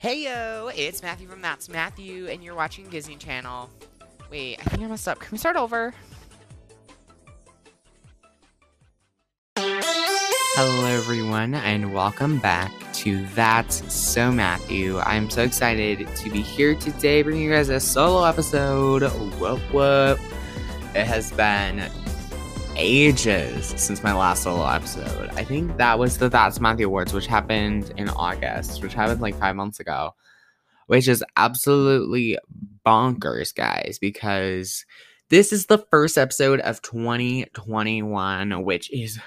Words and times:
Hey 0.00 0.22
yo, 0.26 0.70
it's 0.76 1.02
Matthew 1.02 1.26
from 1.26 1.42
That's 1.42 1.68
Matthew, 1.68 2.28
and 2.28 2.40
you're 2.40 2.54
watching 2.54 2.88
Disney 2.88 3.16
Channel. 3.16 3.68
Wait, 4.30 4.60
I 4.60 4.62
think 4.70 4.84
I 4.84 4.86
messed 4.86 5.08
up. 5.08 5.18
Can 5.18 5.28
we 5.32 5.38
start 5.38 5.56
over? 5.56 5.92
Hello, 9.56 10.86
everyone, 10.86 11.56
and 11.56 11.92
welcome 11.92 12.38
back 12.38 12.70
to 12.92 13.26
That's 13.34 13.92
So 13.92 14.30
Matthew. 14.30 15.00
I'm 15.00 15.28
so 15.28 15.42
excited 15.42 16.06
to 16.14 16.30
be 16.30 16.42
here 16.42 16.76
today, 16.76 17.22
bringing 17.22 17.42
you 17.42 17.50
guys 17.50 17.68
a 17.68 17.80
solo 17.80 18.22
episode. 18.24 19.02
Whoop 19.40 19.58
whoop! 19.72 20.20
It 20.94 21.06
has 21.08 21.32
been 21.32 21.90
ages 22.78 23.74
since 23.76 24.02
my 24.02 24.12
last 24.14 24.44
solo 24.44 24.66
episode. 24.66 25.28
I 25.30 25.42
think 25.42 25.76
that 25.76 25.98
was 25.98 26.16
the 26.16 26.28
That's 26.28 26.60
Matthew 26.60 26.86
Awards, 26.86 27.12
which 27.12 27.26
happened 27.26 27.92
in 27.96 28.08
August, 28.10 28.82
which 28.82 28.94
happened 28.94 29.20
like 29.20 29.36
five 29.36 29.56
months 29.56 29.80
ago, 29.80 30.14
which 30.86 31.08
is 31.08 31.24
absolutely 31.36 32.38
bonkers, 32.86 33.54
guys, 33.54 33.98
because 34.00 34.86
this 35.28 35.52
is 35.52 35.66
the 35.66 35.78
first 35.90 36.16
episode 36.16 36.60
of 36.60 36.80
2021, 36.82 38.64
which 38.64 38.90
is 38.92 39.18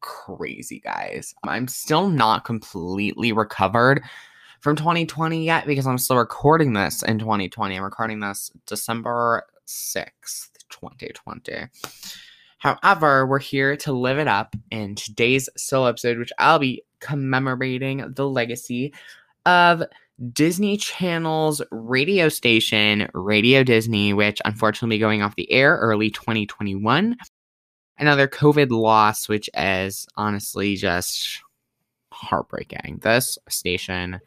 crazy, 0.00 0.80
guys. 0.80 1.34
I'm 1.44 1.68
still 1.68 2.08
not 2.08 2.44
completely 2.44 3.32
recovered 3.32 4.02
from 4.60 4.74
2020 4.76 5.44
yet 5.44 5.66
because 5.66 5.86
I'm 5.86 5.98
still 5.98 6.16
recording 6.16 6.72
this 6.72 7.02
in 7.02 7.20
2020. 7.20 7.76
I'm 7.76 7.84
recording 7.84 8.20
this 8.20 8.50
December 8.66 9.46
6th, 9.66 10.48
2020. 10.68 11.68
However, 12.60 13.26
we're 13.26 13.38
here 13.38 13.74
to 13.78 13.92
live 13.92 14.18
it 14.18 14.28
up 14.28 14.54
in 14.70 14.94
today's 14.94 15.48
solo 15.56 15.86
episode, 15.86 16.18
which 16.18 16.32
I'll 16.38 16.58
be 16.58 16.82
commemorating 17.00 18.12
the 18.14 18.28
legacy 18.28 18.92
of 19.46 19.82
Disney 20.34 20.76
Channel's 20.76 21.62
radio 21.70 22.28
station, 22.28 23.08
Radio 23.14 23.64
Disney, 23.64 24.12
which 24.12 24.42
unfortunately 24.44 24.98
going 24.98 25.22
off 25.22 25.36
the 25.36 25.50
air 25.50 25.78
early 25.78 26.10
2021. 26.10 27.16
Another 27.96 28.28
COVID 28.28 28.68
loss, 28.70 29.26
which 29.26 29.48
is 29.56 30.06
honestly 30.18 30.76
just 30.76 31.40
heartbreaking. 32.12 32.98
This 33.00 33.38
station, 33.48 34.20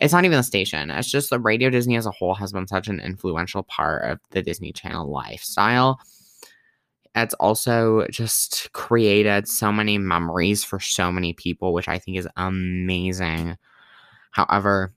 it's 0.00 0.12
not 0.12 0.24
even 0.24 0.38
a 0.38 0.44
station, 0.44 0.90
it's 0.90 1.10
just 1.10 1.28
the 1.28 1.40
Radio 1.40 1.70
Disney 1.70 1.96
as 1.96 2.06
a 2.06 2.12
whole 2.12 2.36
has 2.36 2.52
been 2.52 2.68
such 2.68 2.86
an 2.86 3.00
influential 3.00 3.64
part 3.64 4.08
of 4.08 4.20
the 4.30 4.42
Disney 4.42 4.72
Channel 4.72 5.10
lifestyle 5.10 5.98
it's 7.14 7.34
also 7.34 8.06
just 8.08 8.72
created 8.72 9.48
so 9.48 9.70
many 9.70 9.98
memories 9.98 10.64
for 10.64 10.80
so 10.80 11.12
many 11.12 11.32
people, 11.32 11.72
which 11.72 11.88
I 11.88 11.98
think 11.98 12.18
is 12.18 12.28
amazing. 12.36 13.56
However, 14.32 14.92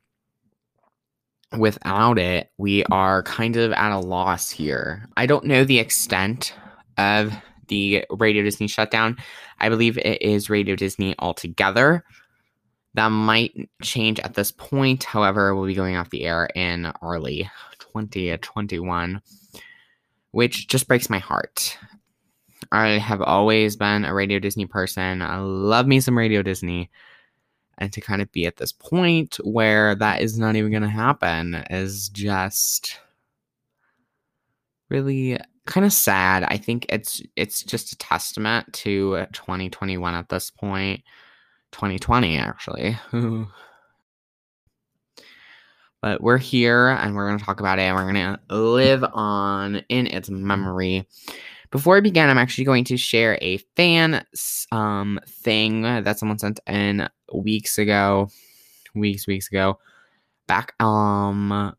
without 1.58 2.18
it, 2.18 2.52
we 2.58 2.84
are 2.86 3.24
kind 3.24 3.56
of 3.56 3.72
at 3.72 3.92
a 3.92 4.00
loss 4.00 4.50
here. 4.50 5.08
I 5.16 5.28
don't 5.28 5.46
know 5.46 5.64
the 5.64 5.80
extent 5.80 6.54
of 6.98 7.34
the 7.68 8.04
Radio 8.10 8.44
Disney 8.44 8.68
shutdown. 8.68 9.18
I 9.60 9.70
believe 9.70 9.98
it 9.98 10.22
is 10.22 10.50
Radio 10.50 10.76
Disney 10.76 11.16
altogether. 11.20 12.04
That 12.96 13.10
might 13.10 13.70
change 13.84 14.20
at 14.22 14.34
this 14.34 14.52
point. 14.52 15.04
However, 15.04 15.54
we'll 15.54 15.68
be 15.68 15.76
going 15.76 15.96
off 15.96 16.10
the 16.10 16.24
air 16.24 16.50
in 16.56 16.92
early 17.04 17.50
2021, 17.78 19.22
which 20.32 20.68
just 20.68 20.88
breaks 20.88 21.10
my 21.10 21.20
heart. 21.20 21.78
I 22.72 22.98
have 22.98 23.22
always 23.22 23.76
been 23.76 24.06
a 24.06 24.14
Radio 24.14 24.40
Disney 24.40 24.66
person. 24.66 25.22
I 25.22 25.38
love 25.38 25.88
me 25.88 26.00
some 26.00 26.18
Radio 26.18 26.42
Disney. 26.42 26.90
And 27.78 27.94
to 27.94 28.02
kind 28.02 28.22
of 28.22 28.32
be 28.32 28.48
at 28.48 28.58
this 28.58 28.72
point 28.72 29.36
where 29.44 29.94
that 29.96 30.22
is 30.22 30.40
not 30.40 30.56
even 30.56 30.72
going 30.72 30.82
to 30.82 30.90
happen 30.90 31.64
is 31.70 32.10
just 32.10 33.00
really 34.90 35.38
kind 35.66 35.86
of 35.86 35.94
sad. 35.94 36.44
I 36.44 36.58
think 36.58 36.88
it's 36.90 37.22
it's 37.36 37.62
just 37.62 37.92
a 37.92 37.98
testament 37.98 38.74
to 38.74 39.28
2021 39.32 40.16
at 40.16 40.30
this 40.30 40.50
point. 40.50 41.04
2020 41.72 42.38
actually. 42.38 42.98
but 46.02 46.22
we're 46.22 46.38
here 46.38 46.90
and 46.90 47.16
we're 47.16 47.28
going 47.28 47.38
to 47.38 47.46
talk 47.46 47.60
about 47.60 47.80
it 47.80 47.84
and 47.84 47.96
we're 47.96 48.12
going 48.12 48.16
to 48.16 48.40
live 48.56 49.04
on 49.14 49.78
in 49.90 50.08
its 50.08 50.30
memory. 50.30 51.08
Before 51.72 51.98
I 51.98 52.02
begin, 52.02 52.30
I'm 52.30 52.38
actually 52.38 52.64
going 52.64 52.86
to 52.86 52.98
share 52.98 53.38
a 53.42 53.58
fan 53.76 54.26
um 54.72 55.20
thing 55.28 55.82
that 55.82 56.20
someone 56.20 56.40
sent 56.40 56.60
in 56.68 57.08
weeks 57.34 57.78
ago, 57.78 58.30
weeks 58.96 59.28
weeks 59.28 59.48
ago, 59.48 59.80
back 60.48 60.74
um 60.82 61.76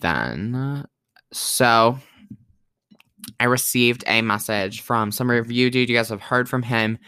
then. 0.00 0.86
So 1.32 1.98
I 3.40 3.44
received 3.44 4.04
a 4.06 4.22
message 4.22 4.82
from 4.82 5.10
some 5.10 5.30
review 5.30 5.70
dude. 5.70 5.88
You 5.88 5.96
guys 5.96 6.08
have 6.10 6.20
heard 6.20 6.48
from 6.48 6.62
him 6.62 6.98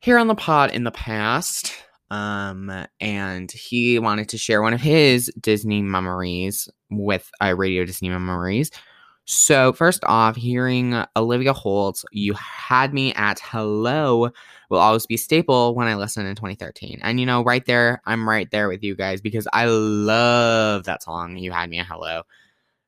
here 0.00 0.18
on 0.18 0.28
the 0.28 0.34
pod 0.34 0.70
in 0.70 0.84
the 0.84 0.90
past. 0.90 1.74
Um, 2.10 2.72
and 3.00 3.50
he 3.52 3.98
wanted 3.98 4.30
to 4.30 4.38
share 4.38 4.62
one 4.62 4.72
of 4.72 4.80
his 4.80 5.30
Disney 5.40 5.82
memories 5.82 6.68
with 6.90 7.30
uh, 7.42 7.54
Radio 7.54 7.84
Disney 7.84 8.08
memories 8.08 8.70
so, 9.30 9.74
first 9.74 10.02
off, 10.04 10.36
hearing 10.36 11.04
Olivia 11.14 11.52
Holt, 11.52 12.02
You 12.12 12.32
Had 12.32 12.94
Me 12.94 13.12
at 13.12 13.38
Hello, 13.40 14.30
will 14.70 14.78
always 14.78 15.04
be 15.04 15.18
staple 15.18 15.74
when 15.74 15.86
I 15.86 15.96
listen 15.96 16.24
in 16.24 16.34
2013. 16.34 16.98
And, 17.02 17.20
you 17.20 17.26
know, 17.26 17.44
right 17.44 17.62
there, 17.66 18.00
I'm 18.06 18.26
right 18.26 18.50
there 18.50 18.68
with 18.68 18.82
you 18.82 18.96
guys 18.96 19.20
because 19.20 19.46
I 19.52 19.66
love 19.66 20.84
that 20.84 21.02
song, 21.02 21.36
You 21.36 21.52
Had 21.52 21.68
Me 21.68 21.78
at 21.78 21.84
Hello. 21.84 22.22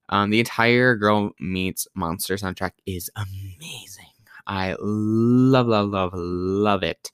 Um, 0.08 0.30
the 0.30 0.38
entire 0.38 0.96
Girl 0.96 1.32
Meets 1.40 1.86
Monster 1.94 2.36
soundtrack 2.36 2.72
is 2.86 3.10
amazing. 3.16 4.06
I 4.46 4.76
love, 4.80 5.66
love, 5.66 5.90
love, 5.90 6.12
love 6.14 6.82
it 6.82 7.12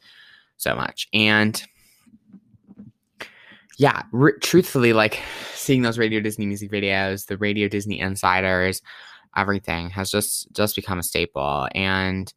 so 0.56 0.76
much. 0.76 1.08
And 1.12 1.60
yeah, 3.76 4.02
r- 4.14 4.38
truthfully, 4.40 4.92
like 4.92 5.20
seeing 5.52 5.82
those 5.82 5.98
Radio 5.98 6.20
Disney 6.20 6.46
music 6.46 6.70
videos, 6.70 7.26
the 7.26 7.36
Radio 7.38 7.66
Disney 7.66 7.98
Insiders, 7.98 8.82
everything 9.36 9.90
has 9.90 10.10
just 10.10 10.50
just 10.52 10.76
become 10.76 10.98
a 10.98 11.02
staple 11.02 11.68
and 11.74 12.32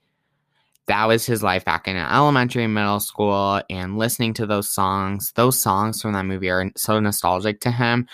that 0.88 1.06
was 1.06 1.26
his 1.26 1.44
life 1.44 1.64
back 1.64 1.88
in 1.88 1.96
elementary 1.96 2.64
and 2.64 2.74
middle 2.74 3.00
school 3.00 3.62
and 3.70 3.98
listening 3.98 4.34
to 4.34 4.46
those 4.46 4.70
songs 4.70 5.32
those 5.36 5.60
songs 5.60 6.02
from 6.02 6.14
that 6.14 6.26
movie 6.26 6.50
are 6.50 6.72
so 6.76 7.00
nostalgic 7.00 7.60
to 7.62 7.72
him 7.72 8.08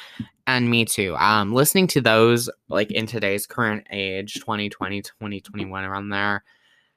and 0.47 0.69
me 0.69 0.85
too. 0.85 1.16
Um 1.18 1.53
listening 1.53 1.88
to 1.88 2.01
those 2.01 2.50
like 2.69 2.91
in 2.91 3.07
today's 3.07 3.47
current 3.47 3.88
age 3.91 4.35
2020 4.35 5.02
2021 5.02 5.84
around 5.84 6.09
there 6.09 6.44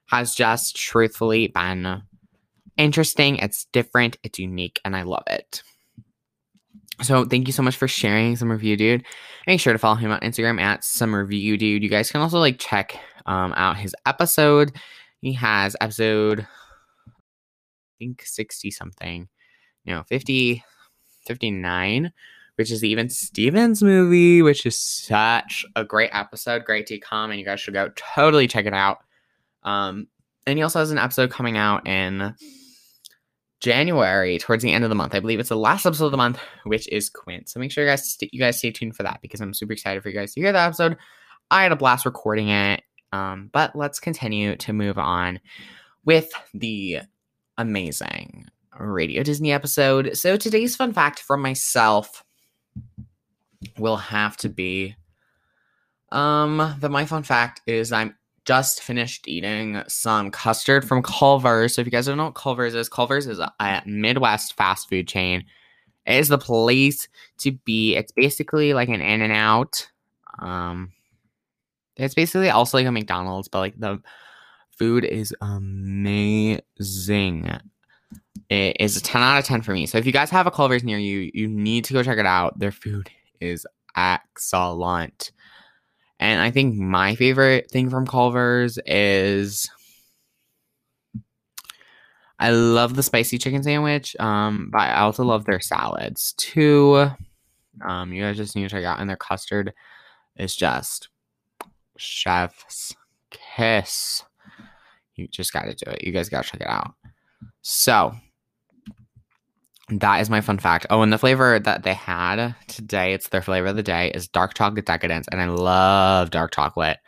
has 0.06 0.34
just 0.34 0.76
truthfully 0.76 1.48
been 1.48 2.02
interesting 2.76 3.36
it's 3.36 3.66
different 3.72 4.16
it's 4.22 4.38
unique 4.38 4.80
and 4.84 4.94
i 4.96 5.02
love 5.02 5.24
it 5.26 5.62
so 7.02 7.24
thank 7.24 7.46
you 7.46 7.52
so 7.52 7.62
much 7.62 7.76
for 7.76 7.88
sharing 7.88 8.36
some 8.36 8.50
review, 8.50 8.76
dude. 8.76 9.04
Make 9.46 9.60
sure 9.60 9.72
to 9.72 9.78
follow 9.78 9.96
him 9.96 10.10
on 10.10 10.20
Instagram 10.20 10.60
at 10.60 10.84
some 10.84 11.14
review, 11.14 11.56
dude. 11.56 11.82
You 11.82 11.88
guys 11.88 12.10
can 12.10 12.20
also 12.20 12.38
like 12.38 12.58
check 12.58 12.98
um, 13.26 13.52
out 13.56 13.76
his 13.76 13.94
episode. 14.06 14.76
He 15.20 15.32
has 15.34 15.76
episode, 15.80 16.40
I 16.40 17.12
think 17.98 18.22
60 18.24 18.70
something, 18.70 19.28
you 19.84 19.94
know, 19.94 20.02
50, 20.04 20.62
59, 21.26 22.12
which 22.56 22.70
is 22.70 22.80
the 22.80 22.88
even 22.88 23.08
Stevens 23.08 23.82
movie, 23.82 24.42
which 24.42 24.66
is 24.66 24.78
such 24.78 25.64
a 25.76 25.84
great 25.84 26.10
episode. 26.12 26.64
Great 26.64 26.86
to 26.88 26.98
come, 26.98 27.30
and 27.30 27.38
you 27.38 27.46
guys 27.46 27.60
should 27.60 27.74
go 27.74 27.90
totally 27.94 28.48
check 28.48 28.66
it 28.66 28.74
out. 28.74 28.98
Um, 29.62 30.08
and 30.46 30.58
he 30.58 30.62
also 30.62 30.78
has 30.78 30.90
an 30.90 30.98
episode 30.98 31.30
coming 31.30 31.56
out 31.56 31.86
in 31.86 32.34
January, 33.60 34.38
towards 34.38 34.62
the 34.62 34.72
end 34.72 34.84
of 34.84 34.90
the 34.90 34.96
month. 34.96 35.14
I 35.14 35.20
believe 35.20 35.40
it's 35.40 35.48
the 35.48 35.56
last 35.56 35.84
episode 35.84 36.06
of 36.06 36.10
the 36.12 36.16
month, 36.16 36.38
which 36.64 36.88
is 36.88 37.10
Quint. 37.10 37.48
So 37.48 37.58
make 37.58 37.72
sure 37.72 37.84
you 37.84 37.90
guys 37.90 38.08
st- 38.08 38.32
you 38.32 38.40
guys 38.40 38.58
stay 38.58 38.70
tuned 38.70 38.96
for 38.96 39.02
that 39.02 39.20
because 39.20 39.40
I'm 39.40 39.54
super 39.54 39.72
excited 39.72 40.02
for 40.02 40.08
you 40.08 40.14
guys 40.14 40.34
to 40.34 40.40
hear 40.40 40.52
that 40.52 40.66
episode. 40.66 40.96
I 41.50 41.62
had 41.62 41.72
a 41.72 41.76
blast 41.76 42.06
recording 42.06 42.48
it. 42.48 42.82
Um, 43.12 43.50
but 43.52 43.74
let's 43.74 44.00
continue 44.00 44.54
to 44.56 44.72
move 44.72 44.98
on 44.98 45.40
with 46.04 46.30
the 46.52 47.00
amazing 47.56 48.46
Radio 48.78 49.22
Disney 49.22 49.52
episode. 49.52 50.16
So 50.16 50.36
today's 50.36 50.76
fun 50.76 50.92
fact 50.92 51.20
from 51.20 51.40
myself 51.40 52.22
will 53.78 53.96
have 53.96 54.36
to 54.36 54.48
be 54.48 54.94
um 56.10 56.76
the 56.78 56.88
my 56.88 57.04
fun 57.04 57.22
fact 57.22 57.60
is 57.66 57.92
I'm 57.92 58.14
just 58.48 58.82
finished 58.82 59.28
eating 59.28 59.82
some 59.88 60.30
custard 60.30 60.88
from 60.88 61.02
Culver's. 61.02 61.74
So 61.74 61.82
if 61.82 61.86
you 61.86 61.90
guys 61.90 62.06
don't 62.06 62.16
know 62.16 62.24
what 62.24 62.34
Culver's 62.34 62.74
is, 62.74 62.88
Culver's 62.88 63.26
is 63.26 63.38
a, 63.38 63.82
Midwest 63.84 64.56
fast 64.56 64.88
food 64.88 65.06
chain. 65.06 65.44
It 66.06 66.16
is 66.16 66.28
the 66.28 66.38
place 66.38 67.08
to 67.40 67.52
be. 67.52 67.94
It's 67.94 68.10
basically 68.10 68.72
like 68.72 68.88
an 68.88 69.02
in 69.02 69.20
and 69.20 69.34
out. 69.34 69.86
Um 70.38 70.92
it's 71.96 72.14
basically 72.14 72.48
also 72.48 72.78
like 72.78 72.86
a 72.86 72.92
McDonald's, 72.92 73.48
but 73.48 73.58
like 73.58 73.78
the 73.78 74.00
food 74.70 75.04
is 75.04 75.34
amazing. 75.42 76.62
it 78.48 78.76
is 78.80 78.96
a 78.96 79.02
10 79.02 79.20
out 79.20 79.40
of 79.40 79.44
10 79.44 79.60
for 79.60 79.72
me. 79.72 79.84
So 79.84 79.98
if 79.98 80.06
you 80.06 80.12
guys 80.12 80.30
have 80.30 80.46
a 80.46 80.50
Culver's 80.50 80.84
near 80.84 80.96
you, 80.96 81.30
you 81.34 81.48
need 81.48 81.84
to 81.84 81.92
go 81.92 82.02
check 82.02 82.16
it 82.16 82.24
out. 82.24 82.58
Their 82.58 82.72
food 82.72 83.10
is 83.42 83.66
excellent. 83.94 85.32
And 86.20 86.40
I 86.40 86.50
think 86.50 86.76
my 86.76 87.14
favorite 87.14 87.70
thing 87.70 87.90
from 87.90 88.06
Culver's 88.06 88.78
is 88.86 89.70
I 92.38 92.50
love 92.50 92.94
the 92.94 93.02
spicy 93.02 93.38
chicken 93.38 93.62
sandwich. 93.62 94.16
Um, 94.18 94.68
but 94.72 94.80
I 94.80 95.00
also 95.00 95.24
love 95.24 95.44
their 95.44 95.60
salads 95.60 96.34
too. 96.34 97.10
Um, 97.86 98.12
you 98.12 98.22
guys 98.22 98.36
just 98.36 98.56
need 98.56 98.62
to 98.62 98.68
check 98.68 98.84
out 98.84 99.00
and 99.00 99.08
their 99.08 99.16
custard 99.16 99.72
is 100.36 100.54
just 100.54 101.08
chef's 101.96 102.94
kiss. 103.30 104.24
You 105.16 105.28
just 105.28 105.52
gotta 105.52 105.74
do 105.74 105.90
it. 105.90 106.04
You 106.04 106.12
guys 106.12 106.28
gotta 106.28 106.48
check 106.48 106.60
it 106.60 106.68
out. 106.68 106.94
So 107.62 108.14
that 109.90 110.20
is 110.20 110.30
my 110.30 110.40
fun 110.40 110.58
fact. 110.58 110.86
Oh, 110.90 111.02
and 111.02 111.12
the 111.12 111.18
flavor 111.18 111.58
that 111.58 111.82
they 111.82 111.94
had 111.94 112.54
today, 112.66 113.14
it's 113.14 113.28
their 113.28 113.42
flavor 113.42 113.68
of 113.68 113.76
the 113.76 113.82
day, 113.82 114.10
is 114.14 114.28
dark 114.28 114.54
chocolate 114.54 114.86
decadence. 114.86 115.26
And 115.30 115.40
I 115.40 115.46
love 115.46 116.30
dark 116.30 116.52
chocolate. 116.52 116.98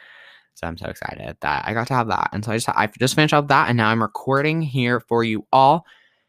So 0.55 0.67
I'm 0.67 0.77
so 0.77 0.89
excited 0.89 1.37
that 1.41 1.65
I 1.67 1.73
got 1.73 1.87
to 1.89 1.95
have 1.95 2.09
that. 2.09 2.31
And 2.33 2.45
so 2.45 2.53
I 2.53 2.57
just 2.57 2.69
I 2.69 2.87
just 2.99 3.15
finished 3.15 3.35
up 3.35 3.49
that 3.49 3.69
and 3.69 3.77
now 3.77 3.89
I'm 3.89 4.03
recording 4.03 4.63
here 4.63 5.01
for 5.01 5.25
you 5.25 5.47
all. 5.53 5.87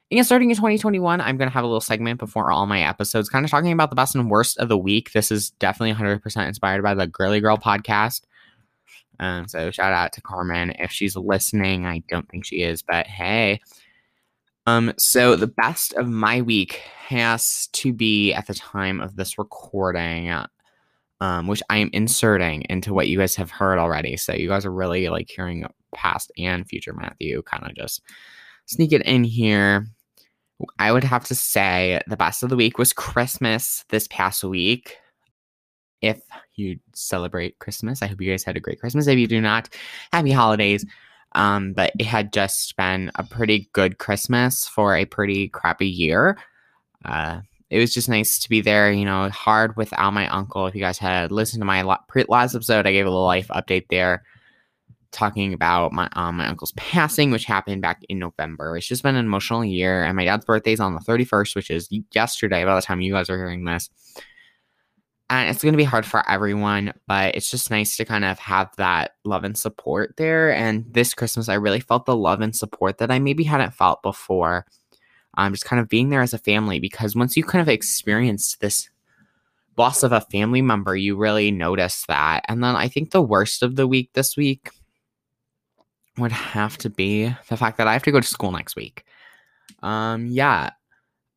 And 0.10 0.26
starting 0.26 0.50
in 0.50 0.58
2021, 0.58 1.22
I'm 1.22 1.38
going 1.38 1.50
to 1.50 1.54
have 1.54 1.64
a 1.64 1.68
little 1.68 1.80
segment 1.80 2.20
before 2.20 2.52
all 2.52 2.66
my 2.66 2.82
episodes, 2.82 3.30
kind 3.30 3.46
of 3.46 3.52
talking 3.52 3.72
about 3.72 3.90
the 3.90 3.96
best 3.96 4.14
and 4.14 4.30
worst 4.30 4.58
of 4.58 4.68
the 4.68 4.78
week. 4.78 5.14
This 5.14 5.32
is 5.32 5.52
definitely 5.52 5.94
100% 5.94 6.48
inspired 6.48 6.84
by 6.84 6.94
the 6.94 7.08
Girly 7.08 7.40
Girl 7.40 7.58
podcast. 7.58 8.22
Um, 9.22 9.48
so 9.48 9.72
shout 9.72 9.94
out 9.94 10.12
to 10.14 10.22
Carmen 10.22 10.72
if 10.80 10.92
she's 10.92 11.16
listening. 11.16 11.86
I 11.86 12.04
don't 12.10 12.28
think 12.28 12.46
she 12.46 12.62
is, 12.62 12.82
but 12.82 13.08
hey. 13.08 13.62
Um, 14.68 14.94
so 14.98 15.36
the 15.36 15.48
best 15.48 15.94
of 15.94 16.08
my 16.08 16.42
week 16.42 16.74
has 17.08 17.68
to 17.74 17.92
be 17.92 18.34
at 18.34 18.48
the 18.48 18.54
time 18.54 19.02
of 19.02 19.16
this 19.16 19.38
recording, 19.38 20.34
um, 21.20 21.48
which 21.48 21.64
I 21.70 21.78
am 21.78 21.90
inserting 21.94 22.64
into 22.70 22.94
what 22.94 23.08
you 23.08 23.18
guys 23.18 23.36
have 23.36 23.52
heard 23.52 23.80
already. 23.80 24.18
So 24.18 24.34
you 24.34 24.48
guys 24.48 24.66
are 24.66 24.72
really 24.72 25.10
like 25.10 25.30
hearing 25.30 25.66
past 25.96 26.32
and 26.38 26.68
future 26.68 26.94
Matthew 26.94 27.42
kind 27.44 27.66
of 27.66 27.76
just 27.76 28.02
sneak 28.66 28.94
it 28.94 29.02
in 29.02 29.24
here. 29.24 29.88
I 30.78 30.92
would 30.92 31.04
have 31.04 31.26
to 31.26 31.36
say 31.36 32.02
the 32.08 32.18
best 32.18 32.44
of 32.44 32.50
the 32.50 32.56
week 32.56 32.78
was 32.78 32.94
Christmas 32.94 33.84
this 33.90 34.08
past 34.10 34.44
week. 34.44 34.98
If 36.02 36.22
you 36.56 36.80
celebrate 36.94 37.60
Christmas, 37.60 38.02
I 38.02 38.08
hope 38.08 38.22
you 38.22 38.32
guys 38.32 38.44
had 38.44 38.58
a 38.58 38.62
great 38.62 38.80
Christmas. 38.80 39.08
If 39.08 39.18
you 39.18 39.28
do 39.28 39.42
not, 39.42 39.70
happy 40.12 40.32
holidays. 40.32 40.86
Um, 41.34 41.74
but 41.74 41.94
it 41.98 42.06
had 42.06 42.34
just 42.34 42.76
been 42.76 43.12
a 43.16 43.24
pretty 43.24 43.70
good 43.74 43.98
Christmas 43.98 44.68
for 44.68 44.96
a 44.96 45.06
pretty 45.06 45.48
crappy 45.50 45.88
year. 45.88 46.38
Uh, 47.06 47.42
it 47.70 47.80
was 47.80 47.94
just 47.94 48.10
nice 48.10 48.38
to 48.40 48.50
be 48.50 48.60
there, 48.60 48.92
you 48.92 49.06
know, 49.06 49.30
hard 49.30 49.78
without 49.78 50.12
my 50.12 50.28
uncle. 50.28 50.68
If 50.68 50.76
you 50.76 50.82
guys 50.82 50.98
had 50.98 51.32
listened 51.32 51.62
to 51.62 51.66
my 51.66 51.84
last 51.84 52.56
episode, 52.56 52.86
I 52.86 52.92
gave 52.92 53.06
a 53.06 53.10
little 53.10 53.26
life 53.26 53.48
update 53.48 53.86
there 53.90 54.24
talking 55.12 55.54
about 55.54 55.92
my 55.92 56.10
um, 56.14 56.38
my 56.38 56.48
uncle's 56.48 56.74
passing, 56.74 57.32
which 57.32 57.46
happened 57.46 57.82
back 57.82 58.04
in 58.10 58.20
November. 58.20 58.76
It's 58.76 58.88
just 58.88 59.04
been 59.04 59.16
an 59.16 59.26
emotional 59.26 59.64
year, 59.64 60.04
and 60.04 60.16
my 60.16 60.26
dad's 60.26 60.46
birthday 60.46 60.74
is 60.74 60.80
on 60.80 60.96
the 60.96 61.02
31st, 61.02 61.56
which 61.56 61.70
is 61.70 61.90
yesterday 62.14 62.66
by 62.66 62.76
the 62.76 62.82
time 62.82 63.02
you 63.02 63.14
guys 63.14 63.30
are 63.30 63.38
hearing 63.38 63.64
this 63.66 63.90
and 65.32 65.50
it's 65.50 65.64
going 65.64 65.74
to 65.74 65.78
be 65.78 65.84
hard 65.84 66.06
for 66.06 66.30
everyone 66.30 66.94
but 67.08 67.34
it's 67.36 67.50
just 67.50 67.72
nice 67.72 67.96
to 67.96 68.06
kind 68.06 68.26
of 68.26 68.38
have 68.38 68.70
that 68.76 69.16
love 69.24 69.44
and 69.44 69.58
support 69.58 70.14
there 70.18 70.54
and 70.54 70.86
this 70.94 71.14
christmas 71.14 71.50
i 71.50 71.54
really 71.54 71.80
felt 71.80 72.06
the 72.06 72.16
love 72.16 72.42
and 72.42 72.56
support 72.56 72.98
that 72.98 73.10
i 73.10 73.18
maybe 73.18 73.44
hadn't 73.44 73.74
felt 73.74 74.04
before 74.04 74.66
um, 75.38 75.54
just 75.54 75.64
kind 75.64 75.80
of 75.80 75.88
being 75.88 76.10
there 76.10 76.22
as 76.22 76.34
a 76.34 76.38
family 76.38 76.80
because 76.80 77.16
once 77.16 77.38
you 77.38 77.44
kind 77.44 77.62
of 77.62 77.70
experienced 77.70 78.60
this 78.60 78.90
loss 79.78 80.04
of 80.04 80.12
a 80.12 80.22
family 80.22 80.62
member 80.62 80.96
you 80.96 81.16
really 81.16 81.50
notice 81.50 82.06
that 82.08 82.44
and 82.50 82.64
then 82.64 82.76
i 82.76 82.88
think 82.88 83.12
the 83.12 83.22
worst 83.22 83.64
of 83.64 83.78
the 83.78 83.88
week 83.88 84.12
this 84.14 84.36
week 84.36 84.70
would 86.18 86.34
have 86.34 86.78
to 86.78 86.90
be 86.90 87.34
the 87.48 87.56
fact 87.58 87.78
that 87.78 87.88
i 87.88 87.94
have 87.94 88.04
to 88.04 88.12
go 88.12 88.20
to 88.20 88.28
school 88.28 88.52
next 88.52 88.76
week. 88.76 89.06
Um 89.82 90.28
yeah 90.28 90.72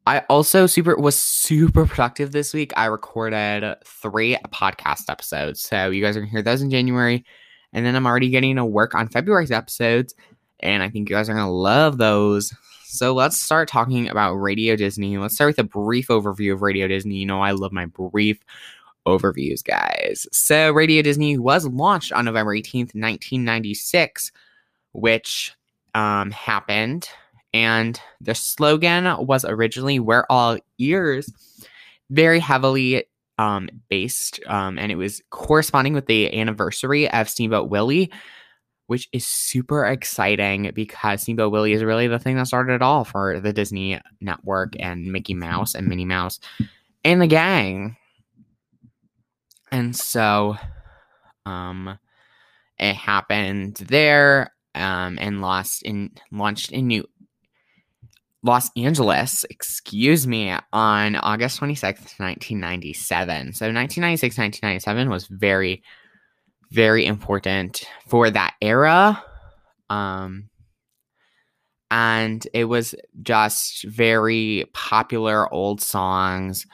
I 0.07 0.21
also 0.29 0.67
super 0.67 0.97
was 0.97 1.19
super 1.19 1.87
productive 1.87 2.33
this 2.33 2.53
week. 2.53 2.73
I 2.77 2.87
recorded 2.87 3.77
three 3.87 4.37
podcast 4.49 5.09
episodes. 5.09 5.63
So 5.63 5.91
you 5.91 6.03
guys 6.03 6.17
are 6.17 6.21
gonna 6.21 6.31
hear 6.31 6.43
those 6.43 6.63
in 6.63 6.71
January. 6.71 7.25
And 7.73 7.85
then 7.85 7.97
I'm 7.97 8.07
already 8.07 8.29
getting 8.29 8.57
to 8.57 8.65
work 8.65 8.95
on 8.95 9.09
February's 9.09 9.51
episodes. 9.51 10.15
And 10.61 10.83
I 10.83 10.91
think 10.91 11.09
you 11.09 11.17
guys 11.17 11.29
are 11.29 11.35
gonna 11.35 11.51
love 11.51 11.99
those. 11.99 12.53
So 12.85 13.15
let's 13.15 13.41
start 13.41 13.69
talking 13.69 14.09
about 14.09 14.35
Radio 14.35 14.77
Disney. 14.77 15.17
Let's 15.19 15.35
start 15.35 15.49
with 15.49 15.59
a 15.59 15.65
brief 15.65 16.09
overview 16.09 16.53
of 16.53 16.63
Radio 16.63 16.87
Disney. 16.87 17.17
You 17.17 17.27
know, 17.27 17.41
I 17.41 17.53
love 17.53 17.73
my 17.73 17.87
brief 17.87 18.39
overviews, 19.07 19.65
guys. 19.65 20.27
So 20.33 20.71
Radio 20.71 21.03
Disney 21.03 21.39
was 21.39 21.67
launched 21.67 22.13
on 22.13 22.27
November 22.27 22.53
18th, 22.55 22.95
1996, 22.95 24.31
which 24.93 25.55
um, 25.95 26.31
happened 26.31 27.09
and 27.55 27.99
the 28.21 28.35
slogan 28.35 29.27
was 29.27 29.45
originally 29.47 30.01
"We're 30.01 30.27
all 30.29 30.59
ears," 30.79 31.33
very 32.11 32.41
heavily 32.41 33.05
um, 33.39 33.69
based, 33.89 34.41
um, 34.47 34.79
and 34.79 34.93
it 34.93 34.97
was 34.97 35.23
corresponding 35.31 35.95
with 35.95 36.07
the 36.07 36.39
anniversary 36.39 37.11
of 37.11 37.29
Steamboat 37.29 37.71
Willie, 37.71 38.11
which 38.89 39.09
is 39.13 39.27
super 39.27 39.87
exciting 39.87 40.73
because 40.75 41.23
Steamboat 41.23 41.53
Willie 41.53 41.73
is 41.73 41.85
really 41.85 42.09
the 42.09 42.19
thing 42.19 42.37
that 42.37 42.49
started 42.49 42.75
it 42.75 42.83
all 42.83 43.05
for 43.05 43.41
the 43.41 43.53
Disney 43.53 44.01
Network 44.21 44.75
and 44.79 45.11
Mickey 45.11 45.35
Mouse 45.35 45.75
and 45.75 45.87
Minnie 45.87 46.05
Mouse 46.05 46.41
and 47.05 47.23
the 47.23 47.27
gang. 47.27 47.97
And 49.71 49.97
so, 49.97 50.57
um, 51.47 51.99
it 52.79 52.95
happened 52.95 53.77
there, 53.77 54.53
um, 54.75 55.19
and 55.21 55.41
lost 55.41 55.83
in 55.83 56.11
launched 56.33 56.73
in 56.73 56.89
New 56.89 57.05
Los 58.45 58.71
Angeles, 58.77 59.47
excuse 59.49 60.27
me, 60.27 60.55
on 60.73 61.17
August 61.17 61.59
26th, 61.61 62.21
1997. 62.21 63.55
So 63.55 63.65
1996, 63.73 64.37
1997 64.37 65.09
was 65.09 65.27
very, 65.29 65.83
very 66.71 67.07
important 67.07 67.85
for 68.07 68.29
that 68.29 68.53
era. 68.61 69.25
Um, 69.89 70.51
and 71.91 72.47
it 72.53 72.67
was 72.67 72.95
just 73.23 73.85
very 73.85 74.67
popular 74.75 75.51
old 75.53 75.81
songs 75.81 76.67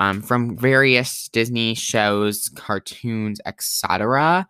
um, 0.00 0.22
from 0.22 0.56
various 0.56 1.28
Disney 1.28 1.74
shows, 1.74 2.48
cartoons, 2.48 3.40
etc. 3.46 4.48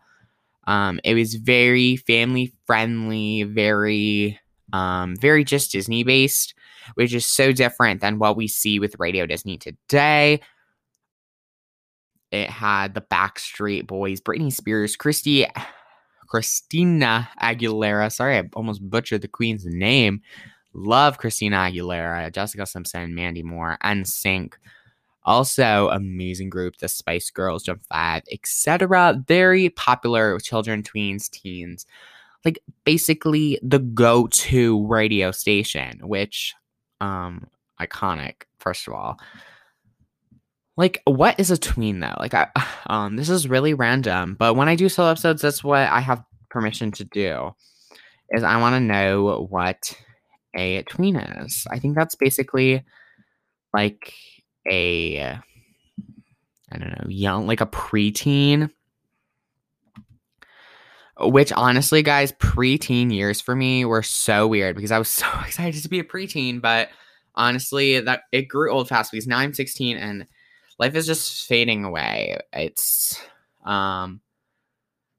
Um, 0.67 1.01
it 1.05 1.15
was 1.15 1.35
very 1.35 1.97
family 1.97 2.55
friendly, 2.67 3.43
very, 3.43 4.39
um, 4.73 5.17
very 5.17 5.45
just 5.45 5.73
Disney 5.73 6.05
based 6.05 6.55
which 6.95 7.15
is 7.15 7.27
so 7.27 7.53
different 7.53 8.01
than 8.01 8.19
what 8.19 8.37
we 8.37 8.49
see 8.49 8.79
with 8.79 8.99
Radio 8.99 9.27
Disney 9.27 9.59
today. 9.59 10.41
It 12.31 12.49
had 12.49 12.95
the 12.95 13.03
Backstreet 13.03 13.87
Boys, 13.87 14.21
Britney 14.21 14.53
Spears, 14.53 14.97
Christy, 14.97 15.47
Christina 16.29 17.29
Aguilera. 17.41 18.11
Sorry, 18.11 18.39
I 18.39 18.45
almost 18.55 18.89
butchered 18.89 19.23
the 19.23 19.29
queen's 19.29 19.67
name. 19.67 20.23
Love 20.73 21.19
Christina 21.19 21.57
Aguilera, 21.57 22.33
Jessica 22.33 22.65
Simpson, 22.65 23.15
Mandy 23.15 23.43
Moore, 23.43 23.77
NSYNC. 23.85 24.55
Also, 25.25 25.89
amazing 25.91 26.51
group, 26.51 26.79
the 26.79 26.89
Spice 26.89 27.31
Girls, 27.31 27.63
Jump 27.63 27.83
Five, 27.83 28.23
etc. 28.33 29.23
Very 29.29 29.69
popular 29.69 30.35
with 30.35 30.45
children, 30.45 30.83
tweens, 30.83 31.31
teens. 31.31 31.87
Like 32.45 32.59
basically 32.85 33.59
the 33.63 33.79
go-to 33.79 34.87
radio 34.87 35.31
station, 35.31 36.01
which 36.03 36.55
um 37.01 37.47
iconic 37.81 38.43
first 38.59 38.87
of 38.87 38.95
all. 38.95 39.19
Like 40.77 41.03
what 41.05 41.39
is 41.39 41.51
a 41.51 41.59
tween 41.59 42.01
though? 42.01 42.17
Like 42.19 42.35
i 42.35 42.49
um 42.87 43.17
this 43.17 43.29
is 43.29 43.49
really 43.49 43.75
random 43.75 44.35
but 44.39 44.55
when 44.55 44.69
i 44.69 44.75
do 44.75 44.89
solo 44.89 45.11
episodes 45.11 45.43
that's 45.43 45.63
what 45.63 45.89
i 45.89 46.01
have 46.01 46.23
permission 46.51 46.91
to 46.93 47.05
do 47.05 47.51
is 48.31 48.43
i 48.43 48.61
want 48.61 48.75
to 48.75 48.81
know 48.81 49.47
what 49.49 49.95
a 50.55 50.83
tween 50.83 51.17
is. 51.17 51.67
I 51.71 51.79
think 51.79 51.97
that's 51.97 52.15
basically 52.15 52.85
like 53.73 54.13
a 54.71 55.23
i 55.25 56.79
don't 56.79 56.91
know 56.91 57.09
young 57.09 57.47
like 57.47 57.61
a 57.61 57.67
preteen 57.67 58.71
which 61.23 61.53
honestly, 61.53 62.03
guys, 62.03 62.33
preteen 62.33 63.13
years 63.13 63.41
for 63.41 63.55
me 63.55 63.85
were 63.85 64.03
so 64.03 64.47
weird 64.47 64.77
because 64.77 64.93
I 64.93 64.99
was 64.99 65.09
so 65.09 65.27
excited 65.47 65.83
to 65.83 65.89
be 65.89 66.01
a 66.01 66.05
preteen, 66.05 66.61
but 66.61 66.89
honestly, 67.35 68.01
that 68.01 68.23
it 68.33 68.43
grew 68.43 68.73
old 68.73 68.89
fast 68.89 69.13
because 69.13 69.27
now 69.27 69.39
I'm 69.39 69.55
16 69.55 69.97
and 69.97 70.27
life 70.79 70.95
is 70.95 71.07
just 71.07 71.47
fading 71.47 71.85
away. 71.85 72.39
It's 72.53 73.21
um 73.65 74.21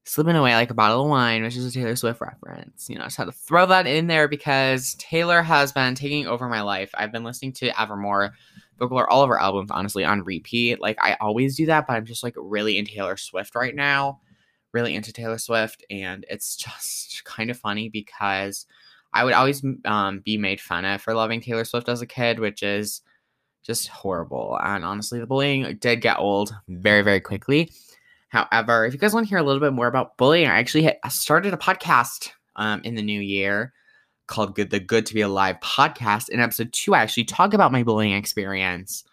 slipping 0.05 0.35
away 0.35 0.53
like 0.53 0.69
a 0.69 0.75
bottle 0.75 1.03
of 1.03 1.09
wine, 1.09 1.43
which 1.43 1.55
is 1.55 1.65
a 1.65 1.71
Taylor 1.71 1.95
Swift 1.95 2.21
reference. 2.21 2.89
You 2.89 2.97
know, 2.97 3.03
I 3.03 3.07
just 3.07 3.17
had 3.17 3.25
to 3.25 3.31
throw 3.31 3.65
that 3.67 3.87
in 3.87 4.07
there 4.07 4.27
because 4.27 4.95
Taylor 4.95 5.41
has 5.41 5.71
been 5.71 5.95
taking 5.95 6.27
over 6.27 6.49
my 6.49 6.61
life. 6.61 6.91
I've 6.93 7.11
been 7.11 7.23
listening 7.23 7.53
to 7.53 7.81
Evermore, 7.81 8.33
Folklore, 8.77 9.09
all 9.09 9.23
of 9.23 9.29
her 9.29 9.39
albums, 9.39 9.71
honestly, 9.71 10.03
on 10.03 10.23
repeat. 10.23 10.81
Like 10.81 10.97
I 11.01 11.15
always 11.21 11.55
do 11.55 11.65
that, 11.67 11.87
but 11.87 11.93
I'm 11.93 12.05
just 12.05 12.23
like 12.23 12.35
really 12.37 12.77
in 12.77 12.85
Taylor 12.85 13.17
Swift 13.17 13.55
right 13.55 13.75
now. 13.75 14.19
Really 14.73 14.95
into 14.95 15.13
Taylor 15.13 15.37
Swift, 15.37 15.85
and 15.89 16.25
it's 16.29 16.55
just 16.57 17.23
kind 17.25 17.49
of 17.49 17.57
funny 17.57 17.89
because 17.89 18.65
I 19.13 19.23
would 19.23 19.33
always 19.33 19.63
um, 19.85 20.19
be 20.19 20.37
made 20.37 20.59
fun 20.59 20.85
of 20.85 21.01
for 21.01 21.13
loving 21.13 21.41
Taylor 21.41 21.65
Swift 21.65 21.87
as 21.87 22.01
a 22.01 22.07
kid, 22.07 22.39
which 22.39 22.63
is 22.63 23.01
just 23.63 23.87
horrible. 23.87 24.57
And 24.61 24.83
honestly, 24.83 25.19
the 25.19 25.27
bullying 25.27 25.77
did 25.79 26.01
get 26.01 26.19
old 26.19 26.53
very, 26.67 27.01
very 27.01 27.21
quickly. 27.21 27.71
However, 28.29 28.85
if 28.85 28.93
you 28.93 28.99
guys 28.99 29.13
want 29.13 29.27
to 29.27 29.29
hear 29.29 29.37
a 29.37 29.43
little 29.43 29.59
bit 29.59 29.73
more 29.73 29.87
about 29.87 30.17
bullying, 30.17 30.47
I 30.47 30.57
actually 30.57 30.91
started 31.09 31.53
a 31.53 31.57
podcast 31.57 32.31
um, 32.55 32.81
in 32.83 32.95
the 32.95 33.03
new 33.03 33.21
year 33.21 33.73
called 34.25 34.55
"Good 34.55 34.71
the 34.71 34.79
Good 34.79 35.05
to 35.05 35.13
Be 35.13 35.21
Alive" 35.21 35.57
podcast. 35.61 36.29
In 36.29 36.39
episode 36.39 36.73
two, 36.73 36.95
I 36.95 37.01
actually 37.01 37.25
talk 37.25 37.53
about 37.53 37.71
my 37.71 37.83
bullying 37.83 38.13
experience 38.13 39.03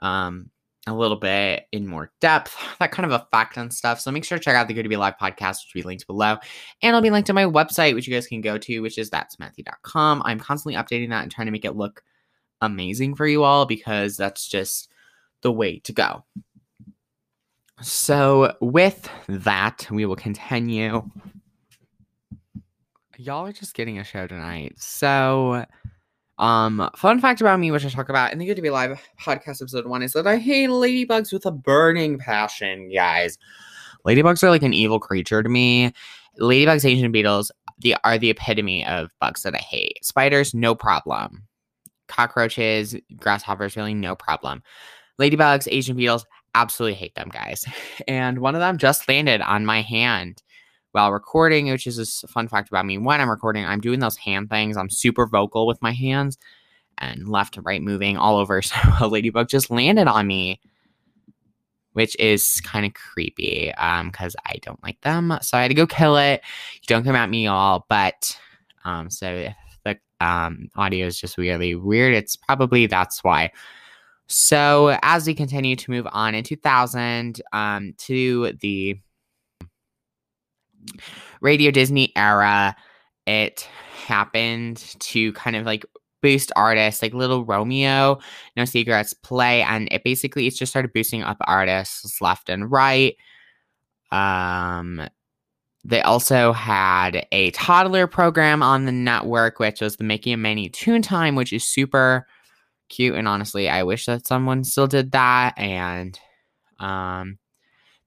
um, 0.00 0.50
a 0.88 0.96
little 0.96 1.16
bit 1.16 1.66
in 1.72 1.86
more 1.86 2.10
depth, 2.20 2.56
that 2.78 2.92
kind 2.92 3.10
of 3.10 3.20
effect 3.20 3.56
and 3.56 3.72
stuff. 3.72 4.00
So 4.00 4.10
make 4.10 4.24
sure 4.24 4.38
to 4.38 4.44
check 4.44 4.56
out 4.56 4.68
the 4.68 4.74
Good 4.74 4.84
to 4.84 4.88
Be 4.88 4.94
Alive 4.94 5.14
podcast, 5.20 5.60
which 5.60 5.72
will 5.74 5.82
be 5.82 5.86
linked 5.86 6.06
below, 6.06 6.36
and 6.82 6.94
I'll 6.94 7.02
be 7.02 7.10
linked 7.10 7.26
to 7.28 7.32
my 7.32 7.44
website, 7.44 7.94
which 7.94 8.06
you 8.06 8.14
guys 8.14 8.26
can 8.26 8.40
go 8.40 8.58
to, 8.58 8.80
which 8.80 8.98
is 8.98 9.10
that'smatthew.com. 9.10 10.22
I'm 10.24 10.40
constantly 10.40 10.80
updating 10.80 11.10
that 11.10 11.22
and 11.22 11.32
trying 11.32 11.46
to 11.46 11.52
make 11.52 11.64
it 11.64 11.76
look 11.76 12.02
amazing 12.60 13.14
for 13.14 13.26
you 13.26 13.44
all 13.44 13.66
because 13.66 14.16
that's 14.16 14.48
just 14.48 14.90
the 15.42 15.52
way 15.52 15.78
to 15.80 15.92
go. 15.92 16.24
So, 17.80 18.56
with 18.60 19.08
that, 19.28 19.86
we 19.90 20.04
will 20.04 20.16
continue. 20.16 21.08
Y'all 23.16 23.46
are 23.46 23.52
just 23.52 23.74
getting 23.74 23.98
a 23.98 24.04
show 24.04 24.26
tonight. 24.26 24.74
So, 24.80 25.64
um, 26.38 26.88
fun 26.96 27.20
fact 27.20 27.40
about 27.40 27.58
me, 27.58 27.70
which 27.70 27.84
I 27.84 27.88
talk 27.88 28.08
about 28.08 28.32
in 28.32 28.38
the 28.38 28.46
Good 28.46 28.56
to 28.56 28.62
Be 28.62 28.70
Live 28.70 29.00
podcast 29.20 29.60
episode 29.60 29.86
one, 29.86 30.02
is 30.02 30.12
that 30.12 30.26
I 30.26 30.38
hate 30.38 30.70
ladybugs 30.70 31.32
with 31.32 31.46
a 31.46 31.50
burning 31.50 32.18
passion, 32.18 32.90
guys. 32.92 33.38
Ladybugs 34.06 34.42
are 34.42 34.50
like 34.50 34.62
an 34.62 34.72
evil 34.72 35.00
creature 35.00 35.42
to 35.42 35.48
me. 35.48 35.92
Ladybugs, 36.40 36.84
Asian 36.84 37.10
beetles, 37.10 37.50
the 37.78 37.96
are 38.04 38.18
the 38.18 38.30
epitome 38.30 38.86
of 38.86 39.10
bugs 39.20 39.42
that 39.42 39.54
I 39.54 39.58
hate. 39.58 40.04
Spiders, 40.04 40.54
no 40.54 40.74
problem. 40.74 41.44
Cockroaches, 42.06 42.96
grasshoppers, 43.16 43.76
really 43.76 43.94
no 43.94 44.14
problem. 44.14 44.62
Ladybugs, 45.20 45.66
Asian 45.70 45.96
beetles, 45.96 46.24
absolutely 46.54 46.94
hate 46.94 47.14
them, 47.14 47.28
guys. 47.28 47.64
And 48.08 48.38
one 48.38 48.54
of 48.54 48.60
them 48.60 48.78
just 48.78 49.08
landed 49.08 49.40
on 49.40 49.66
my 49.66 49.82
hand 49.82 50.42
while 50.92 51.12
recording, 51.12 51.70
which 51.70 51.86
is 51.86 52.22
a 52.24 52.28
fun 52.28 52.48
fact 52.48 52.68
about 52.68 52.86
me. 52.86 52.98
When 52.98 53.20
I'm 53.20 53.30
recording, 53.30 53.64
I'm 53.64 53.80
doing 53.80 54.00
those 54.00 54.16
hand 54.16 54.50
things. 54.50 54.76
I'm 54.76 54.90
super 54.90 55.26
vocal 55.26 55.66
with 55.66 55.80
my 55.82 55.92
hands 55.92 56.38
and 56.98 57.28
left 57.28 57.54
to 57.54 57.62
right 57.62 57.82
moving 57.82 58.16
all 58.16 58.36
over. 58.36 58.62
So 58.68 58.76
a 59.00 59.08
ladybug 59.08 59.48
just 59.48 59.70
landed 59.70 60.08
on 60.08 60.26
me, 60.26 60.60
which 61.92 62.16
is 62.18 62.60
kind 62.64 62.86
of 62.86 62.94
creepy 62.94 63.72
because 63.76 64.34
um, 64.36 64.42
I 64.46 64.56
don't 64.62 64.82
like 64.82 65.00
them. 65.02 65.38
So 65.42 65.58
I 65.58 65.62
had 65.62 65.68
to 65.68 65.74
go 65.74 65.86
kill 65.86 66.16
it. 66.16 66.42
Don't 66.86 67.04
come 67.04 67.16
at 67.16 67.30
me, 67.30 67.44
y'all. 67.44 67.84
But 67.88 68.38
um, 68.84 69.10
so 69.10 69.26
if 69.26 69.54
the 69.84 69.98
um, 70.24 70.68
audio 70.76 71.06
is 71.06 71.20
just 71.20 71.36
weirdly 71.36 71.74
weird, 71.74 72.14
it's 72.14 72.36
probably 72.36 72.86
that's 72.86 73.22
why. 73.22 73.52
So 74.26 74.98
as 75.02 75.26
we 75.26 75.34
continue 75.34 75.74
to 75.76 75.90
move 75.90 76.06
on 76.12 76.34
in 76.34 76.44
2000 76.44 77.40
um, 77.52 77.94
to 77.98 78.52
the 78.60 78.98
Radio 81.40 81.70
Disney 81.70 82.12
era, 82.16 82.76
it 83.26 83.68
happened 84.06 84.78
to 85.00 85.32
kind 85.34 85.56
of 85.56 85.66
like 85.66 85.84
boost 86.22 86.50
artists 86.56 87.02
like 87.02 87.14
Little 87.14 87.44
Romeo, 87.44 88.18
No 88.56 88.64
Secrets 88.64 89.12
play, 89.12 89.62
and 89.62 89.88
it 89.92 90.04
basically 90.04 90.46
it 90.46 90.54
just 90.54 90.72
started 90.72 90.92
boosting 90.92 91.22
up 91.22 91.36
artists 91.42 92.20
left 92.20 92.48
and 92.48 92.70
right. 92.70 93.16
Um, 94.10 95.08
they 95.84 96.02
also 96.02 96.52
had 96.52 97.26
a 97.32 97.50
toddler 97.52 98.06
program 98.06 98.62
on 98.62 98.84
the 98.84 98.92
network, 98.92 99.58
which 99.58 99.80
was 99.80 99.96
the 99.96 100.04
Mickey 100.04 100.32
and 100.32 100.42
Minnie 100.42 100.68
Toon 100.68 101.02
Time, 101.02 101.34
which 101.34 101.52
is 101.52 101.64
super 101.64 102.26
cute. 102.88 103.14
And 103.14 103.28
honestly, 103.28 103.68
I 103.68 103.84
wish 103.84 104.06
that 104.06 104.26
someone 104.26 104.64
still 104.64 104.86
did 104.86 105.12
that. 105.12 105.58
And 105.58 106.18
um, 106.78 107.38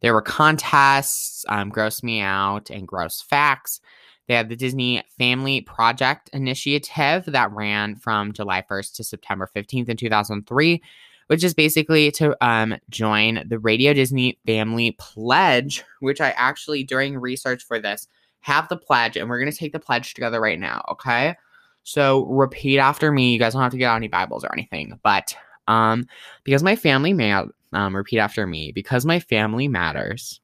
there 0.02 0.14
were 0.14 0.22
contests, 0.22 1.46
um, 1.48 1.70
Gross 1.70 2.04
Me 2.04 2.22
Out, 2.22 2.70
and 2.70 2.88
Gross 2.88 3.22
Facts. 3.22 3.80
They 4.28 4.36
had 4.36 4.50
the 4.50 4.56
Disney 4.56 5.04
Family 5.18 5.62
Project 5.62 6.30
Initiative 6.34 7.26
that 7.28 7.52
ran 7.52 7.96
from 7.96 8.34
July 8.34 8.64
1st 8.70 8.96
to 8.96 9.04
September 9.04 9.50
15th 9.56 9.90
in 9.90 9.98
2003, 9.98 10.82
which 11.28 11.44
is 11.44 11.54
basically 11.54 12.12
to 12.12 12.36
um, 12.46 12.76
join 12.90 13.44
the 13.48 13.60
Radio 13.60 13.94
Disney 13.94 14.40
Family 14.46 14.92
Pledge, 14.92 15.84
which 16.00 16.22
I 16.22 16.32
actually, 16.32 16.84
during 16.84 17.18
research 17.18 17.64
for 17.64 17.80
this, 17.80 18.08
have 18.42 18.68
the 18.70 18.78
pledge, 18.78 19.18
and 19.18 19.30
we're 19.30 19.40
going 19.40 19.52
to 19.52 19.58
take 19.58 19.74
the 19.74 19.80
pledge 19.80 20.14
together 20.14 20.42
right 20.42 20.60
now, 20.60 20.84
okay? 20.90 21.36
So 21.84 22.26
repeat 22.26 22.80
after 22.80 23.12
me. 23.12 23.34
You 23.34 23.40
guys 23.40 23.54
don't 23.54 23.62
have 23.62 23.72
to 23.72 23.78
get 23.78 23.86
out 23.86 23.98
any 23.98 24.08
Bibles 24.08 24.44
or 24.44 24.52
anything, 24.54 25.00
but 25.04 25.36
um, 25.68 26.08
because 26.44 26.64
my 26.64 26.76
family 26.76 27.14
may 27.14 27.34
um, 27.74 27.96
repeat 27.96 28.20
after 28.20 28.46
me. 28.46 28.72
Because 28.72 29.06
my 29.06 29.20
family 29.20 29.68
matters. 29.68 30.42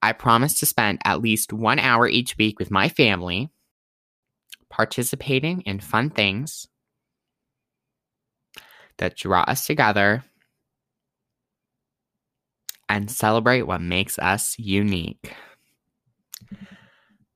I 0.00 0.12
promise 0.12 0.58
to 0.60 0.66
spend 0.66 1.00
at 1.04 1.20
least 1.20 1.52
one 1.52 1.78
hour 1.78 2.06
each 2.06 2.36
week 2.38 2.58
with 2.58 2.70
my 2.70 2.88
family, 2.88 3.50
participating 4.70 5.62
in 5.62 5.80
fun 5.80 6.10
things 6.10 6.68
that 8.98 9.16
draw 9.16 9.42
us 9.42 9.66
together 9.66 10.24
and 12.88 13.10
celebrate 13.10 13.62
what 13.62 13.80
makes 13.80 14.18
us 14.18 14.56
unique. 14.58 15.34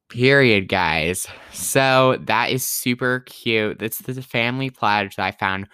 Period, 0.09 0.69
guys. 0.69 1.26
So 1.52 2.19
that 2.26 2.50
is 2.50 2.67
super 2.67 3.21
cute. 3.21 3.79
That's 3.79 3.99
the 3.99 4.21
family 4.23 4.71
pledge 4.71 5.17
that 5.17 5.25
I 5.25 5.31
found 5.31 5.69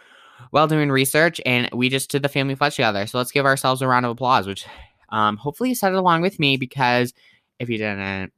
while 0.50 0.68
doing 0.68 0.90
research, 0.90 1.40
and 1.44 1.68
we 1.72 1.88
just 1.88 2.10
did 2.10 2.22
the 2.22 2.28
family 2.28 2.54
pledge 2.54 2.76
together. 2.76 3.06
So 3.06 3.18
let's 3.18 3.32
give 3.32 3.46
ourselves 3.46 3.82
a 3.82 3.88
round 3.88 4.06
of 4.06 4.12
applause, 4.12 4.46
which 4.46 4.66
um, 5.10 5.36
hopefully 5.36 5.70
you 5.70 5.74
said 5.74 5.92
it 5.92 5.98
along 5.98 6.22
with 6.22 6.38
me 6.38 6.56
because 6.56 7.14
if 7.58 7.68
you 7.68 7.78
didn't, 7.78 8.32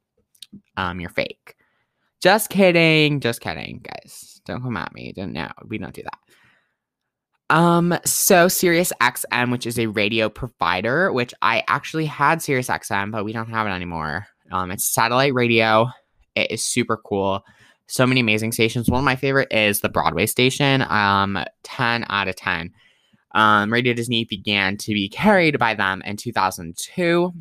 um, 0.77 0.99
you're 0.99 1.09
fake. 1.09 1.55
Just 2.21 2.49
kidding. 2.49 3.19
Just 3.19 3.41
kidding, 3.41 3.83
guys. 3.83 4.41
Don't 4.45 4.61
come 4.61 4.77
at 4.77 4.93
me. 4.93 5.11
Don't 5.13 5.33
know. 5.33 5.49
We 5.67 5.77
don't 5.77 5.93
do 5.93 6.03
that. 6.03 7.55
Um, 7.55 7.97
so 8.05 8.47
Sirius 8.47 8.93
XM, 9.01 9.51
which 9.51 9.67
is 9.67 9.77
a 9.77 9.87
radio 9.87 10.29
provider, 10.29 11.11
which 11.11 11.33
I 11.41 11.63
actually 11.67 12.05
had 12.05 12.41
Sirius 12.41 12.67
XM, 12.67 13.11
but 13.11 13.25
we 13.25 13.33
don't 13.33 13.49
have 13.49 13.67
it 13.67 13.71
anymore. 13.71 14.27
Um, 14.51 14.71
it's 14.71 14.85
satellite 14.85 15.33
radio. 15.33 15.89
It 16.35 16.51
is 16.51 16.63
super 16.63 16.97
cool. 16.97 17.43
So 17.91 18.07
many 18.07 18.21
amazing 18.21 18.53
stations. 18.53 18.89
One 18.89 18.99
of 18.99 19.03
my 19.03 19.17
favorite 19.17 19.51
is 19.51 19.81
the 19.81 19.89
Broadway 19.89 20.25
station. 20.25 20.81
Um, 20.83 21.37
10 21.63 22.05
out 22.07 22.29
of 22.29 22.37
10. 22.37 22.71
Um, 23.35 23.71
Radio 23.71 23.93
Disney 23.93 24.23
began 24.23 24.77
to 24.77 24.93
be 24.93 25.09
carried 25.09 25.59
by 25.59 25.73
them 25.73 26.01
in 26.05 26.15
2002. 26.15 27.33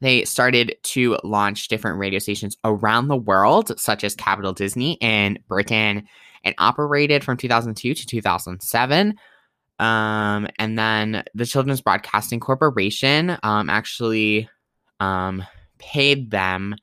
They 0.00 0.24
started 0.24 0.74
to 0.82 1.18
launch 1.22 1.68
different 1.68 2.00
radio 2.00 2.18
stations 2.18 2.56
around 2.64 3.06
the 3.06 3.16
world, 3.16 3.78
such 3.78 4.02
as 4.02 4.16
Capital 4.16 4.52
Disney 4.52 4.94
in 4.94 5.38
Britain, 5.46 6.08
and 6.42 6.54
operated 6.58 7.22
from 7.22 7.36
2002 7.36 7.94
to 7.94 8.06
2007. 8.06 9.14
Um, 9.78 10.48
and 10.58 10.76
then 10.76 11.22
the 11.32 11.46
Children's 11.46 11.80
Broadcasting 11.80 12.40
Corporation 12.40 13.38
um, 13.44 13.70
actually 13.70 14.48
um, 14.98 15.44
paid 15.78 16.32
them 16.32 16.74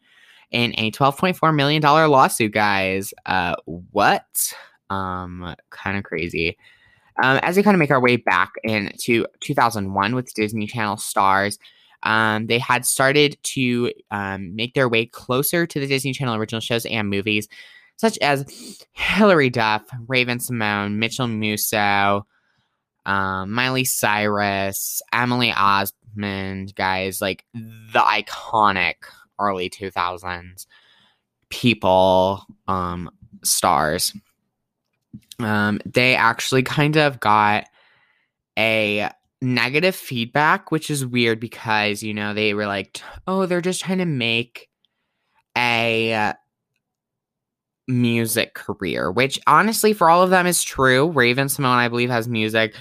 in 0.52 0.74
a 0.78 0.92
$12.4 0.92 1.56
million 1.56 1.82
lawsuit, 1.82 2.52
guys. 2.52 3.14
Uh, 3.26 3.56
what? 3.66 4.54
Um, 4.90 5.56
kind 5.70 5.98
of 5.98 6.04
crazy. 6.04 6.58
Um, 7.22 7.40
as 7.44 7.58
we 7.58 7.64
kind 7.64 7.76
of 7.76 7.80
make 7.80 7.92
our 7.92 8.00
way 8.00 8.16
back 8.16 8.54
into 8.64 9.26
2001 9.42 10.16
with 10.16 10.34
Disney 10.34 10.68
Channel 10.68 10.98
stars, 10.98 11.60
um, 12.04 12.48
they 12.48 12.60
had 12.60 12.86
started 12.86 13.38
to 13.44 13.92
um, 14.10 14.56
make 14.56 14.74
their 14.74 14.88
way 14.88 15.06
closer 15.06 15.68
to 15.68 15.80
the 15.80 15.88
Disney 15.88 16.14
Channel 16.14 16.36
original 16.36 16.62
shows 16.62 16.86
and 16.86 17.10
movies, 17.10 17.48
such 17.98 18.18
as 18.20 18.86
Hilary 18.94 19.50
Duff, 19.50 19.84
Raven-Symoné, 20.08 20.94
Mitchell 20.94 21.28
Musso, 21.28 22.26
um, 23.06 23.52
Miley 23.52 23.84
Cyrus, 23.84 25.02
Emily 25.12 25.52
Osment, 25.52 26.74
guys, 26.76 27.20
like 27.20 27.44
the 27.54 28.00
iconic 28.00 28.96
early 29.40 29.70
2000s 29.70 30.66
people, 31.50 32.46
um, 32.68 33.10
stars. 33.44 34.14
Um, 35.40 35.80
they 35.86 36.16
actually 36.16 36.64
kind 36.64 36.98
of 36.98 37.20
got 37.20 37.66
a 38.58 39.10
negative 39.42 39.96
feedback, 39.96 40.72
which 40.72 40.90
is 40.90 41.06
weird 41.06 41.40
because, 41.40 42.04
you 42.04 42.14
know, 42.14 42.34
they 42.34 42.54
were 42.54 42.68
like, 42.68 43.02
oh, 43.26 43.46
they're 43.46 43.62
just 43.62 43.82
trying 43.82 44.00
to 44.00 44.06
make 44.06 44.70
a 45.58 46.34
music 47.88 48.54
career, 48.54 49.12
which 49.12 49.40
honestly, 49.48 49.94
for 49.94 50.10
all 50.10 50.22
of 50.22 50.30
them, 50.30 50.46
is 50.46 50.62
true. 50.64 51.10
Raven-Symoné, 51.12 51.76
I 51.76 51.88
believe, 51.88 52.10
has 52.10 52.28
music. 52.28 52.76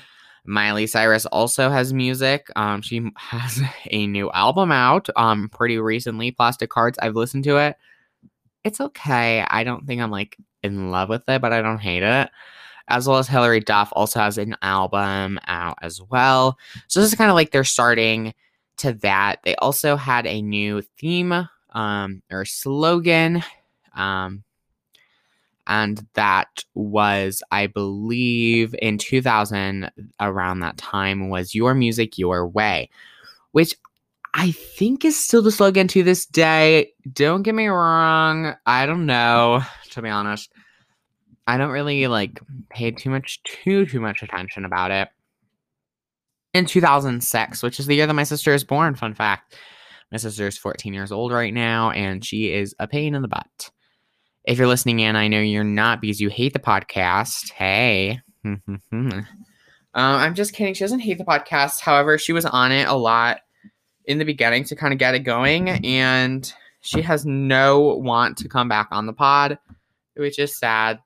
Miley 0.45 0.87
Cyrus 0.87 1.26
also 1.26 1.71
has 1.71 1.92
music. 1.92 2.49
Um, 2.57 2.83
she 2.83 3.11
has 3.16 3.61
a 3.90 4.07
new 4.07 4.30
album 4.33 4.73
out 4.73 5.09
um 5.16 5.49
pretty 5.49 5.78
recently, 5.78 6.30
Plastic 6.30 6.73
Hearts. 6.73 6.99
I've 7.00 7.16
listened 7.16 7.45
to 7.45 7.59
it. 7.59 7.76
It's 8.64 8.80
okay. 8.80 9.45
I 9.49 9.64
don't 9.64 9.87
think 9.87 10.00
I'm 10.00 10.11
like 10.11 10.37
in 10.62 10.90
love 10.90 11.09
with 11.09 11.28
it, 11.28 11.40
but 11.40 11.52
I 11.52 11.62
don't 11.62 11.78
hate 11.78 12.02
it 12.02 12.30
as 12.88 13.07
well 13.07 13.18
as 13.18 13.28
Hilary 13.28 13.61
Duff 13.61 13.92
also 13.92 14.18
has 14.18 14.38
an 14.38 14.57
album 14.62 15.38
out 15.47 15.76
as 15.83 16.00
well. 16.02 16.59
So 16.88 17.00
this 17.00 17.12
is 17.12 17.18
kind 17.18 17.30
of 17.30 17.35
like 17.35 17.50
they're 17.50 17.64
starting 17.64 18.35
to 18.78 18.95
that. 18.95 19.40
They 19.45 19.54
also 19.57 19.97
had 19.97 20.26
a 20.26 20.42
new 20.42 20.83
theme 20.99 21.49
um, 21.71 22.23
or 22.30 22.45
slogan. 22.45 23.42
Um, 23.95 24.42
and 25.69 26.05
that 26.15 26.65
was, 26.75 27.43
I 27.53 27.67
believe, 27.67 28.75
in 28.81 28.99
2000, 28.99 29.91
around 30.19 30.61
that 30.61 30.79
time, 30.79 31.29
was 31.29 31.55
Your 31.55 31.75
Music, 31.75 32.19
Your 32.19 32.49
Way, 32.49 32.89
which 33.53 33.75
I 34.35 34.53
think 34.53 35.05
is 35.05 35.19
still 35.19 35.43
the 35.43 35.53
slogan 35.53 35.87
to 35.89 36.03
this 36.03 36.25
day. 36.27 36.93
Don't 37.13 37.43
get 37.43 37.55
me 37.55 37.67
wrong. 37.67 38.55
I 38.67 38.87
don't 38.87 39.07
know, 39.07 39.63
to 39.91 40.03
be 40.03 40.09
honest. 40.09 40.51
I 41.47 41.57
don't 41.57 41.71
really 41.71 42.07
like 42.09 42.41
pay 42.71 42.91
too 42.91 43.11
much 43.11 43.43
too 43.43 43.87
too 43.87 44.01
much 44.01 44.23
attention 44.23 44.65
about 44.65 44.91
it. 44.91 45.09
In 46.55 46.67
2006, 46.67 47.63
which 47.63 47.79
is 47.79 47.87
the 47.87 47.95
year 47.95 48.07
that 48.07 48.15
my 48.15 48.25
sister 48.25 48.53
is 48.53 48.65
born, 48.65 48.95
fun 48.95 49.15
fact. 49.15 49.57
My 50.11 50.19
sister 50.19 50.47
is 50.47 50.57
14 50.57 50.95
years 50.95 51.13
old 51.13 51.33
right 51.33 51.53
now, 51.53 51.91
and 51.91 52.25
she 52.25 52.53
is 52.53 52.75
a 52.79 52.87
pain 52.87 53.15
in 53.15 53.23
the 53.23 53.29
butt. 53.29 53.71
If 54.49 54.57
you're 54.57 54.67
listening 54.67 55.00
in, 55.00 55.14
I 55.14 55.28
know 55.28 55.40
you're 55.40 55.62
not 55.62 56.00
because 56.00 56.23
you 56.23 56.31
hate 56.31 56.55
the 56.55 56.59
podcast. 56.59 57.50
Hey. 57.50 58.23
uh, 58.47 58.55
I'm 59.93 60.35
just 60.35 60.55
kidding. 60.55 60.73
She 60.73 60.83
doesn't 60.83 61.00
hate 61.00 61.19
the 61.19 61.25
podcast. 61.25 61.83
However, 61.83 62.17
she 62.17 62.33
was 62.33 62.47
on 62.47 62.73
it 62.73 62.88
a 62.88 62.95
lot 62.95 63.40
in 64.07 64.17
the 64.17 64.25
beginning 64.25 64.64
to 64.64 64.75
kind 64.75 64.95
of 64.95 64.99
get 64.99 65.14
it 65.14 65.19
going, 65.19 65.69
and 65.85 66.50
she 66.81 67.02
has 67.02 67.26
no 67.26 67.81
want 67.99 68.38
to 68.38 68.49
come 68.49 68.71
back 68.71 68.88
on 68.90 69.05
the 69.05 69.12
pod, 69.12 69.59
which 70.14 70.38
is 70.38 70.57
sad 70.57 70.99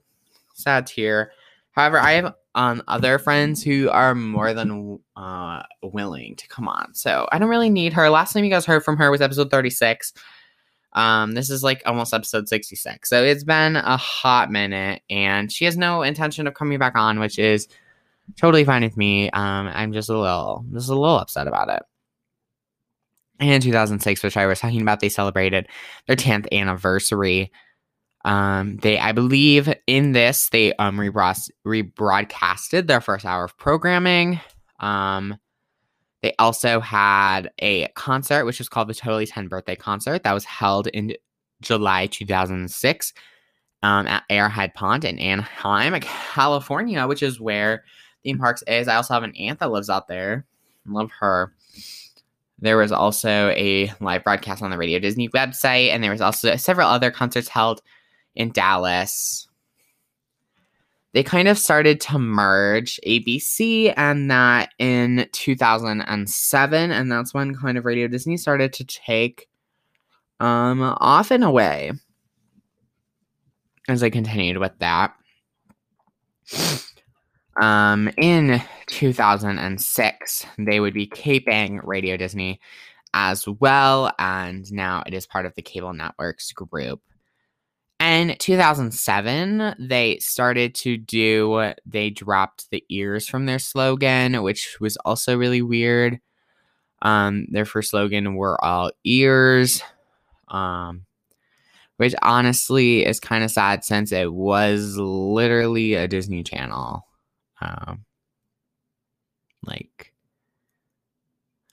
sad 0.55 0.87
tier. 0.87 1.33
However, 1.73 1.99
I 1.99 2.13
have 2.13 2.35
um, 2.55 2.81
other 2.87 3.19
friends 3.19 3.61
who 3.61 3.91
are 3.91 4.15
more 4.15 4.55
than 4.55 5.01
uh, 5.17 5.65
willing 5.83 6.37
to 6.37 6.47
come 6.47 6.69
on. 6.69 6.95
So 6.95 7.29
I 7.33 7.41
don't 7.41 7.49
really 7.49 7.71
need 7.71 7.93
her. 7.95 8.09
Last 8.09 8.35
time 8.35 8.45
you 8.45 8.51
guys 8.51 8.67
heard 8.67 8.85
from 8.85 8.99
her 8.99 9.11
was 9.11 9.21
episode 9.21 9.51
36. 9.51 10.13
Um, 10.95 11.33
this 11.33 11.49
is 11.51 11.63
like 11.63 11.83
almost 11.87 12.13
episode 12.13 12.49
66. 12.49 13.09
So 13.09 13.23
it's 13.25 13.45
been 13.45 13.77
a 13.77 13.97
hot 13.97 14.51
minute, 14.51 15.03
and 15.09 15.51
she 15.51 15.65
has 15.65 15.77
no 15.77 16.03
intention 16.03 16.47
of 16.47 16.55
coming 16.55 16.79
back 16.79 16.97
on, 16.97 17.19
which 17.19 17.39
is 17.39 17.69
totally 18.37 18.65
fine 18.65 18.83
with 18.83 18.97
me. 18.97 19.31
Um, 19.31 19.69
I'm 19.69 19.93
just 19.93 20.09
a 20.09 20.19
little, 20.19 20.65
just 20.73 20.89
a 20.89 20.95
little 20.95 21.19
upset 21.19 21.49
about 21.49 21.69
it. 21.71 21.83
in 23.41 23.61
2006, 23.61 24.23
which 24.23 24.37
I 24.37 24.47
was 24.47 24.61
talking 24.61 24.83
about, 24.83 25.01
they 25.01 25.09
celebrated 25.09 25.67
their 26.07 26.17
10th 26.17 26.47
anniversary. 26.53 27.51
Um, 28.25 28.77
they, 28.77 28.99
I 28.99 29.13
believe, 29.13 29.73
in 29.89 30.13
this 30.13 30.49
they 30.51 30.73
um 30.75 30.97
rebroad- 30.97 31.51
rebroadcasted 31.67 32.87
their 32.87 33.01
first 33.01 33.25
hour 33.27 33.45
of 33.45 33.57
programming. 33.59 34.41
Um, 34.79 35.37
they 36.23 36.35
also 36.39 36.81
had 36.81 37.51
a 37.61 37.89
concert, 37.89 38.45
which 38.45 38.59
was 38.59 38.69
called 38.69 38.89
the 38.89 38.95
Totally 38.95 39.27
10 39.27 39.49
Birthday 39.49 39.77
Concert, 39.77 40.23
that 40.23 40.33
was 40.33 40.45
held 40.45 40.87
in 40.89 41.15
July 41.61 42.07
2006 42.07 43.13
um, 43.83 44.07
at 44.07 44.25
Arrowhead 44.31 44.75
Pond 44.75 45.05
in 45.05 45.19
Anaheim, 45.19 45.99
California, 46.01 47.07
which 47.07 47.23
is 47.23 47.41
where 47.41 47.85
theme 48.23 48.39
parks 48.39 48.63
is. 48.67 48.89
I 48.89 48.97
also 48.97 49.15
have 49.15 49.25
an 49.25 49.37
aunt 49.37 49.59
that 49.59 49.73
lives 49.73 49.91
out 49.91 50.09
there. 50.09 50.47
Love 50.87 51.11
her. 51.19 51.53
There 52.59 52.77
was 52.77 52.93
also 52.93 53.49
a 53.51 53.93
live 54.01 54.23
broadcast 54.23 54.63
on 54.63 54.71
the 54.71 54.79
Radio 54.79 55.01
Disney 55.01 55.29
website, 55.31 55.89
and 55.89 56.03
there 56.03 56.13
was 56.13 56.21
also 56.21 56.55
several 56.55 56.89
other 56.89 57.11
concerts 57.11 57.49
held 57.49 57.83
in 58.37 58.53
Dallas. 58.53 59.49
They 61.15 61.23
kind 61.23 61.49
of 61.49 61.59
started 61.59 62.01
to 62.03 62.19
merge 62.19 62.99
ABC 63.07 63.93
and 63.97 64.31
that 64.31 64.71
in 64.79 65.29
2007. 65.33 66.91
And 66.91 67.13
that's 67.13 67.35
when 67.35 67.55
kind 67.55 67.77
of 67.77 67.85
Radio 67.85 68.09
Disney 68.09 68.37
started 68.39 68.73
to 68.75 68.85
take 68.85 69.47
um, 70.41 70.81
off 70.81 71.31
in 71.31 71.43
a 71.43 71.51
way 71.51 71.93
as 73.89 74.03
I 74.03 74.11
continued 74.11 74.59
with 74.59 74.73
that. 74.79 75.15
Um, 77.61 78.11
in 78.17 78.63
2006, 78.87 80.47
they 80.59 80.81
would 80.81 80.95
be 80.95 81.07
keeping 81.07 81.81
Radio 81.85 82.17
Disney 82.17 82.61
as 83.15 83.47
well, 83.47 84.13
and 84.19 84.71
now 84.73 85.03
it 85.07 85.13
is 85.13 85.27
part 85.27 85.45
of 85.45 85.55
the 85.55 85.63
Cable 85.63 85.93
Networks 85.93 86.51
group. 86.53 87.03
In 88.03 88.35
2007, 88.37 89.77
they 89.79 90.19
started 90.19 90.75
to 90.75 90.97
do, 90.97 91.73
they 91.87 92.11
dropped 92.11 92.69
the 92.71 92.85
ears 92.89 93.29
from 93.29 93.47
their 93.47 93.61
slogan, 93.61 94.43
which 94.43 94.81
was 94.81 94.97
also 95.05 95.37
really 95.39 95.63
weird. 95.63 96.19
Um, 97.01 97.47
their 97.49 97.65
first 97.65 97.91
slogan 97.91 98.35
were 98.35 98.63
all 98.65 98.91
ears, 99.05 99.83
um, 100.49 101.07
which 101.99 102.13
honestly 102.23 103.07
is 103.07 103.21
kind 103.21 103.45
of 103.45 103.53
sad 103.53 103.85
since 103.85 104.11
it 104.11 104.33
was 104.33 104.97
literally 104.97 105.95
a 105.95 106.09
Disney 106.09 106.43
Channel. 106.43 107.07
Um, 107.61 108.05
like, 109.65 110.13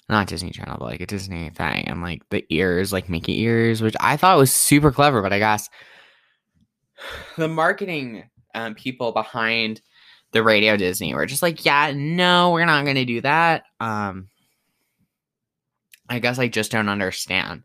not 0.07 0.27
Disney 0.27 0.51
Channel, 0.51 0.77
but 0.77 0.85
like 0.85 1.01
a 1.01 1.07
Disney 1.07 1.49
thing. 1.49 1.87
And 1.87 2.03
like 2.03 2.29
the 2.29 2.45
ears, 2.49 2.93
like 2.93 3.09
Mickey 3.09 3.41
ears, 3.41 3.81
which 3.81 3.95
I 3.99 4.15
thought 4.15 4.37
was 4.37 4.53
super 4.53 4.91
clever, 4.91 5.23
but 5.23 5.33
I 5.33 5.39
guess 5.39 5.71
the 7.37 7.47
marketing 7.47 8.29
um, 8.53 8.75
people 8.75 9.11
behind 9.11 9.81
the 10.31 10.43
Radio 10.43 10.77
Disney 10.77 11.13
were 11.13 11.25
just 11.25 11.41
like, 11.41 11.65
yeah, 11.65 11.91
no, 11.95 12.51
we're 12.51 12.65
not 12.65 12.83
going 12.83 12.95
to 12.95 13.05
do 13.05 13.21
that. 13.21 13.63
Um, 13.79 14.29
I 16.07 16.19
guess 16.19 16.39
I 16.39 16.47
just 16.47 16.71
don't 16.71 16.89
understand. 16.89 17.63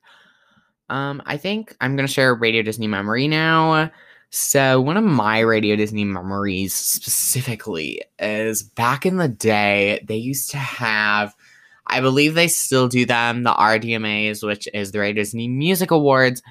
Um, 0.89 1.23
I 1.27 1.37
think 1.37 1.75
I'm 1.81 1.97
going 1.97 2.07
to 2.07 2.13
share 2.13 2.31
a 2.31 2.35
Radio 2.35 2.63
Disney 2.63 2.87
memory 2.87 3.27
now. 3.29 3.91
So, 4.31 4.81
one 4.81 4.97
of 4.97 5.05
my 5.05 5.39
Radio 5.41 5.77
Disney 5.77 6.05
memories 6.05 6.75
specifically 6.75 8.03
is 8.19 8.63
back 8.65 9.07
in 9.07 9.17
the 9.17 9.29
day, 9.29 10.05
they 10.07 10.17
used 10.17 10.51
to 10.51 10.57
have, 10.57 11.35
I 11.87 12.01
believe 12.01 12.35
they 12.35 12.49
still 12.49 12.89
do 12.89 13.07
them, 13.07 13.45
the 13.45 13.53
RDMAs, 13.53 14.45
which 14.45 14.67
is 14.75 14.91
the 14.91 14.99
Radio 14.99 15.23
Disney 15.23 15.47
Music 15.47 15.93
Awards 15.93 16.43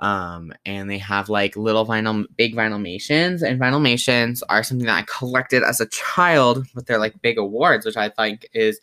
um, 0.00 0.52
and 0.64 0.88
they 0.88 0.98
have 0.98 1.28
like 1.28 1.56
little 1.56 1.86
vinyl, 1.86 2.24
big 2.36 2.54
vinylmations, 2.54 3.42
and 3.42 3.60
vinylmations 3.60 4.42
are 4.48 4.62
something 4.62 4.86
that 4.86 4.98
I 4.98 5.04
collected 5.06 5.62
as 5.62 5.80
a 5.80 5.86
child, 5.86 6.66
but 6.74 6.86
they're 6.86 6.98
like 6.98 7.20
big 7.20 7.38
awards, 7.38 7.84
which 7.84 7.98
I 7.98 8.08
think 8.08 8.48
is 8.54 8.80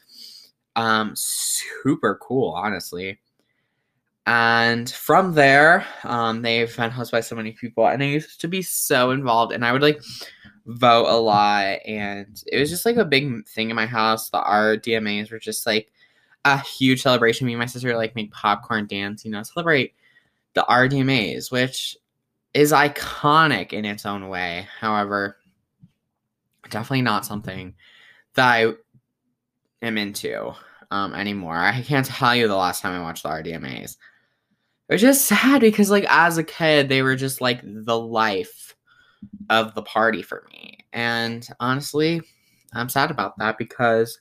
um, 0.75 1.13
super 1.15 2.19
cool, 2.21 2.51
honestly. 2.51 3.19
And 4.27 4.89
from 4.89 5.33
there, 5.33 5.85
um, 6.03 6.43
they've 6.43 6.75
been 6.75 6.91
hosted 6.91 7.11
by 7.11 7.21
so 7.21 7.35
many 7.35 7.51
people, 7.51 7.87
and 7.87 8.03
I 8.03 8.07
used 8.07 8.39
to 8.41 8.47
be 8.47 8.61
so 8.61 9.09
involved, 9.09 9.53
and 9.53 9.65
I 9.65 9.71
would 9.71 9.81
like 9.81 10.01
vote 10.67 11.07
a 11.07 11.17
lot, 11.17 11.79
and 11.85 12.43
it 12.45 12.59
was 12.59 12.69
just 12.69 12.85
like 12.85 12.97
a 12.97 13.05
big 13.05 13.47
thing 13.47 13.71
in 13.71 13.75
my 13.75 13.87
house. 13.87 14.29
The 14.29 14.37
RDMAs 14.37 15.31
were 15.31 15.39
just 15.39 15.65
like 15.65 15.91
a 16.45 16.59
huge 16.59 17.01
celebration. 17.01 17.47
Me 17.47 17.53
and 17.53 17.59
my 17.59 17.65
sister 17.65 17.95
like 17.95 18.15
make 18.15 18.31
popcorn 18.31 18.85
dance, 18.85 19.25
you 19.25 19.31
know, 19.31 19.41
celebrate 19.41 19.93
the 20.57 20.65
RDMAs, 20.67 21.51
which 21.51 21.95
is 22.53 22.71
iconic 22.71 23.73
in 23.73 23.85
its 23.85 24.05
own 24.05 24.27
way. 24.27 24.67
However, 24.79 25.37
definitely 26.69 27.03
not 27.03 27.25
something 27.25 27.75
that 28.33 28.47
I 28.47 28.73
am 29.83 29.97
into 29.97 30.53
um, 30.89 31.13
anymore. 31.13 31.55
I 31.55 31.81
can't 31.83 32.05
tell 32.05 32.35
you 32.35 32.47
the 32.47 32.55
last 32.55 32.81
time 32.81 32.99
I 32.99 33.03
watched 33.03 33.21
the 33.21 33.29
RDMAs. 33.29 33.97
It's 34.89 35.01
just 35.01 35.25
sad 35.25 35.61
because, 35.61 35.91
like, 35.91 36.05
as 36.09 36.39
a 36.39 36.43
kid, 36.43 36.89
they 36.89 37.03
were 37.03 37.15
just 37.15 37.39
like 37.39 37.61
the 37.63 37.99
life 37.99 38.75
of 39.49 39.75
the 39.75 39.83
party 39.83 40.23
for 40.23 40.47
me. 40.51 40.79
And 40.91 41.47
honestly, 41.59 42.21
I'm 42.73 42.89
sad 42.89 43.11
about 43.11 43.37
that 43.37 43.59
because 43.59 44.19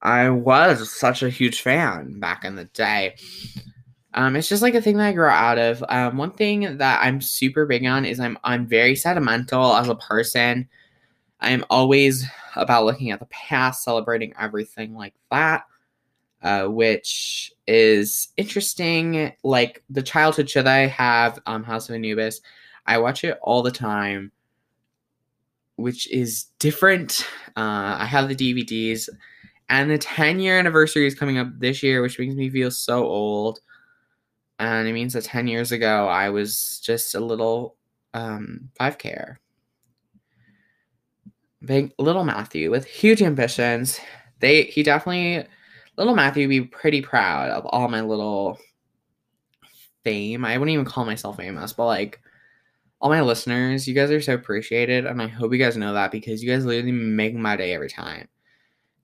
I 0.00 0.30
was 0.30 0.90
such 0.90 1.22
a 1.22 1.30
huge 1.30 1.60
fan 1.60 2.18
back 2.18 2.44
in 2.44 2.56
the 2.56 2.64
day. 2.64 3.14
Um, 4.14 4.36
it's 4.36 4.48
just 4.48 4.62
like 4.62 4.74
a 4.74 4.82
thing 4.82 4.98
that 4.98 5.08
I 5.08 5.12
grow 5.12 5.30
out 5.30 5.58
of. 5.58 5.82
Um, 5.88 6.16
one 6.18 6.32
thing 6.32 6.76
that 6.78 7.00
I'm 7.02 7.20
super 7.20 7.64
big 7.64 7.86
on 7.86 8.04
is 8.04 8.20
I'm 8.20 8.38
I'm 8.44 8.66
very 8.66 8.94
sentimental 8.94 9.74
as 9.74 9.88
a 9.88 9.94
person. 9.94 10.68
I'm 11.40 11.64
always 11.70 12.24
about 12.56 12.84
looking 12.84 13.10
at 13.10 13.18
the 13.20 13.26
past, 13.26 13.82
celebrating 13.82 14.32
everything 14.38 14.94
like 14.94 15.14
that, 15.30 15.64
uh, 16.42 16.66
which 16.66 17.52
is 17.66 18.28
interesting. 18.36 19.32
Like 19.42 19.82
the 19.90 20.02
childhood 20.02 20.48
show 20.48 20.62
that 20.62 20.74
I 20.74 20.86
have, 20.86 21.40
um, 21.46 21.64
House 21.64 21.88
of 21.88 21.94
Anubis, 21.94 22.40
I 22.86 22.98
watch 22.98 23.24
it 23.24 23.38
all 23.42 23.62
the 23.62 23.70
time, 23.70 24.30
which 25.76 26.10
is 26.10 26.44
different. 26.58 27.26
Uh, 27.56 27.96
I 27.98 28.04
have 28.04 28.28
the 28.28 28.36
DVDs, 28.36 29.08
and 29.68 29.90
the 29.90 29.98
10 29.98 30.38
year 30.38 30.58
anniversary 30.58 31.06
is 31.06 31.14
coming 31.14 31.38
up 31.38 31.48
this 31.58 31.82
year, 31.82 32.02
which 32.02 32.18
makes 32.18 32.34
me 32.34 32.50
feel 32.50 32.70
so 32.70 33.04
old. 33.04 33.60
And 34.62 34.86
it 34.86 34.92
means 34.92 35.14
that 35.14 35.24
10 35.24 35.48
years 35.48 35.72
ago, 35.72 36.06
I 36.06 36.30
was 36.30 36.80
just 36.84 37.16
a 37.16 37.20
little 37.20 37.76
um, 38.14 38.70
5K. 38.80 39.36
Big 41.64 41.92
little 41.98 42.22
Matthew 42.22 42.70
with 42.70 42.86
huge 42.86 43.22
ambitions. 43.22 43.98
They 44.38 44.64
he 44.64 44.82
definitely 44.82 45.46
little 45.96 46.14
Matthew 46.14 46.46
be 46.48 46.60
pretty 46.62 47.02
proud 47.02 47.50
of 47.50 47.66
all 47.66 47.88
my 47.88 48.00
little 48.02 48.58
fame. 50.04 50.44
I 50.44 50.58
wouldn't 50.58 50.74
even 50.74 50.84
call 50.84 51.04
myself 51.04 51.36
famous, 51.36 51.72
but 51.72 51.86
like 51.86 52.20
all 53.00 53.10
my 53.10 53.20
listeners, 53.20 53.88
you 53.88 53.94
guys 53.94 54.10
are 54.10 54.20
so 54.20 54.34
appreciated, 54.34 55.06
and 55.06 55.20
I 55.20 55.26
hope 55.26 55.52
you 55.52 55.58
guys 55.58 55.76
know 55.76 55.92
that 55.92 56.12
because 56.12 56.42
you 56.42 56.50
guys 56.50 56.64
literally 56.64 56.92
make 56.92 57.34
my 57.34 57.56
day 57.56 57.74
every 57.74 57.90
time 57.90 58.28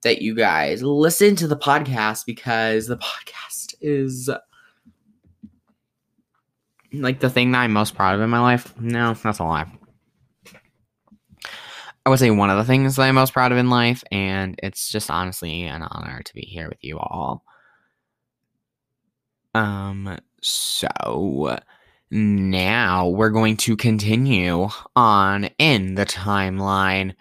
that 0.03 0.21
you 0.21 0.35
guys 0.35 0.81
listen 0.81 1.35
to 1.35 1.47
the 1.47 1.57
podcast 1.57 2.25
because 2.25 2.87
the 2.87 2.97
podcast 2.97 3.75
is 3.81 4.29
like 6.93 7.19
the 7.19 7.29
thing 7.29 7.51
that 7.51 7.59
I'm 7.59 7.73
most 7.73 7.95
proud 7.95 8.15
of 8.15 8.21
in 8.21 8.29
my 8.29 8.39
life. 8.39 8.73
No, 8.79 9.13
that's 9.13 9.39
a 9.39 9.43
lie. 9.43 9.71
I 12.05 12.09
would 12.09 12.19
say 12.19 12.31
one 12.31 12.49
of 12.49 12.57
the 12.57 12.63
things 12.63 12.95
that 12.95 13.03
I'm 13.03 13.15
most 13.15 13.33
proud 13.33 13.51
of 13.51 13.57
in 13.57 13.69
life, 13.69 14.03
and 14.11 14.59
it's 14.63 14.89
just 14.89 15.11
honestly 15.11 15.63
an 15.63 15.83
honor 15.83 16.21
to 16.23 16.33
be 16.33 16.41
here 16.41 16.67
with 16.69 16.83
you 16.83 16.97
all. 16.97 17.43
Um, 19.53 20.17
so 20.41 21.59
now 22.09 23.07
we're 23.07 23.29
going 23.29 23.57
to 23.57 23.75
continue 23.77 24.69
on 24.95 25.45
in 25.57 25.95
the 25.95 26.05
timeline. 26.05 27.15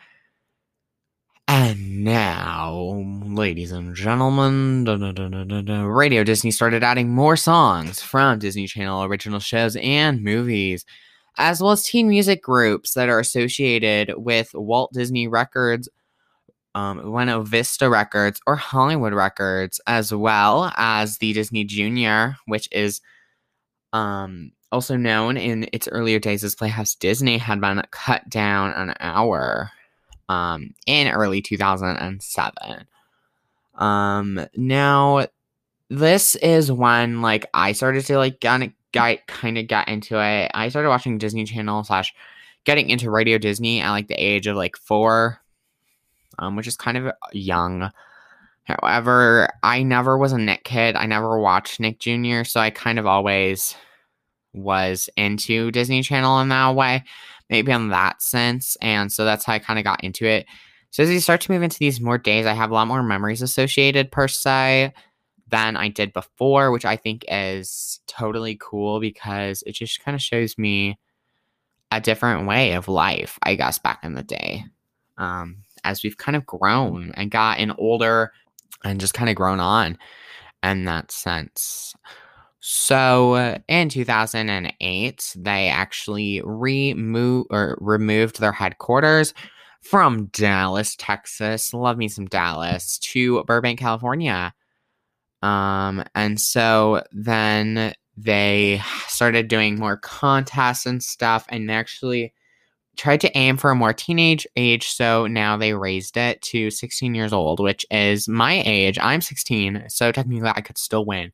And 1.50 2.04
now, 2.04 3.02
ladies 3.24 3.72
and 3.72 3.96
gentlemen, 3.96 4.84
da, 4.84 4.96
da, 4.96 5.12
da, 5.12 5.82
Radio 5.84 6.22
Disney 6.22 6.50
started 6.50 6.84
adding 6.84 7.08
more 7.08 7.36
songs 7.36 8.02
from 8.02 8.38
Disney 8.38 8.66
Channel 8.66 9.04
original 9.04 9.40
shows 9.40 9.74
and 9.76 10.22
movies 10.22 10.84
as 11.38 11.62
well 11.62 11.72
as 11.72 11.84
teen 11.84 12.06
music 12.06 12.42
groups 12.42 12.92
that 12.94 13.08
are 13.08 13.18
associated 13.18 14.12
with 14.18 14.50
Walt 14.52 14.92
Disney 14.92 15.26
Records, 15.26 15.88
um, 16.74 17.00
Buena 17.00 17.42
Vista 17.42 17.88
Records, 17.88 18.40
or 18.46 18.56
Hollywood 18.56 19.14
Records, 19.14 19.80
as 19.86 20.12
well 20.12 20.70
as 20.76 21.16
the 21.16 21.32
Disney 21.32 21.64
Junior, 21.64 22.36
which 22.46 22.68
is 22.72 23.00
um, 23.94 24.52
also 24.70 24.96
known 24.96 25.38
in 25.38 25.66
its 25.72 25.88
earlier 25.88 26.18
days 26.18 26.44
as 26.44 26.54
Playhouse 26.54 26.94
Disney, 26.94 27.38
had 27.38 27.58
been 27.58 27.80
cut 27.90 28.28
down 28.28 28.72
an 28.72 28.94
hour 29.00 29.70
um, 30.28 30.74
in 30.86 31.08
early 31.08 31.42
2007. 31.42 32.86
Um, 33.74 34.46
now, 34.56 35.26
this 35.88 36.34
is 36.36 36.70
when 36.70 37.22
like 37.22 37.46
I 37.54 37.72
started 37.72 38.04
to 38.06 38.18
like 38.18 38.40
get 38.40 38.72
got 38.92 39.26
kind 39.26 39.58
of 39.58 39.68
got 39.68 39.88
into 39.88 40.18
it. 40.20 40.50
I 40.54 40.68
started 40.68 40.88
watching 40.88 41.18
Disney 41.18 41.44
Channel 41.44 41.84
slash 41.84 42.14
getting 42.64 42.90
into 42.90 43.10
Radio 43.10 43.38
Disney 43.38 43.80
at 43.80 43.90
like 43.90 44.08
the 44.08 44.14
age 44.14 44.46
of 44.46 44.56
like 44.56 44.76
four, 44.76 45.40
um, 46.38 46.56
which 46.56 46.66
is 46.66 46.76
kind 46.76 46.96
of 46.96 47.12
young. 47.32 47.90
However, 48.64 49.48
I 49.62 49.82
never 49.82 50.18
was 50.18 50.32
a 50.32 50.38
Nick 50.38 50.64
kid. 50.64 50.94
I 50.94 51.06
never 51.06 51.38
watched 51.38 51.80
Nick 51.80 51.98
Jr., 52.00 52.44
so 52.44 52.60
I 52.60 52.68
kind 52.68 52.98
of 52.98 53.06
always 53.06 53.74
was 54.52 55.08
into 55.16 55.70
Disney 55.70 56.02
Channel 56.02 56.40
in 56.40 56.48
that 56.48 56.74
way, 56.74 57.04
maybe 57.50 57.72
on 57.72 57.88
that 57.88 58.22
sense. 58.22 58.76
And 58.80 59.12
so 59.12 59.24
that's 59.24 59.44
how 59.44 59.54
I 59.54 59.58
kind 59.58 59.78
of 59.78 59.84
got 59.84 60.04
into 60.04 60.26
it. 60.26 60.46
So 60.90 61.02
as 61.02 61.10
you 61.10 61.20
start 61.20 61.40
to 61.42 61.52
move 61.52 61.62
into 61.62 61.78
these 61.78 62.00
more 62.00 62.18
days, 62.18 62.46
I 62.46 62.54
have 62.54 62.70
a 62.70 62.74
lot 62.74 62.88
more 62.88 63.02
memories 63.02 63.42
associated 63.42 64.10
per 64.10 64.28
se 64.28 64.92
than 65.48 65.76
I 65.76 65.88
did 65.88 66.12
before, 66.12 66.70
which 66.70 66.84
I 66.84 66.96
think 66.96 67.24
is 67.28 68.00
totally 68.06 68.58
cool 68.60 69.00
because 69.00 69.62
it 69.66 69.72
just 69.72 70.02
kind 70.02 70.14
of 70.14 70.22
shows 70.22 70.56
me 70.58 70.98
a 71.90 72.00
different 72.00 72.46
way 72.46 72.72
of 72.72 72.88
life, 72.88 73.38
I 73.42 73.54
guess, 73.54 73.78
back 73.78 74.00
in 74.02 74.14
the 74.14 74.22
day. 74.22 74.64
Um, 75.16 75.64
as 75.84 76.02
we've 76.02 76.16
kind 76.16 76.36
of 76.36 76.46
grown 76.46 77.12
and 77.14 77.30
gotten 77.30 77.72
older 77.72 78.32
and 78.84 79.00
just 79.00 79.14
kind 79.14 79.30
of 79.30 79.36
grown 79.36 79.60
on 79.60 79.98
in 80.62 80.84
that 80.84 81.10
sense. 81.10 81.94
So 82.60 83.60
in 83.68 83.88
2008, 83.88 85.36
they 85.36 85.68
actually 85.68 86.42
remove 86.44 87.46
or 87.50 87.78
removed 87.80 88.40
their 88.40 88.52
headquarters 88.52 89.32
from 89.80 90.26
Dallas, 90.26 90.96
Texas. 90.96 91.72
Love 91.72 91.96
me 91.96 92.08
some 92.08 92.26
Dallas 92.26 92.98
to 92.98 93.44
Burbank, 93.44 93.78
California. 93.78 94.52
Um, 95.40 96.04
and 96.16 96.40
so 96.40 97.04
then 97.12 97.94
they 98.16 98.82
started 99.06 99.46
doing 99.46 99.78
more 99.78 99.96
contests 99.96 100.84
and 100.84 101.00
stuff 101.02 101.46
and 101.48 101.70
actually 101.70 102.34
tried 102.96 103.20
to 103.20 103.38
aim 103.38 103.56
for 103.56 103.70
a 103.70 103.76
more 103.76 103.92
teenage 103.92 104.44
age. 104.56 104.88
So 104.88 105.28
now 105.28 105.56
they 105.56 105.74
raised 105.74 106.16
it 106.16 106.42
to 106.42 106.72
16 106.72 107.14
years 107.14 107.32
old, 107.32 107.60
which 107.60 107.86
is 107.92 108.28
my 108.28 108.62
age. 108.66 108.98
I'm 109.00 109.20
16. 109.20 109.84
So 109.88 110.10
technically, 110.10 110.50
I 110.52 110.60
could 110.60 110.76
still 110.76 111.04
win 111.04 111.30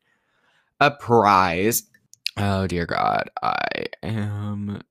a 0.80 0.90
prize. 0.90 1.84
Oh, 2.36 2.66
dear 2.66 2.86
God. 2.86 3.30
I 3.42 3.86
am 4.02 4.82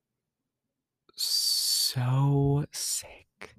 so 1.16 2.66
sick. 2.72 3.56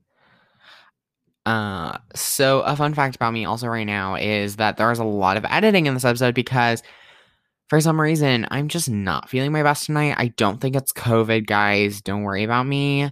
Uh, 1.47 1.99
so 2.15 2.63
a 2.63 2.75
fun 2.75 2.95
fact 2.95 3.17
about 3.17 3.33
me 3.33 3.45
also 3.45 3.67
right 3.67 3.85
now 3.85 4.15
is 4.15 4.57
that 4.57 4.77
there 4.79 4.91
is 4.91 4.99
a 4.99 5.05
lot 5.05 5.37
of 5.37 5.45
editing 5.45 5.87
in 5.87 5.93
this 5.93 6.05
episode 6.05 6.35
because 6.35 6.83
for 7.69 7.81
some 7.81 8.01
reason 8.01 8.47
I'm 8.51 8.69
just 8.69 8.89
not 8.89 9.29
feeling 9.29 9.53
my 9.53 9.63
best 9.63 9.87
tonight. 9.87 10.15
I 10.17 10.29
don't 10.29 10.61
think 10.61 10.75
it's 10.75 10.93
COVID, 10.93 11.47
guys. 11.47 12.01
Don't 12.01 12.23
worry 12.23 12.45
about 12.45 12.67
me. 12.67 13.11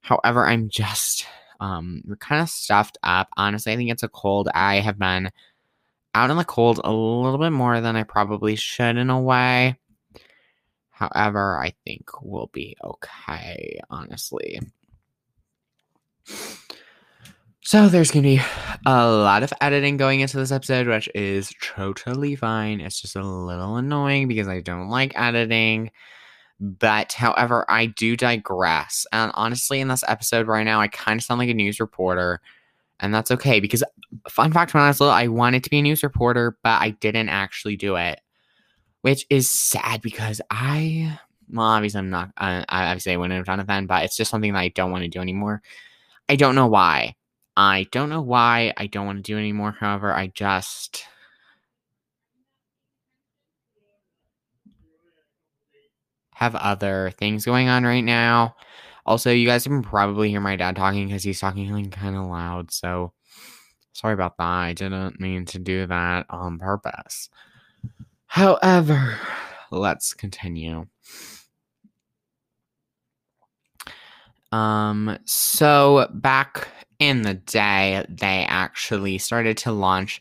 However, 0.00 0.46
I'm 0.46 0.68
just 0.68 1.26
um 1.60 2.02
kind 2.20 2.42
of 2.42 2.48
stuffed 2.48 2.98
up. 3.02 3.28
Honestly, 3.36 3.72
I 3.72 3.76
think 3.76 3.90
it's 3.90 4.02
a 4.02 4.08
cold. 4.08 4.48
I 4.54 4.80
have 4.80 4.98
been 4.98 5.30
out 6.14 6.30
in 6.30 6.36
the 6.36 6.44
cold 6.44 6.80
a 6.82 6.92
little 6.92 7.38
bit 7.38 7.50
more 7.50 7.80
than 7.80 7.96
I 7.96 8.02
probably 8.02 8.56
should 8.56 8.96
in 8.96 9.10
a 9.10 9.20
way. 9.20 9.76
However, 10.90 11.58
I 11.58 11.74
think 11.84 12.08
we'll 12.22 12.50
be 12.52 12.76
okay, 12.82 13.80
honestly. 13.88 14.60
So 17.62 17.88
there's 17.88 18.10
gonna 18.10 18.22
be 18.22 18.40
a 18.86 19.08
lot 19.10 19.42
of 19.42 19.52
editing 19.60 19.96
going 19.96 20.20
into 20.20 20.38
this 20.38 20.50
episode, 20.50 20.88
which 20.88 21.08
is 21.14 21.52
totally 21.62 22.34
fine. 22.34 22.80
It's 22.80 23.00
just 23.00 23.14
a 23.14 23.22
little 23.22 23.76
annoying 23.76 24.26
because 24.26 24.48
I 24.48 24.60
don't 24.60 24.88
like 24.88 25.12
editing. 25.16 25.90
But 26.60 27.12
however, 27.12 27.64
I 27.68 27.86
do 27.86 28.16
digress. 28.16 29.06
And 29.12 29.30
honestly, 29.34 29.80
in 29.80 29.88
this 29.88 30.02
episode 30.08 30.48
right 30.48 30.64
now, 30.64 30.80
I 30.80 30.88
kind 30.88 31.20
of 31.20 31.24
sound 31.24 31.38
like 31.38 31.50
a 31.50 31.54
news 31.54 31.78
reporter. 31.78 32.40
And 33.00 33.14
that's 33.14 33.30
okay 33.30 33.60
because, 33.60 33.84
fun 34.28 34.52
fact, 34.52 34.74
when 34.74 34.82
I 34.82 34.88
was 34.88 35.00
little, 35.00 35.14
I 35.14 35.28
wanted 35.28 35.62
to 35.64 35.70
be 35.70 35.78
a 35.78 35.82
news 35.82 36.02
reporter, 36.02 36.58
but 36.62 36.80
I 36.82 36.90
didn't 36.90 37.28
actually 37.28 37.76
do 37.76 37.96
it, 37.96 38.20
which 39.02 39.24
is 39.30 39.50
sad 39.50 40.02
because 40.02 40.40
I, 40.50 41.18
well, 41.50 41.66
obviously, 41.66 41.98
I'm 41.98 42.10
not, 42.10 42.30
I, 42.36 42.64
obviously, 42.68 43.12
I 43.12 43.16
wouldn't 43.16 43.36
have 43.36 43.46
done 43.46 43.60
it 43.60 43.66
then, 43.68 43.86
but 43.86 44.04
it's 44.04 44.16
just 44.16 44.30
something 44.30 44.52
that 44.52 44.58
I 44.58 44.68
don't 44.68 44.90
want 44.90 45.04
to 45.04 45.08
do 45.08 45.20
anymore. 45.20 45.62
I 46.28 46.36
don't 46.36 46.54
know 46.56 46.66
why. 46.66 47.14
I 47.56 47.86
don't 47.92 48.08
know 48.08 48.22
why 48.22 48.72
I 48.76 48.86
don't 48.86 49.06
want 49.06 49.24
to 49.24 49.32
do 49.32 49.38
anymore. 49.38 49.76
However, 49.78 50.12
I 50.12 50.28
just 50.28 51.04
have 56.34 56.54
other 56.54 57.12
things 57.18 57.44
going 57.44 57.68
on 57.68 57.84
right 57.84 58.04
now. 58.04 58.54
Also, 59.08 59.30
you 59.30 59.46
guys 59.46 59.64
can 59.64 59.82
probably 59.82 60.28
hear 60.28 60.40
my 60.40 60.54
dad 60.54 60.76
talking 60.76 61.06
because 61.06 61.22
he's 61.22 61.40
talking 61.40 61.72
like 61.72 61.90
kind 61.90 62.14
of 62.14 62.26
loud. 62.26 62.70
So 62.70 63.14
sorry 63.94 64.12
about 64.12 64.36
that. 64.36 64.44
I 64.44 64.74
didn't 64.74 65.18
mean 65.18 65.46
to 65.46 65.58
do 65.58 65.86
that 65.86 66.26
on 66.28 66.58
purpose. 66.58 67.30
However, 68.26 69.18
let's 69.70 70.12
continue. 70.12 70.84
Um, 74.52 75.18
so 75.24 76.06
back 76.12 76.68
in 76.98 77.22
the 77.22 77.32
day, 77.32 78.04
they 78.10 78.44
actually 78.46 79.16
started 79.16 79.56
to 79.58 79.72
launch 79.72 80.20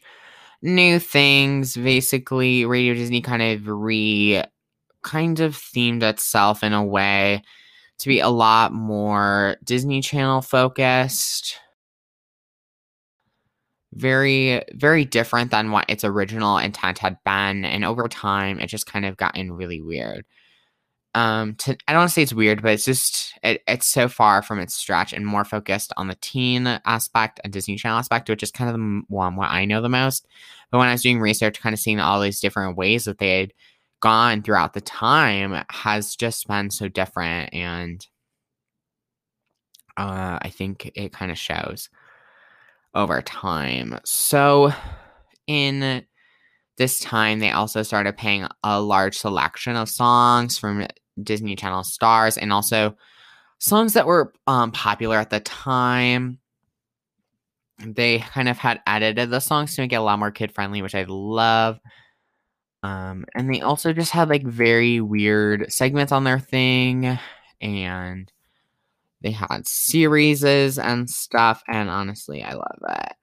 new 0.61 0.97
things. 0.99 1.75
Basically, 1.75 2.63
Radio 2.63 2.93
Disney 2.93 3.19
kind 3.19 3.41
of 3.41 3.67
re 3.67 4.43
kind 5.03 5.41
of 5.41 5.57
themed 5.57 6.03
itself 6.03 6.63
in 6.63 6.71
a 6.71 6.85
way 6.85 7.43
to 7.99 8.09
be 8.09 8.19
a 8.19 8.29
lot 8.29 8.73
more 8.73 9.57
Disney 9.63 10.01
Channel 10.01 10.41
focused. 10.41 11.59
very 13.93 14.61
very 14.73 15.05
different 15.05 15.49
than 15.51 15.71
what 15.71 15.85
its 15.89 16.03
original 16.03 16.57
intent 16.57 16.99
had 16.99 17.17
been 17.23 17.65
and 17.65 17.83
over 17.85 18.07
time 18.07 18.59
it 18.59 18.67
just 18.67 18.85
kind 18.85 19.05
of 19.05 19.17
gotten 19.17 19.51
really 19.51 19.81
weird 19.81 20.25
um 21.15 21.55
to 21.55 21.75
i 21.87 21.93
don't 21.93 22.01
want 22.01 22.09
to 22.09 22.13
say 22.13 22.21
it's 22.21 22.33
weird 22.33 22.61
but 22.61 22.73
it's 22.73 22.85
just 22.85 23.33
it, 23.43 23.61
it's 23.67 23.87
so 23.87 24.07
far 24.07 24.41
from 24.41 24.59
its 24.59 24.75
stretch 24.75 25.13
and 25.13 25.25
more 25.25 25.45
focused 25.45 25.93
on 25.97 26.07
the 26.07 26.17
teen 26.21 26.67
aspect 26.85 27.39
and 27.43 27.53
disney 27.53 27.75
channel 27.75 27.97
aspect 27.97 28.29
which 28.29 28.43
is 28.43 28.51
kind 28.51 28.69
of 28.69 28.75
the 28.75 29.01
one 29.07 29.35
what 29.35 29.49
i 29.49 29.65
know 29.65 29.81
the 29.81 29.89
most 29.89 30.27
but 30.69 30.77
when 30.77 30.87
i 30.87 30.91
was 30.91 31.01
doing 31.01 31.19
research 31.19 31.59
kind 31.61 31.73
of 31.73 31.79
seeing 31.79 31.99
all 31.99 32.21
these 32.21 32.39
different 32.41 32.77
ways 32.77 33.05
that 33.05 33.17
they 33.17 33.39
had 33.39 33.53
gone 33.99 34.41
throughout 34.41 34.73
the 34.73 34.81
time 34.81 35.63
has 35.69 36.15
just 36.15 36.47
been 36.47 36.69
so 36.69 36.87
different 36.87 37.53
and 37.53 38.07
uh, 39.97 40.37
i 40.41 40.49
think 40.49 40.91
it 40.95 41.11
kind 41.11 41.31
of 41.31 41.37
shows 41.37 41.89
over 42.93 43.21
time 43.21 43.99
so 44.05 44.71
in 45.47 46.03
this 46.77 46.99
time 46.99 47.39
they 47.39 47.51
also 47.51 47.83
started 47.83 48.15
paying 48.17 48.47
a 48.63 48.79
large 48.81 49.17
selection 49.17 49.75
of 49.75 49.89
songs 49.89 50.57
from 50.57 50.85
Disney 51.21 51.55
Channel 51.55 51.83
stars 51.83 52.37
and 52.37 52.53
also 52.53 52.95
songs 53.59 53.93
that 53.93 54.05
were 54.05 54.33
um, 54.45 54.71
popular 54.71 55.17
at 55.17 55.29
the 55.29 55.39
time. 55.39 56.39
They 57.79 58.19
kind 58.19 58.49
of 58.49 58.57
had 58.57 58.81
edited 58.87 59.29
the 59.29 59.39
songs 59.39 59.75
to 59.75 59.81
make 59.81 59.93
it 59.93 59.97
a 59.97 60.01
lot 60.01 60.19
more 60.19 60.31
kid 60.31 60.51
friendly, 60.51 60.81
which 60.81 60.95
I 60.95 61.05
love. 61.07 61.79
Um, 62.83 63.25
and 63.35 63.53
they 63.53 63.61
also 63.61 63.93
just 63.93 64.11
had 64.11 64.29
like 64.29 64.43
very 64.43 65.01
weird 65.01 65.71
segments 65.71 66.11
on 66.11 66.23
their 66.23 66.39
thing, 66.39 67.17
and 67.59 68.31
they 69.21 69.31
had 69.31 69.67
series 69.67 70.43
and 70.43 71.09
stuff. 71.09 71.63
And 71.67 71.89
honestly, 71.89 72.43
I 72.43 72.53
love 72.53 72.79
it. 72.89 73.13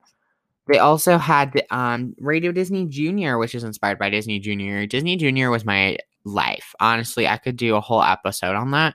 They 0.66 0.78
also 0.78 1.18
had 1.18 1.62
um, 1.70 2.14
Radio 2.18 2.50
Disney 2.50 2.86
Junior, 2.86 3.38
which 3.38 3.54
is 3.54 3.64
inspired 3.64 3.98
by 3.98 4.10
Disney 4.10 4.40
Junior. 4.40 4.86
Disney 4.86 5.16
Junior 5.16 5.50
was 5.50 5.64
my 5.64 5.98
life. 6.24 6.74
Honestly, 6.80 7.28
I 7.28 7.36
could 7.36 7.56
do 7.56 7.76
a 7.76 7.80
whole 7.80 8.02
episode 8.02 8.56
on 8.56 8.70
that. 8.70 8.94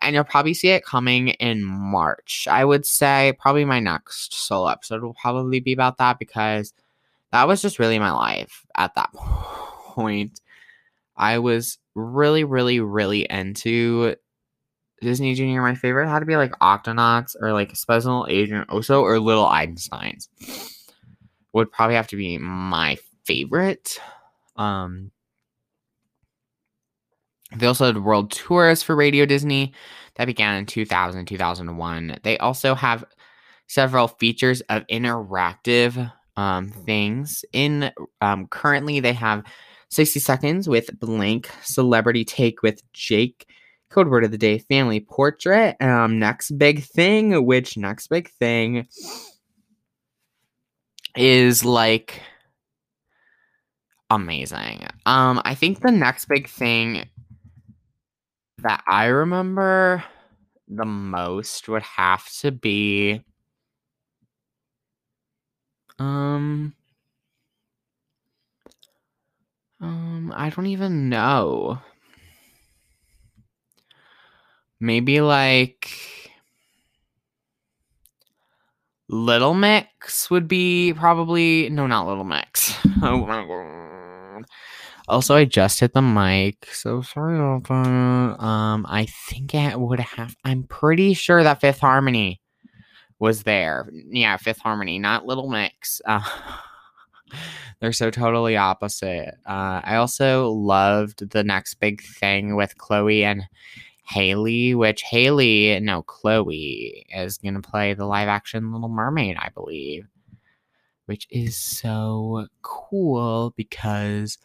And 0.00 0.14
you'll 0.14 0.24
probably 0.24 0.54
see 0.54 0.68
it 0.68 0.84
coming 0.84 1.28
in 1.28 1.64
March. 1.64 2.46
I 2.48 2.64
would 2.64 2.86
say 2.86 3.34
probably 3.40 3.64
my 3.64 3.80
next 3.80 4.32
solo 4.32 4.68
episode 4.68 5.02
will 5.02 5.14
probably 5.14 5.60
be 5.60 5.72
about 5.72 5.98
that 5.98 6.18
because 6.20 6.72
that 7.32 7.48
was 7.48 7.62
just 7.62 7.78
really 7.78 7.98
my 7.98 8.12
life 8.12 8.64
at 8.76 8.94
that 8.94 9.12
point. 9.12 9.77
I 11.16 11.38
was 11.38 11.78
really, 11.94 12.44
really, 12.44 12.80
really 12.80 13.26
into 13.28 14.14
Disney 15.00 15.34
Junior. 15.34 15.62
My 15.62 15.74
favorite 15.74 16.08
had 16.08 16.20
to 16.20 16.26
be 16.26 16.36
like 16.36 16.52
Octonauts 16.60 17.34
or 17.40 17.52
like 17.52 17.74
Special 17.76 18.26
Agent 18.28 18.68
Oso 18.68 19.02
or 19.02 19.18
Little 19.18 19.46
Einsteins 19.46 20.28
would 21.52 21.72
probably 21.72 21.96
have 21.96 22.08
to 22.08 22.16
be 22.16 22.38
my 22.38 22.98
favorite. 23.24 23.98
Um, 24.56 25.10
they 27.56 27.66
also 27.66 27.86
had 27.86 28.04
world 28.04 28.30
tours 28.30 28.82
for 28.82 28.94
Radio 28.94 29.24
Disney 29.26 29.72
that 30.16 30.26
began 30.26 30.56
in 30.56 30.66
2000, 30.66 31.26
2001. 31.26 32.18
They 32.22 32.38
also 32.38 32.74
have 32.74 33.04
several 33.66 34.08
features 34.08 34.60
of 34.62 34.86
interactive 34.88 36.12
um, 36.36 36.68
things. 36.68 37.44
In 37.52 37.90
um, 38.20 38.46
currently, 38.48 39.00
they 39.00 39.12
have 39.14 39.44
60 39.90 40.20
seconds 40.20 40.68
with 40.68 40.98
blank 40.98 41.50
celebrity 41.62 42.24
take 42.24 42.62
with 42.62 42.82
Jake. 42.92 43.48
Code 43.90 44.08
word 44.08 44.24
of 44.24 44.30
the 44.30 44.38
day: 44.38 44.58
family 44.58 45.00
portrait. 45.00 45.76
Um, 45.80 46.18
next 46.18 46.50
big 46.58 46.84
thing, 46.84 47.44
which 47.46 47.76
next 47.76 48.08
big 48.08 48.30
thing 48.30 48.86
is 51.16 51.64
like 51.64 52.20
amazing. 54.10 54.86
Um, 55.06 55.40
I 55.44 55.54
think 55.54 55.80
the 55.80 55.90
next 55.90 56.26
big 56.26 56.48
thing 56.48 57.08
that 58.58 58.82
I 58.86 59.06
remember 59.06 60.04
the 60.68 60.84
most 60.84 61.68
would 61.68 61.82
have 61.82 62.30
to 62.40 62.52
be 62.52 63.24
um 65.98 66.74
um 69.80 70.32
I 70.34 70.50
don't 70.50 70.66
even 70.66 71.08
know. 71.08 71.78
Maybe 74.80 75.20
like 75.20 75.90
Little 79.08 79.54
Mix 79.54 80.30
would 80.30 80.46
be 80.48 80.92
probably 80.94 81.68
no, 81.70 81.86
not 81.86 82.06
Little 82.06 82.24
Mix. 82.24 82.74
oh. 83.02 84.42
Also, 85.08 85.34
I 85.34 85.46
just 85.46 85.80
hit 85.80 85.94
the 85.94 86.02
mic, 86.02 86.66
so 86.70 87.00
sorry 87.00 87.36
about 87.36 87.64
that. 87.64 88.44
Um, 88.44 88.84
I 88.86 89.06
think 89.06 89.54
it 89.54 89.80
would 89.80 90.00
have. 90.00 90.36
I'm 90.44 90.64
pretty 90.64 91.14
sure 91.14 91.42
that 91.42 91.62
Fifth 91.62 91.78
Harmony 91.78 92.42
was 93.18 93.44
there. 93.44 93.88
Yeah, 93.90 94.36
Fifth 94.36 94.58
Harmony, 94.58 94.98
not 94.98 95.24
Little 95.24 95.48
Mix. 95.48 96.02
Uh, 96.04 96.20
they're 97.80 97.92
so 97.92 98.10
totally 98.10 98.56
opposite. 98.56 99.34
Uh, 99.46 99.80
I 99.84 99.96
also 99.96 100.50
loved 100.50 101.30
the 101.30 101.44
next 101.44 101.74
big 101.74 102.02
thing 102.02 102.56
with 102.56 102.78
Chloe 102.78 103.24
and 103.24 103.44
Halle, 104.04 104.74
which 104.74 105.02
Halle, 105.02 105.80
no, 105.80 106.02
Chloe 106.02 107.06
is 107.14 107.38
going 107.38 107.60
to 107.60 107.60
play 107.60 107.92
the 107.92 108.06
live 108.06 108.28
action 108.28 108.72
Little 108.72 108.88
Mermaid, 108.88 109.36
I 109.38 109.50
believe, 109.50 110.06
which 111.06 111.26
is 111.30 111.56
so 111.56 112.46
cool 112.62 113.52
because. 113.56 114.38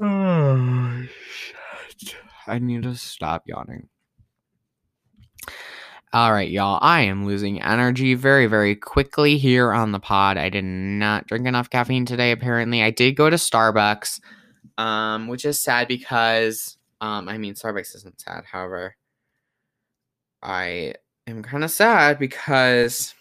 Oh, 0.00 1.04
shit. 1.30 2.16
I 2.46 2.58
need 2.58 2.82
to 2.82 2.96
stop 2.96 3.44
yawning. 3.46 3.89
All 6.12 6.32
right, 6.32 6.50
y'all. 6.50 6.80
I 6.82 7.02
am 7.02 7.24
losing 7.24 7.62
energy 7.62 8.14
very, 8.14 8.46
very 8.46 8.74
quickly 8.74 9.38
here 9.38 9.72
on 9.72 9.92
the 9.92 10.00
pod. 10.00 10.36
I 10.36 10.48
did 10.48 10.64
not 10.64 11.28
drink 11.28 11.46
enough 11.46 11.70
caffeine 11.70 12.04
today, 12.04 12.32
apparently. 12.32 12.82
I 12.82 12.90
did 12.90 13.12
go 13.12 13.30
to 13.30 13.36
Starbucks, 13.36 14.20
um, 14.76 15.28
which 15.28 15.44
is 15.44 15.60
sad 15.60 15.86
because 15.86 16.76
um, 17.00 17.28
I 17.28 17.38
mean, 17.38 17.54
Starbucks 17.54 17.94
isn't 17.94 18.20
sad. 18.20 18.42
However, 18.44 18.96
I 20.42 20.94
am 21.28 21.44
kind 21.44 21.62
of 21.62 21.70
sad 21.70 22.18
because 22.18 23.14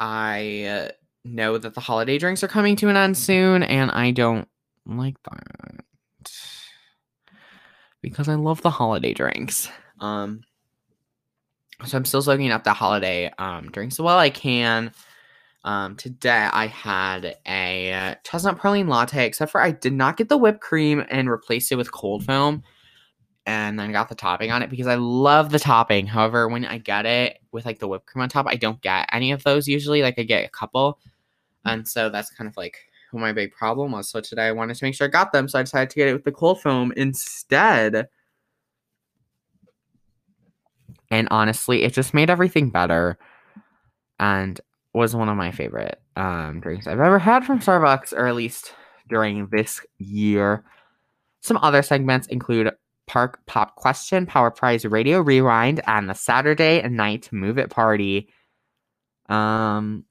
I 0.00 0.64
uh, 0.64 0.88
know 1.24 1.56
that 1.56 1.74
the 1.74 1.80
holiday 1.80 2.18
drinks 2.18 2.42
are 2.42 2.48
coming 2.48 2.74
to 2.76 2.88
an 2.88 2.96
end 2.96 3.16
soon, 3.16 3.62
and 3.62 3.92
I 3.92 4.10
don't 4.10 4.48
like 4.86 5.22
that 5.22 5.84
because 8.02 8.28
I 8.28 8.34
love 8.34 8.62
the 8.62 8.70
holiday 8.70 9.12
drinks. 9.12 9.68
Um, 10.00 10.42
so 11.84 11.96
I'm 11.96 12.04
still 12.04 12.22
soaking 12.22 12.50
up 12.50 12.64
the 12.64 12.72
holiday 12.72 13.30
um 13.38 13.70
drinks 13.70 13.98
while 13.98 14.18
I 14.18 14.30
can. 14.30 14.92
Um, 15.62 15.96
today 15.96 16.48
I 16.50 16.66
had 16.66 17.36
a 17.46 18.16
chestnut 18.24 18.58
praline 18.58 18.88
latte, 18.88 19.26
except 19.26 19.52
for 19.52 19.60
I 19.60 19.72
did 19.72 19.92
not 19.92 20.16
get 20.16 20.28
the 20.28 20.38
whipped 20.38 20.60
cream 20.60 21.04
and 21.10 21.30
replaced 21.30 21.70
it 21.72 21.76
with 21.76 21.92
cold 21.92 22.24
foam. 22.24 22.62
And 23.46 23.78
then 23.78 23.90
got 23.90 24.08
the 24.08 24.14
topping 24.14 24.52
on 24.52 24.62
it 24.62 24.70
because 24.70 24.86
I 24.86 24.94
love 24.94 25.50
the 25.50 25.58
topping. 25.58 26.06
However, 26.06 26.46
when 26.48 26.64
I 26.64 26.78
get 26.78 27.04
it 27.06 27.38
with 27.52 27.64
like 27.64 27.78
the 27.78 27.88
whipped 27.88 28.06
cream 28.06 28.22
on 28.22 28.28
top, 28.28 28.46
I 28.48 28.56
don't 28.56 28.80
get 28.80 29.08
any 29.12 29.32
of 29.32 29.42
those 29.42 29.66
usually. 29.66 30.02
Like 30.02 30.18
I 30.18 30.22
get 30.22 30.44
a 30.44 30.50
couple. 30.50 30.98
And 31.64 31.88
so 31.88 32.10
that's 32.10 32.30
kind 32.30 32.48
of 32.48 32.56
like 32.56 32.76
what 33.12 33.20
my 33.20 33.32
big 33.32 33.52
problem 33.52 33.92
was. 33.92 34.08
So 34.08 34.20
today 34.20 34.46
I 34.46 34.52
wanted 34.52 34.76
to 34.76 34.84
make 34.84 34.94
sure 34.94 35.06
I 35.06 35.10
got 35.10 35.32
them. 35.32 35.48
So 35.48 35.58
I 35.58 35.62
decided 35.62 35.90
to 35.90 35.96
get 35.96 36.08
it 36.08 36.12
with 36.12 36.24
the 36.24 36.32
cold 36.32 36.60
foam 36.60 36.92
instead. 36.96 38.08
And 41.10 41.28
honestly, 41.30 41.82
it 41.82 41.92
just 41.92 42.14
made 42.14 42.30
everything 42.30 42.70
better. 42.70 43.18
And 44.18 44.60
was 44.92 45.14
one 45.14 45.28
of 45.28 45.36
my 45.36 45.50
favorite 45.50 46.00
um, 46.16 46.60
drinks 46.60 46.86
I've 46.86 47.00
ever 47.00 47.18
had 47.18 47.44
from 47.44 47.60
Starbucks, 47.60 48.12
or 48.12 48.26
at 48.26 48.34
least 48.34 48.74
during 49.08 49.46
this 49.48 49.80
year. 49.98 50.64
Some 51.42 51.58
other 51.58 51.82
segments 51.82 52.26
include 52.26 52.72
Park 53.06 53.40
Pop 53.46 53.76
Question, 53.76 54.26
Power 54.26 54.50
Prize 54.50 54.84
Radio 54.84 55.20
Rewind, 55.20 55.80
and 55.86 56.08
the 56.08 56.14
Saturday 56.14 56.86
Night 56.88 57.28
Move 57.32 57.58
It 57.58 57.70
Party. 57.70 58.28
Um, 59.28 60.04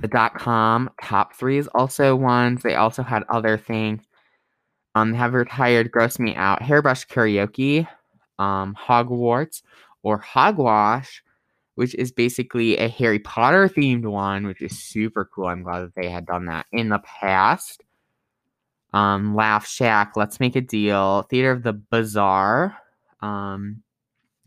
the 0.00 0.08
dot 0.08 0.34
com 0.34 0.90
top 1.02 1.34
three 1.34 1.58
is 1.58 1.68
also 1.74 2.14
ones. 2.14 2.62
They 2.62 2.74
also 2.74 3.02
had 3.02 3.24
other 3.28 3.56
things. 3.58 4.02
Um, 4.94 5.12
they 5.12 5.18
have 5.18 5.34
retired 5.34 5.90
Gross 5.90 6.18
Me 6.18 6.34
Out, 6.34 6.62
Hairbrush 6.62 7.06
Karaoke, 7.06 7.86
um, 8.38 8.76
Hogwarts, 8.78 9.62
or 10.02 10.18
Hogwash, 10.18 11.22
which 11.74 11.94
is 11.94 12.10
basically 12.10 12.76
a 12.78 12.88
Harry 12.88 13.18
Potter 13.18 13.68
themed 13.68 14.06
one, 14.06 14.46
which 14.46 14.62
is 14.62 14.78
super 14.78 15.28
cool. 15.32 15.46
I'm 15.46 15.62
glad 15.62 15.80
that 15.82 15.94
they 15.94 16.08
had 16.08 16.26
done 16.26 16.46
that 16.46 16.66
in 16.72 16.88
the 16.88 17.00
past. 17.00 17.84
Um, 18.92 19.34
Laugh 19.36 19.66
Shack, 19.66 20.12
Let's 20.16 20.40
Make 20.40 20.56
a 20.56 20.60
Deal, 20.60 21.22
Theater 21.22 21.52
of 21.52 21.62
the 21.62 21.74
Bizarre. 21.74 22.76
Um, 23.20 23.82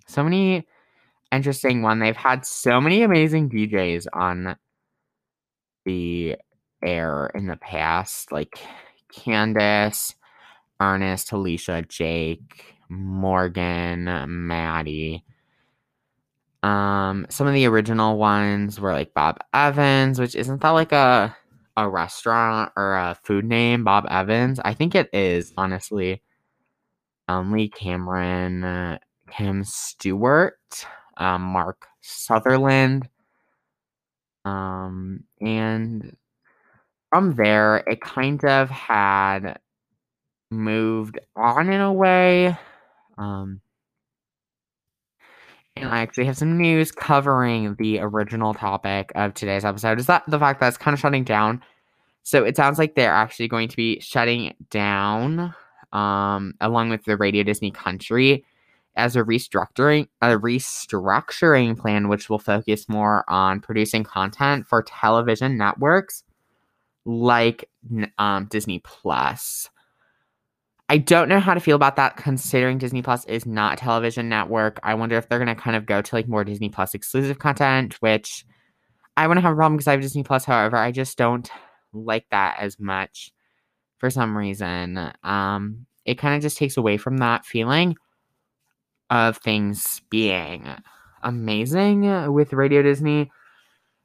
so 0.07 0.23
many 0.23 0.67
interesting 1.31 1.81
one. 1.81 1.99
They've 1.99 2.15
had 2.15 2.45
so 2.45 2.81
many 2.81 3.03
amazing 3.03 3.49
DJs 3.49 4.07
on 4.13 4.57
the 5.85 6.37
air 6.83 7.31
in 7.35 7.47
the 7.47 7.57
past, 7.57 8.31
like 8.31 8.59
Candace, 9.13 10.15
Ernest, 10.79 11.31
Alicia, 11.31 11.83
Jake, 11.87 12.75
Morgan, 12.89 14.05
Maddie. 14.27 15.23
Um, 16.63 17.25
some 17.29 17.47
of 17.47 17.53
the 17.53 17.65
original 17.65 18.17
ones 18.17 18.79
were 18.79 18.93
like 18.93 19.13
Bob 19.13 19.39
Evans, 19.53 20.19
which 20.19 20.35
isn't 20.35 20.61
that 20.61 20.69
like 20.69 20.91
a 20.91 21.35
a 21.77 21.89
restaurant 21.89 22.71
or 22.75 22.95
a 22.95 23.17
food 23.23 23.45
name, 23.45 23.83
Bob 23.83 24.05
Evans? 24.09 24.59
I 24.63 24.73
think 24.73 24.93
it 24.95 25.09
is, 25.13 25.53
honestly. 25.57 26.21
Um, 27.27 27.51
Lee 27.51 27.69
Cameron, 27.69 28.63
uh, 28.63 28.99
Kim 29.29 29.63
Stewart, 29.63 30.57
um, 31.17 31.41
Mark 31.41 31.87
Sutherland. 32.01 33.07
Um, 34.45 35.23
and 35.39 36.15
from 37.09 37.35
there, 37.35 37.77
it 37.87 38.01
kind 38.01 38.43
of 38.45 38.69
had 38.69 39.59
moved 40.49 41.19
on 41.35 41.71
in 41.71 41.81
a 41.81 41.93
way. 41.93 42.57
Um, 43.17 43.61
and 45.75 45.89
I 45.89 45.99
actually 46.01 46.25
have 46.25 46.37
some 46.37 46.57
news 46.57 46.91
covering 46.91 47.75
the 47.79 47.99
original 47.99 48.53
topic 48.53 49.11
of 49.15 49.33
today's 49.33 49.63
episode. 49.65 49.99
Is 49.99 50.07
that 50.07 50.23
the 50.27 50.39
fact 50.39 50.59
that 50.59 50.67
it's 50.67 50.77
kind 50.77 50.93
of 50.93 50.99
shutting 50.99 51.23
down? 51.23 51.61
So 52.23 52.43
it 52.43 52.55
sounds 52.55 52.77
like 52.77 52.95
they're 52.95 53.13
actually 53.13 53.47
going 53.47 53.69
to 53.69 53.77
be 53.77 53.99
shutting 53.99 54.53
down, 54.69 55.55
um, 55.91 56.53
along 56.61 56.89
with 56.89 57.03
the 57.05 57.17
Radio 57.17 57.43
Disney 57.43 57.71
Country, 57.71 58.45
as 58.95 59.15
a 59.15 59.23
restructuring 59.23 60.07
a 60.21 60.37
restructuring 60.37 61.77
plan, 61.77 62.09
which 62.09 62.29
will 62.29 62.39
focus 62.39 62.89
more 62.89 63.23
on 63.29 63.61
producing 63.61 64.03
content 64.03 64.67
for 64.67 64.83
television 64.83 65.57
networks 65.57 66.23
like 67.05 67.69
um, 68.17 68.45
Disney 68.45 68.79
Plus. 68.79 69.69
I 70.89 70.97
don't 70.97 71.29
know 71.29 71.39
how 71.39 71.53
to 71.53 71.61
feel 71.61 71.77
about 71.77 71.95
that 71.95 72.17
considering 72.17 72.77
Disney 72.77 73.01
Plus 73.01 73.23
is 73.25 73.45
not 73.45 73.73
a 73.73 73.77
television 73.77 74.27
network. 74.27 74.77
I 74.83 74.93
wonder 74.93 75.17
if 75.17 75.29
they're 75.29 75.39
going 75.39 75.55
to 75.55 75.61
kind 75.61 75.77
of 75.77 75.85
go 75.85 76.01
to 76.01 76.15
like 76.15 76.27
more 76.27 76.43
Disney 76.43 76.67
Plus 76.67 76.93
exclusive 76.93 77.39
content, 77.39 77.95
which 78.01 78.45
I 79.15 79.25
wouldn't 79.25 79.43
have 79.43 79.53
a 79.53 79.55
problem 79.55 79.77
because 79.77 79.87
I 79.87 79.91
have 79.91 80.01
Disney 80.01 80.23
Plus. 80.23 80.43
However, 80.43 80.75
I 80.75 80.91
just 80.91 81.17
don't 81.17 81.49
like 81.93 82.25
that 82.31 82.57
as 82.59 82.77
much 82.77 83.31
for 83.99 84.09
some 84.09 84.37
reason. 84.37 85.13
Um, 85.23 85.85
it 86.03 86.17
kind 86.17 86.35
of 86.35 86.41
just 86.41 86.57
takes 86.57 86.75
away 86.75 86.97
from 86.97 87.17
that 87.19 87.45
feeling 87.45 87.95
of 89.11 89.37
things 89.37 90.01
being 90.09 90.67
amazing 91.21 92.33
with 92.33 92.53
Radio 92.53 92.81
Disney. 92.81 93.29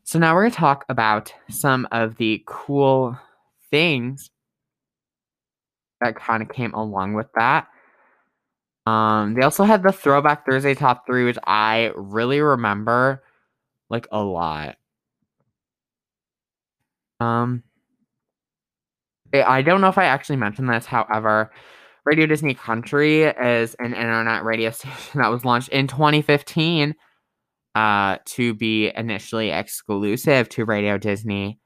So 0.04 0.18
now 0.18 0.34
we're 0.34 0.42
going 0.42 0.52
to 0.52 0.58
talk 0.58 0.84
about 0.88 1.32
some 1.48 1.88
of 1.90 2.16
the 2.16 2.42
cool 2.46 3.18
things 3.70 4.30
that 6.00 6.16
kind 6.16 6.42
of 6.42 6.50
came 6.50 6.74
along 6.74 7.14
with 7.14 7.28
that. 7.34 7.68
Um, 8.86 9.34
they 9.34 9.42
also 9.42 9.64
had 9.64 9.82
the 9.82 9.90
Throwback 9.90 10.44
Thursday 10.44 10.74
top 10.74 11.06
three, 11.06 11.24
which 11.24 11.38
I 11.46 11.92
really 11.96 12.40
remember 12.40 13.22
like 13.88 14.06
a 14.12 14.22
lot. 14.22 14.76
Um, 17.18 17.62
I 19.32 19.62
don't 19.62 19.80
know 19.80 19.88
if 19.88 19.98
I 19.98 20.04
actually 20.04 20.36
mentioned 20.36 20.68
this, 20.68 20.86
however, 20.86 21.50
Radio 22.06 22.26
Disney 22.26 22.54
Country 22.54 23.24
is 23.24 23.74
an 23.74 23.92
internet 23.92 24.44
radio 24.44 24.70
station 24.72 25.20
that 25.20 25.28
was 25.28 25.44
launched 25.44 25.68
in 25.68 25.86
2015 25.88 26.94
uh, 27.74 28.16
to 28.24 28.54
be 28.54 28.90
initially 28.96 29.50
exclusive 29.50 30.48
to 30.48 30.64
Radio 30.64 30.96
Disney 30.96 31.58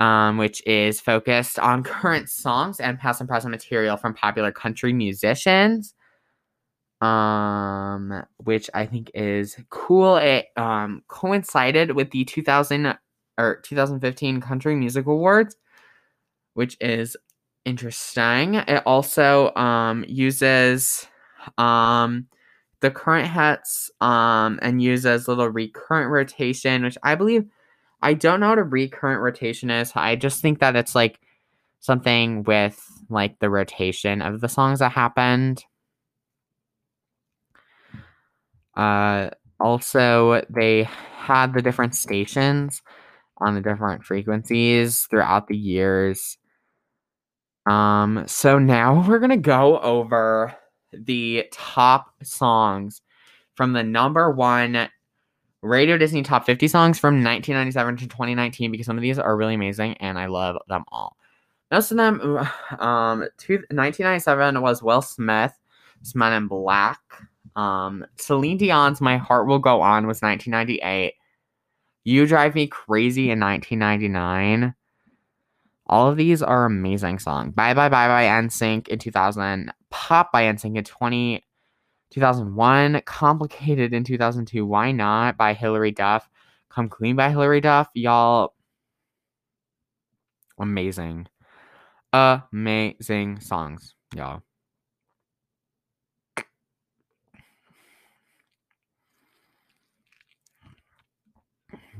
um, 0.00 0.38
which 0.38 0.66
is 0.66 1.00
focused 1.00 1.58
on 1.58 1.82
current 1.82 2.28
songs 2.28 2.80
and 2.80 2.98
past 2.98 3.20
and 3.20 3.28
present 3.28 3.50
material 3.50 3.96
from 3.96 4.14
popular 4.14 4.52
country 4.52 4.92
musicians. 4.92 5.94
Um, 7.00 8.22
which 8.38 8.70
I 8.72 8.86
think 8.86 9.10
is 9.14 9.56
cool. 9.68 10.16
It 10.16 10.46
um 10.56 11.02
coincided 11.08 11.92
with 11.92 12.10
the 12.12 12.24
2000 12.24 12.96
or 13.36 13.60
2015 13.62 14.40
Country 14.40 14.74
Music 14.76 15.06
Awards, 15.06 15.56
which 16.54 16.76
is 16.80 17.16
interesting. 17.64 18.54
It 18.54 18.82
also 18.86 19.54
um 19.54 20.04
uses 20.08 21.06
um 21.58 22.26
the 22.80 22.90
current 22.90 23.28
hits 23.30 23.90
um 24.00 24.58
and 24.62 24.82
uses 24.82 25.28
little 25.28 25.48
recurrent 25.48 26.10
rotation, 26.10 26.82
which 26.84 26.98
I 27.02 27.14
believe 27.14 27.46
I 28.02 28.14
don't 28.14 28.40
know 28.40 28.50
what 28.50 28.58
a 28.58 28.64
recurrent 28.64 29.22
rotation 29.22 29.70
is. 29.70 29.92
I 29.94 30.16
just 30.16 30.42
think 30.42 30.60
that 30.60 30.76
it's 30.76 30.94
like 30.94 31.20
something 31.80 32.44
with 32.44 32.80
like 33.10 33.38
the 33.40 33.50
rotation 33.50 34.22
of 34.22 34.40
the 34.40 34.48
songs 34.48 34.80
that 34.80 34.92
happened. 34.92 35.64
Uh, 38.76 39.30
also, 39.60 40.42
they 40.50 40.84
had 41.16 41.54
the 41.54 41.62
different 41.62 41.94
stations 41.94 42.82
on 43.38 43.54
the 43.54 43.60
different 43.60 44.04
frequencies 44.04 45.06
throughout 45.10 45.48
the 45.48 45.56
years. 45.56 46.38
Um, 47.66 48.24
so 48.26 48.58
now 48.58 49.04
we're 49.08 49.18
gonna 49.18 49.36
go 49.36 49.78
over 49.80 50.54
the 50.92 51.46
top 51.50 52.14
songs 52.22 53.02
from 53.54 53.72
the 53.72 53.82
number 53.82 54.30
one 54.30 54.88
Radio 55.62 55.96
Disney 55.96 56.22
Top 56.22 56.44
50 56.44 56.68
Songs 56.68 56.98
from 56.98 57.14
1997 57.24 57.96
to 57.98 58.06
2019 58.06 58.70
because 58.70 58.86
some 58.86 58.98
of 58.98 59.02
these 59.02 59.18
are 59.18 59.36
really 59.36 59.54
amazing 59.54 59.94
and 59.94 60.18
I 60.18 60.26
love 60.26 60.56
them 60.68 60.84
all. 60.88 61.16
Most 61.70 61.90
of 61.90 61.96
them, 61.96 62.20
um, 62.78 63.24
two, 63.38 63.54
1997 63.70 64.60
was 64.60 64.82
Will 64.82 65.02
Smith, 65.02 65.52
Men 66.14 66.32
in 66.34 66.48
Black. 66.48 67.00
Um, 67.56 68.04
Celine 68.16 68.58
Dion's 68.58 69.00
My 69.00 69.16
Heart 69.16 69.46
Will 69.46 69.58
Go 69.58 69.80
On 69.80 70.06
was 70.06 70.20
1998. 70.20 71.14
You 72.04 72.26
Drive 72.26 72.54
Me 72.54 72.66
Crazy 72.66 73.30
in 73.30 73.40
1999. 73.40 74.74
All 75.86 76.08
of 76.08 76.16
these 76.16 76.42
are 76.42 76.64
amazing 76.64 77.18
songs. 77.18 77.54
Bye 77.54 77.74
Bye 77.74 77.88
Bye 77.88 78.08
by 78.08 78.24
NSYNC 78.24 78.88
in 78.88 78.98
2000. 78.98 79.72
Pop 79.90 80.32
by 80.32 80.44
NSYNC 80.44 80.78
in 80.78 80.84
20. 80.84 81.44
2001, 82.14 83.02
Complicated 83.06 83.92
in 83.92 84.04
2002, 84.04 84.64
Why 84.64 84.92
Not 84.92 85.36
by 85.36 85.52
Hilary 85.52 85.90
Duff, 85.90 86.28
Come 86.70 86.88
Clean 86.88 87.16
by 87.16 87.30
Hilary 87.30 87.60
Duff, 87.60 87.88
y'all. 87.94 88.54
Amazing. 90.58 91.26
Amazing 92.12 93.40
songs, 93.40 93.94
y'all. 94.14 94.42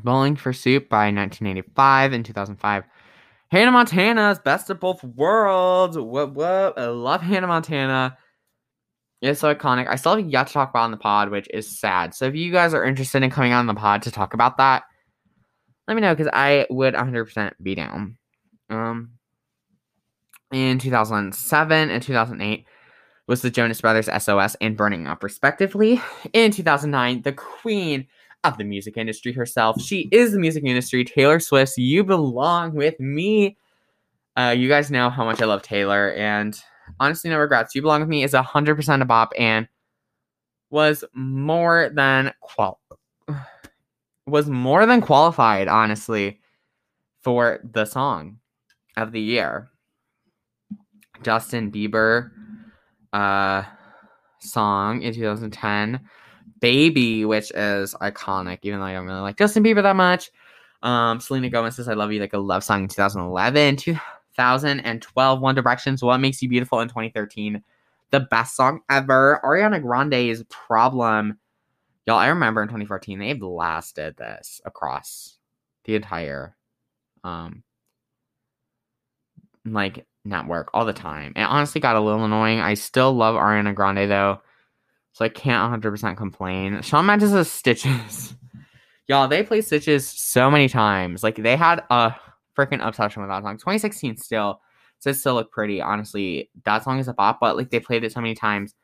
Bowling 0.04 0.36
for 0.36 0.52
Soup 0.52 0.88
by 0.88 1.06
1985 1.06 2.12
and 2.12 2.24
2005. 2.24 2.84
Hannah 3.54 3.70
Montana's 3.70 4.40
Best 4.40 4.68
of 4.68 4.80
Both 4.80 5.04
Worlds. 5.04 5.96
What, 5.96 6.34
what? 6.34 6.76
I 6.76 6.86
love 6.86 7.22
Hannah 7.22 7.46
Montana. 7.46 8.18
It's 9.22 9.38
so 9.38 9.54
iconic. 9.54 9.86
I 9.86 9.94
still 9.94 10.16
have 10.16 10.28
yet 10.28 10.48
to 10.48 10.52
talk 10.52 10.70
about 10.70 10.82
on 10.82 10.90
the 10.90 10.96
pod, 10.96 11.30
which 11.30 11.46
is 11.54 11.78
sad. 11.78 12.16
So 12.16 12.24
if 12.24 12.34
you 12.34 12.50
guys 12.50 12.74
are 12.74 12.84
interested 12.84 13.22
in 13.22 13.30
coming 13.30 13.52
on 13.52 13.68
the 13.68 13.74
pod 13.74 14.02
to 14.02 14.10
talk 14.10 14.34
about 14.34 14.56
that, 14.56 14.82
let 15.86 15.94
me 15.94 16.00
know 16.00 16.16
because 16.16 16.32
I 16.32 16.66
would 16.68 16.94
100% 16.94 17.52
be 17.62 17.76
down. 17.76 18.18
Um, 18.70 19.12
in 20.52 20.80
2007 20.80 21.90
and 21.90 22.02
2008 22.02 22.66
was 23.28 23.42
the 23.42 23.50
Jonas 23.50 23.80
Brothers 23.80 24.08
SOS 24.18 24.56
and 24.60 24.76
Burning 24.76 25.06
Up, 25.06 25.22
respectively. 25.22 26.02
In 26.32 26.50
2009, 26.50 27.22
the 27.22 27.32
queen 27.32 28.08
of 28.44 28.58
the 28.58 28.64
music 28.64 28.96
industry 28.96 29.32
herself. 29.32 29.80
She 29.80 30.08
is 30.12 30.32
the 30.32 30.38
music 30.38 30.64
industry. 30.64 31.04
Taylor 31.04 31.40
Swift, 31.40 31.76
you 31.78 32.04
belong 32.04 32.74
with 32.74 32.98
me. 33.00 33.56
Uh, 34.36 34.54
you 34.56 34.68
guys 34.68 34.90
know 34.90 35.10
how 35.10 35.24
much 35.24 35.40
I 35.40 35.46
love 35.46 35.62
Taylor, 35.62 36.12
and 36.12 36.60
honestly, 37.00 37.30
no 37.30 37.38
regrets. 37.38 37.74
You 37.74 37.82
Belong 37.82 38.00
With 38.00 38.08
Me 38.08 38.24
is 38.24 38.32
100% 38.32 39.02
a 39.02 39.04
bop 39.04 39.32
and 39.38 39.68
was 40.70 41.04
more 41.14 41.90
than 41.92 42.32
qual 42.40 42.80
was 44.26 44.48
more 44.48 44.86
than 44.86 45.00
qualified, 45.00 45.68
honestly, 45.68 46.40
for 47.22 47.60
the 47.72 47.84
song 47.84 48.38
of 48.96 49.12
the 49.12 49.20
year. 49.20 49.70
Justin 51.22 51.70
Bieber 51.70 52.30
uh 53.12 53.62
song 54.40 55.02
in 55.02 55.14
2010. 55.14 56.00
Baby, 56.64 57.26
which 57.26 57.50
is 57.54 57.94
iconic, 58.00 58.60
even 58.62 58.80
though 58.80 58.86
I 58.86 58.94
don't 58.94 59.04
really 59.04 59.20
like 59.20 59.36
Justin 59.36 59.62
Bieber 59.62 59.82
that 59.82 59.96
much. 59.96 60.30
Um, 60.82 61.20
Selena 61.20 61.50
Gomez 61.50 61.76
says 61.76 61.88
I 61.88 61.92
Love 61.92 62.10
You 62.10 62.20
Like 62.20 62.32
a 62.32 62.38
Love 62.38 62.64
Song 62.64 62.84
in 62.84 62.88
2011. 62.88 63.76
2012 63.76 65.40
One 65.40 65.54
Direction's 65.54 66.02
What 66.02 66.18
Makes 66.18 66.40
You 66.40 66.48
Beautiful 66.48 66.80
in 66.80 66.88
2013. 66.88 67.62
The 68.12 68.20
best 68.20 68.56
song 68.56 68.80
ever. 68.88 69.40
Ariana 69.44 69.82
Grande's 69.82 70.42
Problem 70.44 71.38
Y'all, 72.06 72.18
I 72.18 72.28
remember 72.28 72.62
in 72.62 72.68
2014 72.68 73.18
they 73.18 73.32
blasted 73.32 74.16
this 74.16 74.60
across 74.64 75.38
the 75.84 75.94
entire 75.94 76.56
um 77.22 77.62
like 79.64 80.06
network 80.24 80.70
all 80.74 80.84
the 80.84 80.92
time. 80.92 81.32
It 81.36 81.42
honestly 81.42 81.80
got 81.80 81.96
a 81.96 82.00
little 82.00 82.24
annoying. 82.24 82.60
I 82.60 82.74
still 82.74 83.12
love 83.14 83.36
Ariana 83.36 83.74
Grande 83.74 84.10
though. 84.10 84.42
So 85.14 85.24
I 85.24 85.28
can't 85.28 85.82
100% 85.82 86.16
complain. 86.16 86.82
Shawn 86.82 87.06
Mendes' 87.06 87.50
Stitches. 87.50 88.34
Y'all, 89.06 89.28
they 89.28 89.44
play 89.44 89.60
Stitches 89.60 90.08
so 90.08 90.50
many 90.50 90.68
times. 90.68 91.22
Like 91.22 91.36
they 91.36 91.56
had 91.56 91.84
a 91.88 92.16
freaking 92.58 92.84
obsession 92.84 93.22
with 93.22 93.30
that 93.30 93.44
song. 93.44 93.56
2016 93.56 94.16
still. 94.16 94.60
So 94.98 95.10
it 95.10 95.14
still 95.14 95.34
look 95.34 95.52
pretty. 95.52 95.80
Honestly, 95.80 96.50
that 96.64 96.82
song 96.82 96.98
is 96.98 97.06
a 97.06 97.14
bop, 97.14 97.38
but 97.40 97.56
like 97.56 97.70
they 97.70 97.78
played 97.78 98.02
it 98.02 98.10
so 98.10 98.20
many 98.20 98.34
times. 98.34 98.74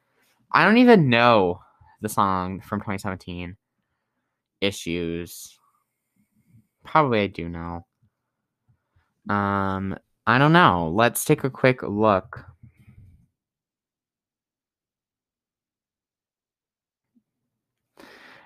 I 0.52 0.64
don't 0.64 0.78
even 0.78 1.10
know 1.10 1.62
the 2.00 2.08
song 2.08 2.60
from 2.60 2.78
2017. 2.78 3.56
Issues. 4.60 5.58
Probably 6.84 7.22
I 7.22 7.26
do 7.26 7.48
know. 7.48 7.86
Um, 9.28 9.98
I 10.28 10.38
don't 10.38 10.52
know. 10.52 10.92
Let's 10.94 11.24
take 11.24 11.42
a 11.42 11.50
quick 11.50 11.82
look. 11.82 12.44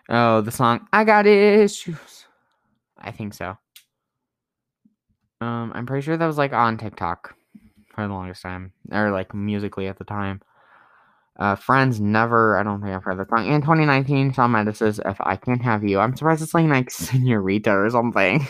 Oh, 0.08 0.40
the 0.40 0.50
song 0.50 0.86
I 0.92 1.04
Got 1.04 1.26
Issues. 1.26 2.26
I 2.98 3.10
think 3.10 3.34
so. 3.34 3.56
Um, 5.40 5.72
I'm 5.74 5.86
pretty 5.86 6.04
sure 6.04 6.16
that 6.16 6.26
was 6.26 6.38
like 6.38 6.52
on 6.52 6.78
TikTok 6.78 7.34
for 7.94 8.06
the 8.06 8.12
longest 8.12 8.42
time, 8.42 8.72
or 8.90 9.10
like 9.10 9.34
Musical.ly 9.34 9.88
at 9.88 9.98
the 9.98 10.04
time. 10.04 10.40
Uh, 11.38 11.56
Friends 11.56 12.00
never. 12.00 12.58
I 12.58 12.62
don't 12.62 12.80
think 12.80 12.94
I've 12.94 13.02
heard 13.02 13.18
the 13.18 13.26
song. 13.28 13.46
In 13.46 13.60
2019, 13.60 14.32
Shawn 14.32 14.52
Mendes 14.52 14.80
"If 14.80 15.20
I 15.20 15.36
Can't 15.36 15.62
Have 15.62 15.84
You." 15.84 15.98
I'm 15.98 16.16
surprised 16.16 16.42
it's 16.42 16.54
like 16.54 16.66
like 16.68 16.90
Senorita 16.90 17.72
or 17.72 17.90
something. 17.90 18.46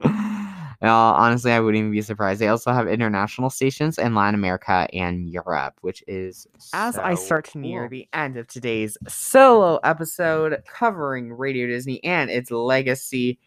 well, 0.80 1.12
honestly, 1.14 1.52
I 1.52 1.60
wouldn't 1.60 1.78
even 1.78 1.90
be 1.90 2.00
surprised. 2.00 2.40
They 2.40 2.48
also 2.48 2.72
have 2.72 2.88
international 2.88 3.50
stations 3.50 3.98
in 3.98 4.14
Latin 4.14 4.34
America 4.34 4.88
and 4.94 5.28
Europe, 5.28 5.74
which 5.82 6.02
is 6.06 6.46
as 6.72 6.94
so 6.94 7.02
I 7.02 7.14
start 7.16 7.44
to 7.50 7.58
near 7.58 7.86
the 7.86 8.08
end 8.14 8.38
of 8.38 8.46
today's 8.46 8.96
solo 9.06 9.76
episode 9.84 10.62
covering 10.66 11.34
Radio 11.34 11.66
Disney 11.66 12.02
and 12.02 12.30
its 12.30 12.50
legacy 12.50 13.38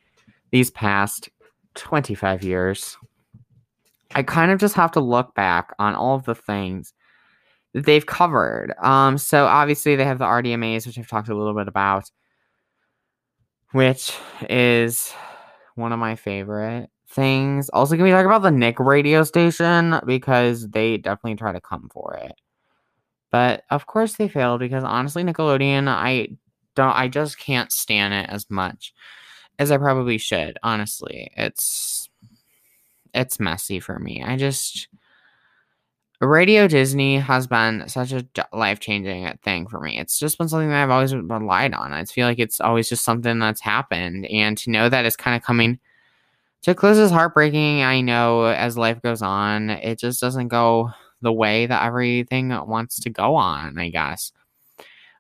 these 0.52 0.70
past 0.70 1.30
25 1.74 2.44
years. 2.44 2.98
I 4.14 4.22
kind 4.22 4.52
of 4.52 4.60
just 4.60 4.76
have 4.76 4.92
to 4.92 5.00
look 5.00 5.34
back 5.34 5.74
on 5.80 5.96
all 5.96 6.16
of 6.16 6.26
the 6.26 6.36
things 6.36 6.94
that 7.74 7.88
they've 7.88 8.06
covered. 8.06 8.76
Um, 8.80 9.18
so 9.18 9.48
obviously 9.48 9.96
they 9.96 10.06
have 10.06 10.20
the 10.20 10.26
RDMAs, 10.26 10.86
which 10.86 11.00
I've 11.00 11.08
talked 11.08 11.30
a 11.30 11.36
little 11.36 11.56
bit 11.56 11.68
about, 11.68 12.12
which 13.72 14.16
is 14.48 15.12
one 15.74 15.92
of 15.92 15.98
my 15.98 16.16
favorite 16.16 16.92
things. 17.14 17.70
Also, 17.70 17.96
can 17.96 18.04
we 18.04 18.12
talk 18.12 18.26
about 18.26 18.42
the 18.42 18.52
Nick 18.52 18.80
radio 18.80 19.24
station 19.24 20.00
because 20.06 20.70
they 20.70 20.98
definitely 20.98 21.36
try 21.36 21.52
to 21.52 21.62
come 21.62 21.90
for 21.94 22.16
it. 22.16 22.34
But 23.32 23.64
of 23.70 23.88
course 23.88 24.16
they 24.16 24.28
failed 24.28 24.60
because 24.60 24.84
honestly, 24.84 25.24
Nickelodeon, 25.24 25.88
I 25.88 26.30
don't, 26.76 26.96
I 26.96 27.08
just 27.08 27.40
can't 27.40 27.72
stand 27.72 28.14
it 28.14 28.30
as 28.30 28.50
much 28.50 28.94
as 29.60 29.72
I 29.72 29.78
probably 29.78 30.18
should. 30.18 30.58
Honestly, 30.64 31.32
it's 31.36 32.10
it's 33.14 33.40
messy 33.40 33.80
for 33.80 34.00
me. 34.00 34.24
I 34.24 34.38
just 34.38 34.88
Radio 36.22 36.68
Disney 36.68 37.18
has 37.18 37.48
been 37.48 37.88
such 37.90 38.14
a 38.14 38.26
life 38.54 38.80
changing 38.80 39.28
thing 39.44 39.68
for 39.68 39.80
me. 39.80 40.00
It's 40.00 40.18
just 40.18 40.38
been 40.38 40.48
something 40.48 40.70
that 40.70 40.84
I've 40.84 40.90
always 40.90 41.14
relied 41.14 41.74
on. 41.74 41.92
I 41.92 42.06
feel 42.06 42.28
like 42.28 42.40
it's 42.40 42.62
always 42.62 42.88
just 42.88 43.04
something 43.04 43.40
that's 43.40 43.62
happened, 43.62 44.26
and 44.28 44.58
to 44.60 44.70
know 44.70 44.90
that 44.90 45.06
it's 45.06 45.16
kind 45.16 45.36
of 45.36 45.44
coming 45.44 45.80
to 46.64 46.76
close 46.76 46.98
is 46.98 47.12
heartbreaking. 47.12 47.84
I 47.84 48.02
know 48.02 48.46
as 48.46 48.78
life 48.78 49.02
goes 49.02 49.22
on, 49.22 49.70
it 49.70 50.00
just 50.00 50.22
doesn't 50.22 50.50
go 50.50 50.92
the 51.22 51.34
way 51.34 51.66
that 51.66 51.86
everything 51.86 52.50
wants 52.50 53.00
to 53.02 53.10
go 53.10 53.36
on. 53.36 53.78
I 53.80 53.90
guess. 53.90 54.32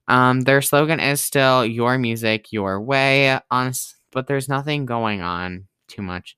Um, 0.07 0.41
their 0.41 0.61
slogan 0.61 0.99
is 0.99 1.21
still 1.21 1.65
"Your 1.65 1.97
music, 1.97 2.51
your 2.51 2.81
way." 2.81 3.39
Honest, 3.51 3.95
but 4.11 4.27
there's 4.27 4.49
nothing 4.49 4.85
going 4.85 5.21
on 5.21 5.67
too 5.87 6.01
much 6.01 6.35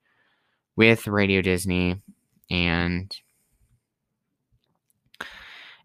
with 0.75 1.07
Radio 1.07 1.41
Disney, 1.41 2.01
and 2.51 3.15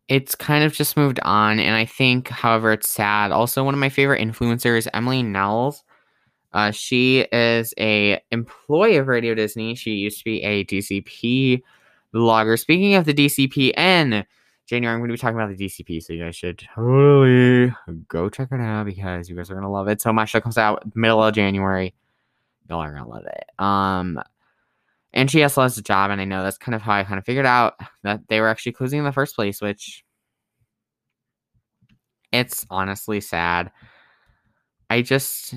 it's 0.09 0.35
kind 0.35 0.64
of 0.64 0.73
just 0.73 0.97
moved 0.97 1.21
on. 1.23 1.61
And 1.61 1.75
I 1.75 1.85
think, 1.85 2.29
however, 2.29 2.73
it's 2.73 2.89
sad. 2.89 3.31
Also, 3.31 3.62
one 3.64 3.75
of 3.75 3.81
my 3.81 3.89
favorite 3.89 4.21
influencers, 4.21 4.89
Emily 4.93 5.23
Nels. 5.23 5.85
Uh, 6.53 6.70
she 6.70 7.20
is 7.32 7.72
a 7.78 8.20
employee 8.30 8.96
of 8.96 9.07
Radio 9.07 9.34
Disney. 9.34 9.74
She 9.74 9.92
used 9.92 10.18
to 10.18 10.24
be 10.24 10.42
a 10.42 10.64
DCP 10.64 11.62
vlogger. 12.14 12.59
Speaking 12.59 12.94
of 12.94 13.05
the 13.05 13.14
DCP 13.14 13.72
and 13.76 14.26
January, 14.66 14.94
I'm 14.94 15.01
going 15.01 15.09
to 15.09 15.14
be 15.14 15.18
talking 15.18 15.36
about 15.36 15.57
the 15.57 15.64
DCP, 15.64 16.03
so 16.03 16.12
you 16.12 16.24
guys 16.24 16.36
should 16.36 16.59
totally 16.59 17.72
go 18.09 18.28
check 18.28 18.48
it 18.53 18.61
out 18.61 18.86
because 18.86 19.28
you 19.28 19.36
guys 19.36 19.51
are 19.51 19.55
going 19.55 19.64
to 19.64 19.70
love 19.70 19.88
it 19.88 20.01
so 20.01 20.12
my 20.12 20.24
show 20.24 20.40
comes 20.40 20.59
out 20.59 20.84
middle 20.94 21.22
of 21.22 21.34
January. 21.34 21.94
Y'all 22.68 22.80
are 22.80 22.92
going 22.92 23.03
to 23.03 23.09
love 23.09 23.26
it. 23.26 23.44
Um, 23.59 24.20
and 25.12 25.30
she 25.30 25.42
also 25.42 25.62
has 25.62 25.76
a 25.76 25.82
job, 25.82 26.11
and 26.11 26.20
I 26.20 26.24
know 26.24 26.42
that's 26.42 26.59
kind 26.59 26.74
of 26.74 26.82
how 26.82 26.92
I 26.92 27.05
kind 27.05 27.18
of 27.18 27.24
figured 27.24 27.46
out 27.46 27.74
that 28.03 28.28
they 28.28 28.40
were 28.40 28.48
actually 28.48 28.72
closing 28.72 29.01
in 29.01 29.05
the 29.05 29.12
first 29.12 29.34
place, 29.34 29.61
which 29.61 30.05
it's 32.32 32.64
honestly 32.70 33.20
sad. 33.20 33.72
I 34.88 35.03
just 35.03 35.55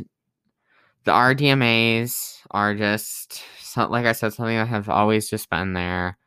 the 1.05 1.11
RDMAs 1.11 2.39
are 2.51 2.75
just 2.75 3.43
like 3.75 4.05
I 4.05 4.11
said, 4.11 4.33
something 4.33 4.55
that 4.55 4.67
have 4.67 4.87
always 4.87 5.29
just 5.29 5.49
been 5.49 5.73
there. 5.73 6.17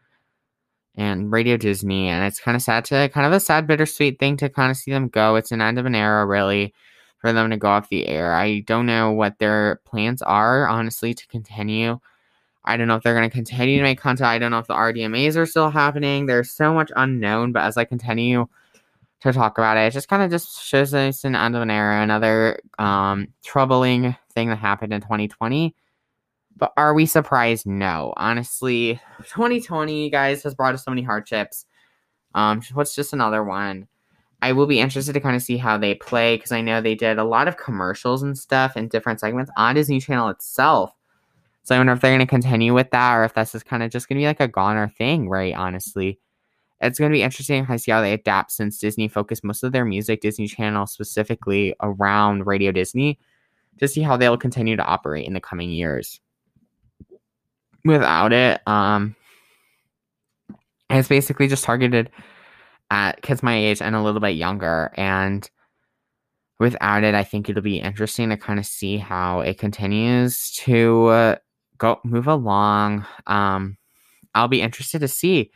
And 0.96 1.30
Radio 1.30 1.56
Disney, 1.58 2.08
and 2.08 2.24
it's 2.24 2.40
kind 2.40 2.56
of 2.56 2.62
sad 2.62 2.86
to 2.86 3.10
kind 3.10 3.26
of 3.26 3.32
a 3.32 3.38
sad, 3.38 3.66
bittersweet 3.66 4.18
thing 4.18 4.38
to 4.38 4.48
kind 4.48 4.70
of 4.70 4.78
see 4.78 4.90
them 4.90 5.08
go. 5.08 5.36
It's 5.36 5.52
an 5.52 5.60
end 5.60 5.78
of 5.78 5.84
an 5.84 5.94
era, 5.94 6.24
really, 6.24 6.72
for 7.18 7.34
them 7.34 7.50
to 7.50 7.58
go 7.58 7.68
off 7.68 7.90
the 7.90 8.08
air. 8.08 8.32
I 8.32 8.60
don't 8.60 8.86
know 8.86 9.12
what 9.12 9.38
their 9.38 9.80
plans 9.84 10.22
are, 10.22 10.66
honestly, 10.66 11.12
to 11.12 11.26
continue 11.28 12.00
I 12.66 12.76
don't 12.76 12.88
know 12.88 12.96
if 12.96 13.02
they're 13.04 13.14
going 13.14 13.28
to 13.28 13.34
continue 13.34 13.78
to 13.78 13.82
make 13.84 14.00
content. 14.00 14.28
I 14.28 14.38
don't 14.38 14.50
know 14.50 14.58
if 14.58 14.66
the 14.66 14.74
RDMAs 14.74 15.36
are 15.36 15.46
still 15.46 15.70
happening. 15.70 16.26
There's 16.26 16.50
so 16.50 16.74
much 16.74 16.90
unknown, 16.96 17.52
but 17.52 17.62
as 17.62 17.76
I 17.76 17.84
continue 17.84 18.46
to 19.26 19.32
talk 19.32 19.58
about 19.58 19.76
it, 19.76 19.80
it 19.80 19.92
just 19.92 20.08
kind 20.08 20.22
of 20.22 20.30
just 20.30 20.62
shows 20.64 20.94
us 20.94 21.24
an 21.24 21.34
end 21.34 21.56
of 21.56 21.62
an 21.62 21.70
era, 21.70 22.02
another 22.02 22.60
um, 22.78 23.28
troubling 23.44 24.16
thing 24.32 24.48
that 24.48 24.56
happened 24.56 24.92
in 24.92 25.00
2020. 25.00 25.74
But 26.56 26.72
are 26.76 26.94
we 26.94 27.06
surprised? 27.06 27.66
No. 27.66 28.14
Honestly, 28.16 29.00
2020, 29.18 30.10
guys, 30.10 30.42
has 30.42 30.54
brought 30.54 30.74
us 30.74 30.84
so 30.84 30.90
many 30.90 31.02
hardships. 31.02 31.66
Um, 32.34 32.62
what's 32.72 32.94
just 32.94 33.12
another 33.12 33.44
one? 33.44 33.88
I 34.42 34.52
will 34.52 34.66
be 34.66 34.80
interested 34.80 35.12
to 35.12 35.20
kind 35.20 35.36
of 35.36 35.42
see 35.42 35.56
how 35.56 35.78
they 35.78 35.94
play 35.94 36.36
because 36.36 36.52
I 36.52 36.60
know 36.60 36.80
they 36.80 36.94
did 36.94 37.18
a 37.18 37.24
lot 37.24 37.48
of 37.48 37.56
commercials 37.56 38.22
and 38.22 38.36
stuff 38.36 38.76
in 38.76 38.88
different 38.88 39.20
segments 39.20 39.50
on 39.56 39.74
Disney 39.74 40.00
Channel 40.00 40.28
itself 40.28 40.96
so 41.66 41.74
I 41.74 41.78
wonder 41.78 41.94
if 41.94 42.00
they're 42.00 42.12
going 42.12 42.20
to 42.20 42.26
continue 42.26 42.72
with 42.72 42.92
that 42.92 43.14
or 43.16 43.24
if 43.24 43.34
that's 43.34 43.50
just 43.50 43.66
kind 43.66 43.82
of 43.82 43.90
just 43.90 44.08
going 44.08 44.18
to 44.18 44.20
be 44.20 44.26
like 44.26 44.38
a 44.38 44.46
goner 44.46 44.86
thing, 44.86 45.28
right? 45.28 45.52
Honestly, 45.52 46.20
it's 46.80 46.98
going 46.98 47.10
to 47.10 47.16
be 47.16 47.22
interesting 47.22 47.66
to 47.66 47.78
see 47.78 47.90
how 47.90 48.00
they 48.00 48.12
adapt 48.12 48.52
since 48.52 48.78
Disney 48.78 49.08
focused 49.08 49.44
most 49.44 49.62
of 49.62 49.72
their 49.72 49.84
music, 49.84 50.20
Disney 50.20 50.46
Channel 50.46 50.86
specifically 50.86 51.74
around 51.80 52.46
Radio 52.46 52.72
Disney, 52.72 53.18
to 53.78 53.88
see 53.88 54.02
how 54.02 54.16
they'll 54.16 54.36
continue 54.36 54.76
to 54.76 54.84
operate 54.84 55.26
in 55.26 55.32
the 55.34 55.40
coming 55.40 55.70
years. 55.70 56.20
Without 57.84 58.32
it, 58.32 58.60
um, 58.66 59.14
it's 60.90 61.08
basically 61.08 61.48
just 61.48 61.64
targeted 61.64 62.10
at 62.90 63.22
kids 63.22 63.42
my 63.42 63.56
age 63.56 63.80
and 63.80 63.96
a 63.96 64.02
little 64.02 64.20
bit 64.20 64.30
younger. 64.30 64.92
And 64.96 65.48
without 66.58 67.04
it, 67.04 67.14
I 67.14 67.24
think 67.24 67.48
it'll 67.48 67.62
be 67.62 67.80
interesting 67.80 68.30
to 68.30 68.36
kind 68.36 68.58
of 68.58 68.66
see 68.66 68.96
how 68.98 69.40
it 69.40 69.58
continues 69.58 70.52
to 70.52 71.06
uh, 71.06 71.36
go 71.78 72.00
move 72.04 72.26
along. 72.26 73.06
Um, 73.26 73.76
I'll 74.34 74.48
be 74.48 74.62
interested 74.62 75.00
to 75.00 75.08
see. 75.08 75.50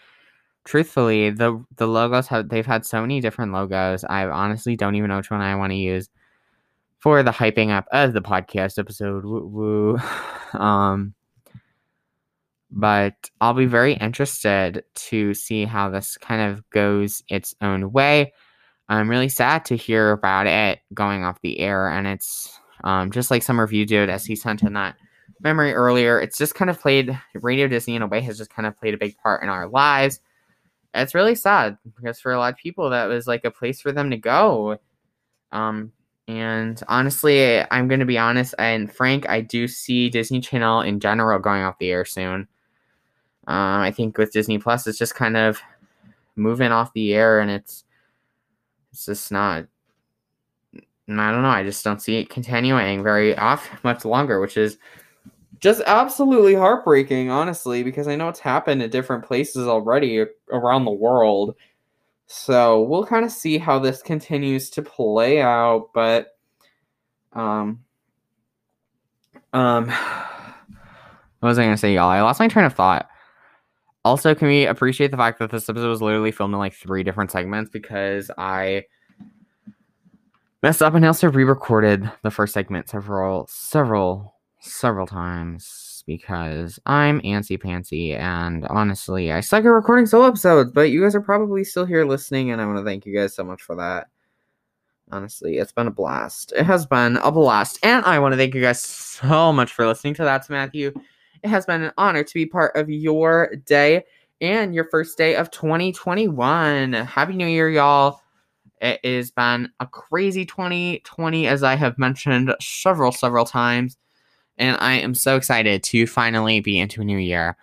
Truthfully, 0.64 1.30
the 1.30 1.64
the 1.76 1.86
logos 1.86 2.28
have 2.28 2.48
they've 2.48 2.66
had 2.66 2.84
so 2.84 3.00
many 3.00 3.20
different 3.20 3.52
logos. 3.52 4.04
I 4.04 4.26
honestly 4.26 4.76
don't 4.76 4.94
even 4.94 5.08
know 5.08 5.16
which 5.16 5.30
one 5.30 5.40
I 5.40 5.56
want 5.56 5.72
to 5.72 5.76
use 5.76 6.08
for 6.98 7.22
the 7.22 7.30
hyping 7.30 7.70
up 7.70 7.86
of 7.92 8.12
the 8.12 8.20
podcast 8.20 8.78
episode. 8.78 9.24
Woo 9.24 9.46
woo. 9.46 9.98
um, 10.58 11.14
but 12.70 13.14
I'll 13.40 13.54
be 13.54 13.66
very 13.66 13.94
interested 13.94 14.84
to 14.94 15.34
see 15.34 15.64
how 15.64 15.90
this 15.90 16.16
kind 16.18 16.52
of 16.52 16.68
goes 16.70 17.22
its 17.28 17.54
own 17.61 17.92
way. 17.92 18.32
I'm 18.88 19.08
really 19.08 19.28
sad 19.28 19.64
to 19.66 19.76
hear 19.76 20.12
about 20.12 20.46
it 20.46 20.80
going 20.92 21.24
off 21.24 21.40
the 21.42 21.61
air, 21.61 21.88
and 21.88 22.06
it's 22.06 22.58
um, 22.84 23.11
just 23.11 23.30
like 23.30 23.42
some 23.42 23.61
review 23.61 23.86
dude 23.86 24.11
as 24.11 24.24
he 24.24 24.36
sent 24.36 24.62
in 24.62 24.74
that 24.74 24.96
memory 25.40 25.72
earlier. 25.72 26.20
It's 26.20 26.38
just 26.38 26.54
kind 26.54 26.70
of 26.70 26.80
played 26.80 27.18
Radio 27.34 27.66
Disney 27.68 27.96
in 27.96 28.02
a 28.02 28.06
way 28.06 28.20
has 28.20 28.38
just 28.38 28.50
kind 28.50 28.66
of 28.66 28.78
played 28.78 28.94
a 28.94 28.98
big 28.98 29.16
part 29.18 29.42
in 29.42 29.48
our 29.48 29.68
lives. 29.68 30.20
It's 30.95 31.14
really 31.14 31.34
sad 31.34 31.78
because 31.97 32.20
for 32.20 32.32
a 32.32 32.38
lot 32.38 32.53
of 32.53 32.59
people 32.59 32.91
that 32.91 33.07
was 33.07 33.26
like 33.26 33.45
a 33.45 33.51
place 33.51 33.80
for 33.80 33.93
them 33.93 34.11
to 34.11 34.16
go. 34.16 34.78
Um, 35.53 35.93
And 36.28 36.80
honestly, 36.86 37.61
I'm 37.72 37.88
going 37.88 38.01
to 38.01 38.07
be 38.07 38.18
honest, 38.18 38.55
and 38.59 38.93
Frank, 38.93 39.28
I 39.28 39.41
do 39.41 39.66
see 39.66 40.09
Disney 40.11 40.41
Channel 40.41 40.82
in 40.82 41.01
general 41.01 41.41
going 41.41 41.62
off 41.64 41.78
the 41.80 41.91
air 41.91 42.05
soon. 42.05 42.47
Um, 43.49 43.80
I 43.82 43.91
think 43.91 44.16
with 44.16 44.32
Disney 44.32 44.59
Plus, 44.59 44.86
it's 44.86 44.99
just 44.99 45.16
kind 45.16 45.36
of 45.36 45.61
moving 46.36 46.70
off 46.70 46.93
the 46.93 47.14
air, 47.14 47.41
and 47.41 47.51
it's 47.51 47.84
it's 48.93 49.07
just 49.07 49.32
not. 49.32 49.66
I 51.09 51.32
don't 51.32 51.43
know. 51.43 51.49
I 51.49 51.64
just 51.64 51.82
don't 51.84 52.01
see 52.01 52.18
it 52.18 52.30
continuing 52.30 53.03
very 53.03 53.36
off 53.36 53.68
much 53.82 54.05
longer, 54.05 54.41
which 54.41 54.57
is 54.57 54.78
just 55.61 55.82
absolutely 55.86 56.54
heartbreaking, 56.54 57.30
honestly, 57.30 57.82
because 57.82 58.08
I 58.08 58.16
know 58.16 58.28
it's 58.28 58.40
happened 58.40 58.82
at 58.82 58.90
different 58.90 59.24
places 59.24 59.66
already 59.66 60.24
around 60.50 60.86
the 60.86 60.90
world. 60.90 61.54
So 62.26 62.82
we'll 62.82 63.06
kind 63.06 63.24
of 63.24 63.30
see 63.30 63.58
how 63.58 63.78
this 63.78 64.02
continues 64.02 64.70
to 64.70 64.82
play 64.82 65.42
out, 65.42 65.90
but 65.92 66.36
um 67.32 67.80
um 69.52 69.88
what 71.40 71.48
was 71.48 71.58
I 71.58 71.64
gonna 71.64 71.76
say, 71.76 71.94
y'all? 71.94 72.08
I 72.08 72.22
lost 72.22 72.40
my 72.40 72.48
train 72.48 72.66
of 72.66 72.74
thought. 72.74 73.08
Also, 74.04 74.34
can 74.34 74.48
we 74.48 74.64
appreciate 74.64 75.11
the 75.11 75.16
fact 75.18 75.38
that 75.40 75.50
this 75.50 75.68
episode 75.68 75.88
was 75.88 76.00
literally 76.00 76.32
filmed 76.32 76.54
in 76.54 76.58
like 76.58 76.72
three 76.72 77.02
different 77.02 77.30
segments 77.30 77.70
because 77.70 78.30
I 78.38 78.84
messed 80.62 80.82
up 80.82 80.94
and 80.94 81.04
also 81.04 81.30
re-recorded 81.30 82.11
the 82.22 82.30
first 82.30 82.54
segment 82.54 82.88
several 82.88 83.46
several 83.50 84.39
several 84.61 85.06
times 85.06 86.04
because 86.06 86.78
I'm 86.86 87.20
antsy 87.22 87.58
pantsy 87.58 88.18
and 88.18 88.66
honestly, 88.66 89.32
I 89.32 89.40
suck 89.40 89.64
at 89.64 89.68
recording 89.68 90.06
solo 90.06 90.26
episodes, 90.26 90.70
but 90.72 90.90
you 90.90 91.02
guys 91.02 91.14
are 91.14 91.20
probably 91.20 91.64
still 91.64 91.84
here 91.84 92.04
listening, 92.04 92.50
and 92.50 92.61
I 92.61 92.66
want 92.66 92.78
to 92.78 92.84
thank 92.84 93.06
you 93.06 93.14
guys 93.14 93.34
so 93.34 93.44
much 93.44 93.62
for 93.62 93.76
that. 93.76 94.08
Honestly, 95.11 95.58
it's 95.58 95.72
been 95.72 95.86
a 95.88 95.90
blast. 95.90 96.52
It 96.56 96.64
has 96.64 96.86
been 96.86 97.16
a 97.18 97.32
blast, 97.32 97.78
and 97.82 98.04
I 98.04 98.18
want 98.18 98.32
to 98.32 98.36
thank 98.36 98.54
you 98.54 98.61
guys 98.61 98.80
so 98.80 99.52
much 99.52 99.72
for 99.72 99.86
listening 99.86 100.14
to 100.14 100.24
That's 100.24 100.48
Matthew. 100.50 100.92
It 101.42 101.48
has 101.48 101.66
been 101.66 101.82
an 101.82 101.92
honor 101.96 102.22
to 102.22 102.34
be 102.34 102.46
part 102.46 102.76
of 102.76 102.90
your 102.90 103.56
day 103.66 104.04
and 104.40 104.74
your 104.74 104.84
first 104.84 105.18
day 105.18 105.36
of 105.36 105.50
2021. 105.50 106.92
Happy 106.92 107.32
New 107.34 107.46
Year, 107.46 107.70
y'all. 107.70 108.20
It 108.80 109.04
has 109.04 109.30
been 109.30 109.70
a 109.80 109.86
crazy 109.86 110.46
2020, 110.46 111.46
as 111.46 111.62
I 111.62 111.74
have 111.74 111.98
mentioned 111.98 112.54
several, 112.61 113.12
several 113.12 113.44
times 113.44 113.96
and 114.61 114.76
I 114.78 114.94
am 114.94 115.14
so 115.14 115.36
excited 115.36 115.82
to 115.84 116.06
finally 116.06 116.61
be 116.61 116.78
into 116.78 117.00
a 117.00 117.04
new 117.04 117.18
year. 117.18 117.56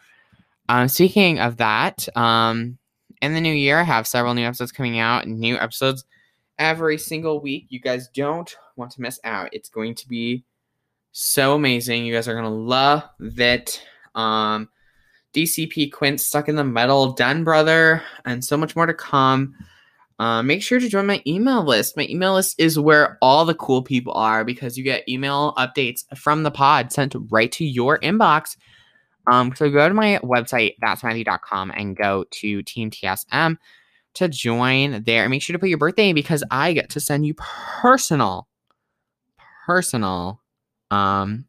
Um, 0.68 0.88
speaking 0.90 1.40
of 1.40 1.58
that, 1.58 2.10
um, 2.18 2.78
in 3.22 3.34
the 3.34 3.40
new 3.40 3.54
year, 3.54 3.80
I 3.80 3.84
have 3.84 4.08
several 4.08 4.34
new 4.34 4.46
episodes 4.46 4.72
coming 4.72 5.00
out, 5.00 5.28
new 5.28 5.56
episodes 5.58 6.04
every 6.58 6.98
single 6.98 7.40
week. 7.40 7.68
You 7.70 7.80
guys 7.80 8.10
don't 8.10 8.54
want 8.76 8.92
to 8.92 9.02
miss 9.02 9.20
out. 9.24 9.50
It's 9.54 9.70
going 9.70 9.96
to 9.96 10.08
be 10.08 10.44
so 11.12 11.56
amazing. 11.56 12.06
You 12.06 12.14
guys 12.14 12.28
are 12.28 12.36
gonna 12.36 12.50
love 12.50 13.04
it. 13.20 13.82
Um, 14.16 14.70
DCP 15.34 15.92
Quint 15.92 16.20
Stuck 16.20 16.50
in 16.50 16.56
the 16.56 16.64
Middle, 16.64 17.14
Den 17.14 17.44
Brother, 17.44 18.02
and 18.26 18.44
so 18.44 18.58
much 18.58 18.76
more 18.76 18.88
to 18.88 18.94
come 18.94 19.56
uh, 20.20 20.42
make 20.42 20.64
sure 20.64 20.80
to 20.80 20.90
join 20.90 21.06
my 21.06 21.22
email 21.28 21.64
list. 21.64 21.96
My 21.96 22.08
email 22.10 22.34
list 22.34 22.60
is 22.60 22.80
where 22.80 23.18
all 23.22 23.46
the 23.46 23.54
cool 23.54 23.84
people 23.84 24.14
are 24.14 24.44
because 24.44 24.78
you 24.78 24.84
get 24.84 25.08
email 25.08 25.54
updates 25.56 26.04
from 26.18 26.44
the 26.44 26.52
pod 26.52 26.92
sent 26.92 27.16
right 27.30 27.52
to 27.52 27.66
your 27.66 28.00
inbox. 28.00 28.58
Um, 29.32 29.54
so 29.56 29.70
go 29.70 29.88
to 29.88 29.94
my 29.94 30.20
website, 30.24 30.76
that'smatthew.com, 30.82 31.72
and 31.76 31.96
go 31.96 32.26
to 32.32 32.64
Team 32.64 32.90
TSM 32.90 33.58
to 34.16 34.28
join 34.28 35.04
there. 35.04 35.24
And 35.24 35.32
make 35.32 35.44
sure 35.44 35.54
to 35.54 35.60
put 35.60 35.70
your 35.70 35.78
birthday 35.78 36.14
because 36.14 36.44
I 36.50 36.74
get 36.74 36.90
to 36.92 37.00
send 37.00 37.28
you 37.28 37.36
personal, 37.36 38.48
personal, 39.68 40.42
um, 40.90 41.46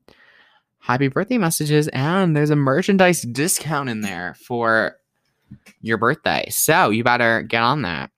happy 0.80 1.08
birthday 1.08 1.38
messages. 1.38 1.88
And 1.88 2.36
there's 2.36 2.50
a 2.50 2.56
merchandise 2.56 3.22
discount 3.22 3.88
in 3.88 4.02
there 4.02 4.34
for 4.46 4.96
your 5.80 5.96
birthday. 5.96 6.48
So 6.50 6.90
you 6.90 7.04
better 7.04 7.42
get 7.42 7.62
on 7.62 7.82
that. 7.82 8.10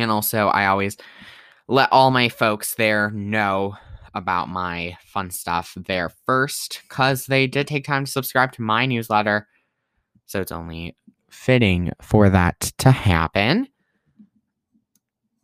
Also, 0.00 0.48
I 0.48 0.66
always 0.66 0.96
let 1.68 1.88
all 1.92 2.10
my 2.10 2.28
folks 2.28 2.74
there 2.74 3.10
know 3.10 3.76
about 4.14 4.48
my 4.48 4.96
fun 5.04 5.30
stuff 5.30 5.74
there 5.76 6.10
first 6.26 6.82
because 6.88 7.26
they 7.26 7.46
did 7.46 7.66
take 7.66 7.84
time 7.84 8.04
to 8.04 8.10
subscribe 8.10 8.52
to 8.52 8.62
my 8.62 8.86
newsletter. 8.86 9.48
So 10.26 10.40
it's 10.40 10.52
only 10.52 10.96
fitting 11.30 11.92
for 12.00 12.28
that 12.30 12.60
to 12.78 12.90
happen. 12.90 13.68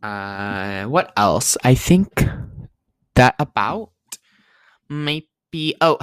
Uh, 0.03 0.84
what 0.84 1.12
else? 1.16 1.57
I 1.64 1.74
think 1.74 2.24
that 3.14 3.34
about 3.38 3.90
might 4.88 5.26
be. 5.51 5.74
Oh, 5.80 5.99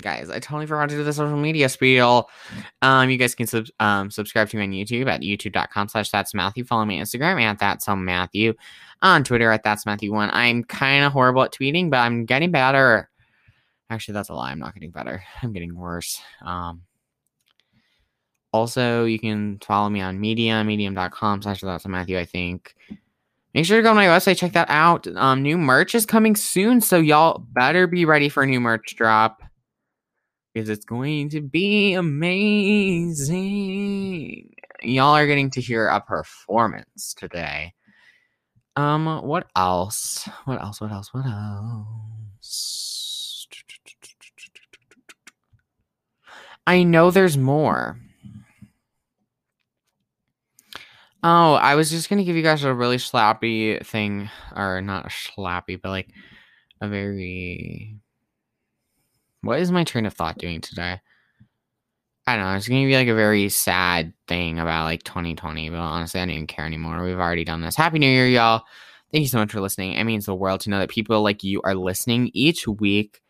guys, 0.00 0.30
I 0.30 0.38
totally 0.38 0.66
forgot 0.66 0.88
to 0.88 0.96
do 0.96 1.04
the 1.04 1.12
social 1.12 1.36
media 1.36 1.68
spiel. 1.68 2.28
Um, 2.82 3.10
you 3.10 3.16
guys 3.16 3.34
can 3.34 3.46
sub- 3.46 3.66
um, 3.78 4.10
subscribe 4.10 4.48
to 4.50 4.56
me 4.56 4.62
on 4.62 4.70
YouTube 4.70 5.08
at 5.08 5.20
youtube.com 5.20 5.88
slash 5.88 6.10
that's 6.10 6.34
Matthew. 6.34 6.64
Follow 6.64 6.84
me 6.84 6.98
on 6.98 7.04
Instagram 7.04 7.40
at 7.40 7.58
that's 7.58 7.86
Matthew. 7.88 8.54
On 9.02 9.24
Twitter 9.24 9.50
at 9.50 9.62
that's 9.62 9.86
Matthew 9.86 10.12
one. 10.12 10.30
I'm 10.32 10.64
kind 10.64 11.04
of 11.04 11.12
horrible 11.12 11.42
at 11.42 11.52
tweeting, 11.52 11.90
but 11.90 11.98
I'm 11.98 12.26
getting 12.26 12.50
better. 12.50 13.08
Actually, 13.88 14.14
that's 14.14 14.28
a 14.28 14.34
lie. 14.34 14.50
I'm 14.50 14.58
not 14.58 14.74
getting 14.74 14.90
better. 14.90 15.22
I'm 15.42 15.52
getting 15.52 15.74
worse. 15.74 16.20
Um, 16.42 16.82
also, 18.52 19.04
you 19.04 19.18
can 19.18 19.58
follow 19.60 19.88
me 19.88 20.00
on 20.00 20.20
Medium, 20.20 20.66
medium.com 20.66 21.42
slash 21.42 21.60
that's 21.60 21.86
Matthew, 21.86 22.18
I 22.18 22.24
think. 22.24 22.74
Make 23.54 23.64
sure 23.64 23.78
to 23.78 23.82
go 23.82 23.88
to 23.90 23.94
my 23.94 24.06
website, 24.06 24.38
check 24.38 24.52
that 24.52 24.70
out. 24.70 25.08
Um, 25.16 25.42
new 25.42 25.58
merch 25.58 25.94
is 25.94 26.06
coming 26.06 26.36
soon, 26.36 26.80
so 26.80 26.98
y'all 26.98 27.38
better 27.38 27.86
be 27.86 28.04
ready 28.04 28.28
for 28.28 28.44
a 28.44 28.46
new 28.46 28.60
merch 28.60 28.94
drop 28.96 29.42
because 30.52 30.68
it's 30.68 30.84
going 30.84 31.30
to 31.30 31.40
be 31.40 31.94
amazing. 31.94 33.30
Y'all 34.82 35.14
are 35.14 35.26
getting 35.26 35.50
to 35.50 35.60
hear 35.60 35.88
a 35.88 36.00
performance 36.00 37.14
today. 37.14 37.74
Um, 38.76 39.22
what 39.22 39.46
else? 39.56 40.28
What 40.44 40.60
else? 40.60 40.80
What 40.80 40.92
else? 40.92 41.12
What 41.12 41.26
else? 41.26 41.86
I 46.66 46.82
know 46.84 47.10
there's 47.10 47.36
more. 47.36 47.98
Oh, 51.22 51.54
I 51.54 51.74
was 51.74 51.90
just 51.90 52.08
gonna 52.08 52.24
give 52.24 52.36
you 52.36 52.42
guys 52.42 52.64
a 52.64 52.72
really 52.72 52.96
slappy 52.96 53.84
thing, 53.84 54.30
or 54.56 54.80
not 54.80 55.08
slappy, 55.08 55.78
but 55.80 55.90
like 55.90 56.08
a 56.80 56.88
very 56.88 57.98
what 59.42 59.60
is 59.60 59.72
my 59.72 59.84
train 59.84 60.06
of 60.06 60.14
thought 60.14 60.38
doing 60.38 60.60
today? 60.60 61.00
I 62.26 62.36
don't 62.36 62.44
know. 62.44 62.54
It's 62.54 62.68
gonna 62.68 62.86
be 62.86 62.94
like 62.94 63.08
a 63.08 63.14
very 63.14 63.48
sad 63.48 64.12
thing 64.28 64.58
about 64.58 64.84
like 64.84 65.02
2020, 65.02 65.70
but 65.70 65.78
honestly, 65.78 66.20
I 66.20 66.26
don't 66.26 66.34
even 66.34 66.46
care 66.46 66.66
anymore. 66.66 67.02
We've 67.02 67.18
already 67.18 67.44
done 67.44 67.60
this. 67.60 67.76
Happy 67.76 67.98
New 67.98 68.08
Year, 68.08 68.28
y'all! 68.28 68.62
Thank 69.10 69.22
you 69.22 69.28
so 69.28 69.38
much 69.38 69.50
for 69.50 69.60
listening. 69.60 69.94
It 69.94 70.04
means 70.04 70.26
the 70.26 70.34
world 70.34 70.60
to 70.62 70.70
know 70.70 70.78
that 70.78 70.90
people 70.90 71.22
like 71.22 71.42
you 71.42 71.60
are 71.64 71.74
listening 71.74 72.30
each 72.32 72.68
week. 72.68 73.20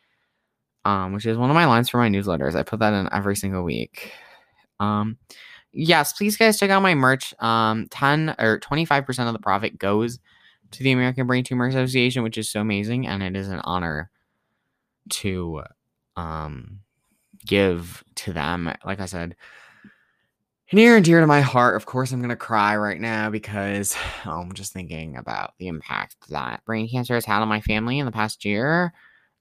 Um, 0.84 1.12
which 1.12 1.26
is 1.26 1.36
one 1.36 1.50
of 1.50 1.54
my 1.54 1.66
lines 1.66 1.90
for 1.90 1.98
my 1.98 2.08
newsletters. 2.08 2.54
I 2.54 2.62
put 2.62 2.80
that 2.80 2.94
in 2.94 3.08
every 3.12 3.36
single 3.36 3.62
week. 3.62 4.12
Um, 4.80 5.18
yes, 5.72 6.14
please 6.14 6.38
guys 6.38 6.58
check 6.58 6.70
out 6.70 6.82
my 6.82 6.94
merch. 6.94 7.34
Um, 7.38 7.86
10 7.90 8.36
or 8.38 8.58
25% 8.60 9.26
of 9.26 9.34
the 9.34 9.38
profit 9.38 9.78
goes 9.78 10.18
to 10.70 10.82
the 10.82 10.92
American 10.92 11.26
Brain 11.26 11.44
Tumor 11.44 11.66
Association, 11.66 12.22
which 12.22 12.38
is 12.38 12.48
so 12.48 12.62
amazing, 12.62 13.06
and 13.06 13.22
it 13.22 13.36
is 13.36 13.48
an 13.48 13.60
honor 13.64 14.10
to 15.10 15.62
um, 16.16 16.80
give 17.44 18.04
to 18.16 18.32
them. 18.32 18.72
Like 18.84 19.00
I 19.00 19.06
said, 19.06 19.36
near 20.72 20.96
and 20.96 21.04
dear 21.04 21.20
to 21.20 21.26
my 21.26 21.40
heart. 21.40 21.76
Of 21.76 21.86
course, 21.86 22.12
I'm 22.12 22.20
gonna 22.20 22.36
cry 22.36 22.76
right 22.76 23.00
now 23.00 23.30
because 23.30 23.96
oh, 24.26 24.40
I'm 24.40 24.52
just 24.52 24.72
thinking 24.72 25.16
about 25.16 25.54
the 25.58 25.68
impact 25.68 26.16
that 26.30 26.64
brain 26.64 26.88
cancer 26.88 27.14
has 27.14 27.24
had 27.24 27.42
on 27.42 27.48
my 27.48 27.60
family 27.60 27.98
in 27.98 28.06
the 28.06 28.12
past 28.12 28.44
year. 28.44 28.92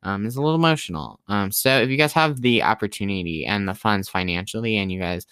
Um, 0.03 0.25
it's 0.25 0.37
a 0.37 0.41
little 0.41 0.55
emotional. 0.55 1.19
Um, 1.27 1.51
so 1.51 1.81
if 1.81 1.89
you 1.89 1.97
guys 1.97 2.13
have 2.13 2.41
the 2.41 2.63
opportunity 2.63 3.45
and 3.45 3.67
the 3.67 3.73
funds 3.73 4.07
financially, 4.07 4.77
and 4.77 4.91
you 4.91 4.99
guys 4.99 5.27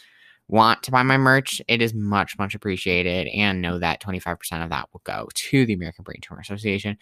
want 0.49 0.83
to 0.83 0.91
buy 0.91 1.03
my 1.03 1.17
merch, 1.17 1.61
it 1.67 1.81
is 1.81 1.93
much, 1.93 2.37
much 2.37 2.55
appreciated. 2.55 3.27
And 3.27 3.61
know 3.61 3.79
that 3.79 4.01
25% 4.01 4.63
of 4.63 4.69
that 4.69 4.89
will 4.91 5.01
go 5.03 5.29
to 5.33 5.65
the 5.65 5.73
American 5.73 6.03
Brain 6.03 6.19
Tumor 6.21 6.41
Association. 6.41 6.97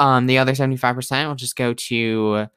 Um, 0.00 0.26
the 0.26 0.38
other 0.38 0.52
75% 0.52 1.28
will 1.28 1.34
just 1.36 1.56
go 1.56 1.72
to 1.72 2.48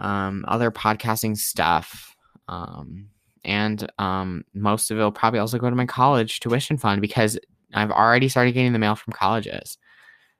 um, 0.00 0.44
other 0.48 0.70
podcasting 0.70 1.36
stuff. 1.36 2.16
Um, 2.48 3.10
and 3.44 3.90
um, 3.98 4.44
most 4.54 4.90
of 4.90 4.98
it 4.98 5.00
will 5.00 5.12
probably 5.12 5.38
also 5.38 5.58
go 5.58 5.70
to 5.70 5.76
my 5.76 5.86
college 5.86 6.40
tuition 6.40 6.76
fund 6.76 7.00
because 7.00 7.38
I've 7.72 7.90
already 7.90 8.28
started 8.28 8.52
getting 8.52 8.72
the 8.72 8.78
mail 8.78 8.96
from 8.96 9.12
colleges, 9.12 9.78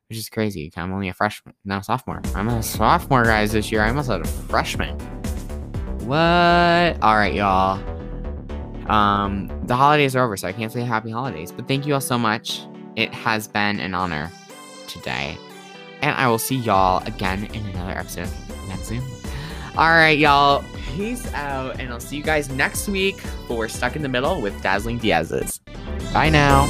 which 0.08 0.18
is 0.18 0.28
crazy. 0.28 0.72
I'm 0.76 0.92
only 0.92 1.08
a 1.08 1.14
freshman, 1.14 1.54
now 1.64 1.80
sophomore. 1.80 2.20
I'm 2.34 2.48
a 2.48 2.62
sophomore, 2.62 3.24
guys, 3.24 3.52
this 3.52 3.70
year. 3.70 3.82
I'm 3.82 3.96
also 3.96 4.20
a 4.20 4.24
freshman. 4.24 4.98
What? 6.06 7.00
All 7.02 7.16
right, 7.16 7.32
y'all. 7.32 7.78
Um, 8.90 9.48
the 9.66 9.76
holidays 9.76 10.16
are 10.16 10.24
over, 10.24 10.36
so 10.36 10.48
I 10.48 10.52
can't 10.52 10.72
say 10.72 10.80
happy 10.80 11.11
holidays. 11.11 11.52
But 11.52 11.68
thank 11.68 11.86
you 11.86 11.94
all 11.94 12.00
so 12.00 12.18
much. 12.18 12.62
It 12.96 13.14
has 13.14 13.46
been 13.46 13.78
an 13.78 13.94
honor 13.94 14.30
today. 14.88 15.38
And 16.02 16.16
I 16.16 16.26
will 16.28 16.38
see 16.38 16.56
y'all 16.56 17.06
again 17.06 17.44
in 17.44 17.64
another 17.66 17.92
episode 17.92 18.28
again 18.64 18.78
soon. 18.78 19.20
All 19.81 19.89
right, 19.89 20.18
y'all. 20.18 20.62
Peace 20.95 21.33
out. 21.33 21.81
And 21.81 21.91
I'll 21.91 22.01
see 22.01 22.14
you 22.14 22.22
guys 22.22 22.51
next 22.51 22.87
week 22.87 23.18
for 23.49 23.66
Stuck 23.66 23.97
in 23.97 24.03
the 24.03 24.11
Middle 24.11 24.43
with 24.43 24.62
Dazzling 24.62 24.99
Diaz's. 24.99 25.59
Bye 26.12 26.28
now. 26.28 26.66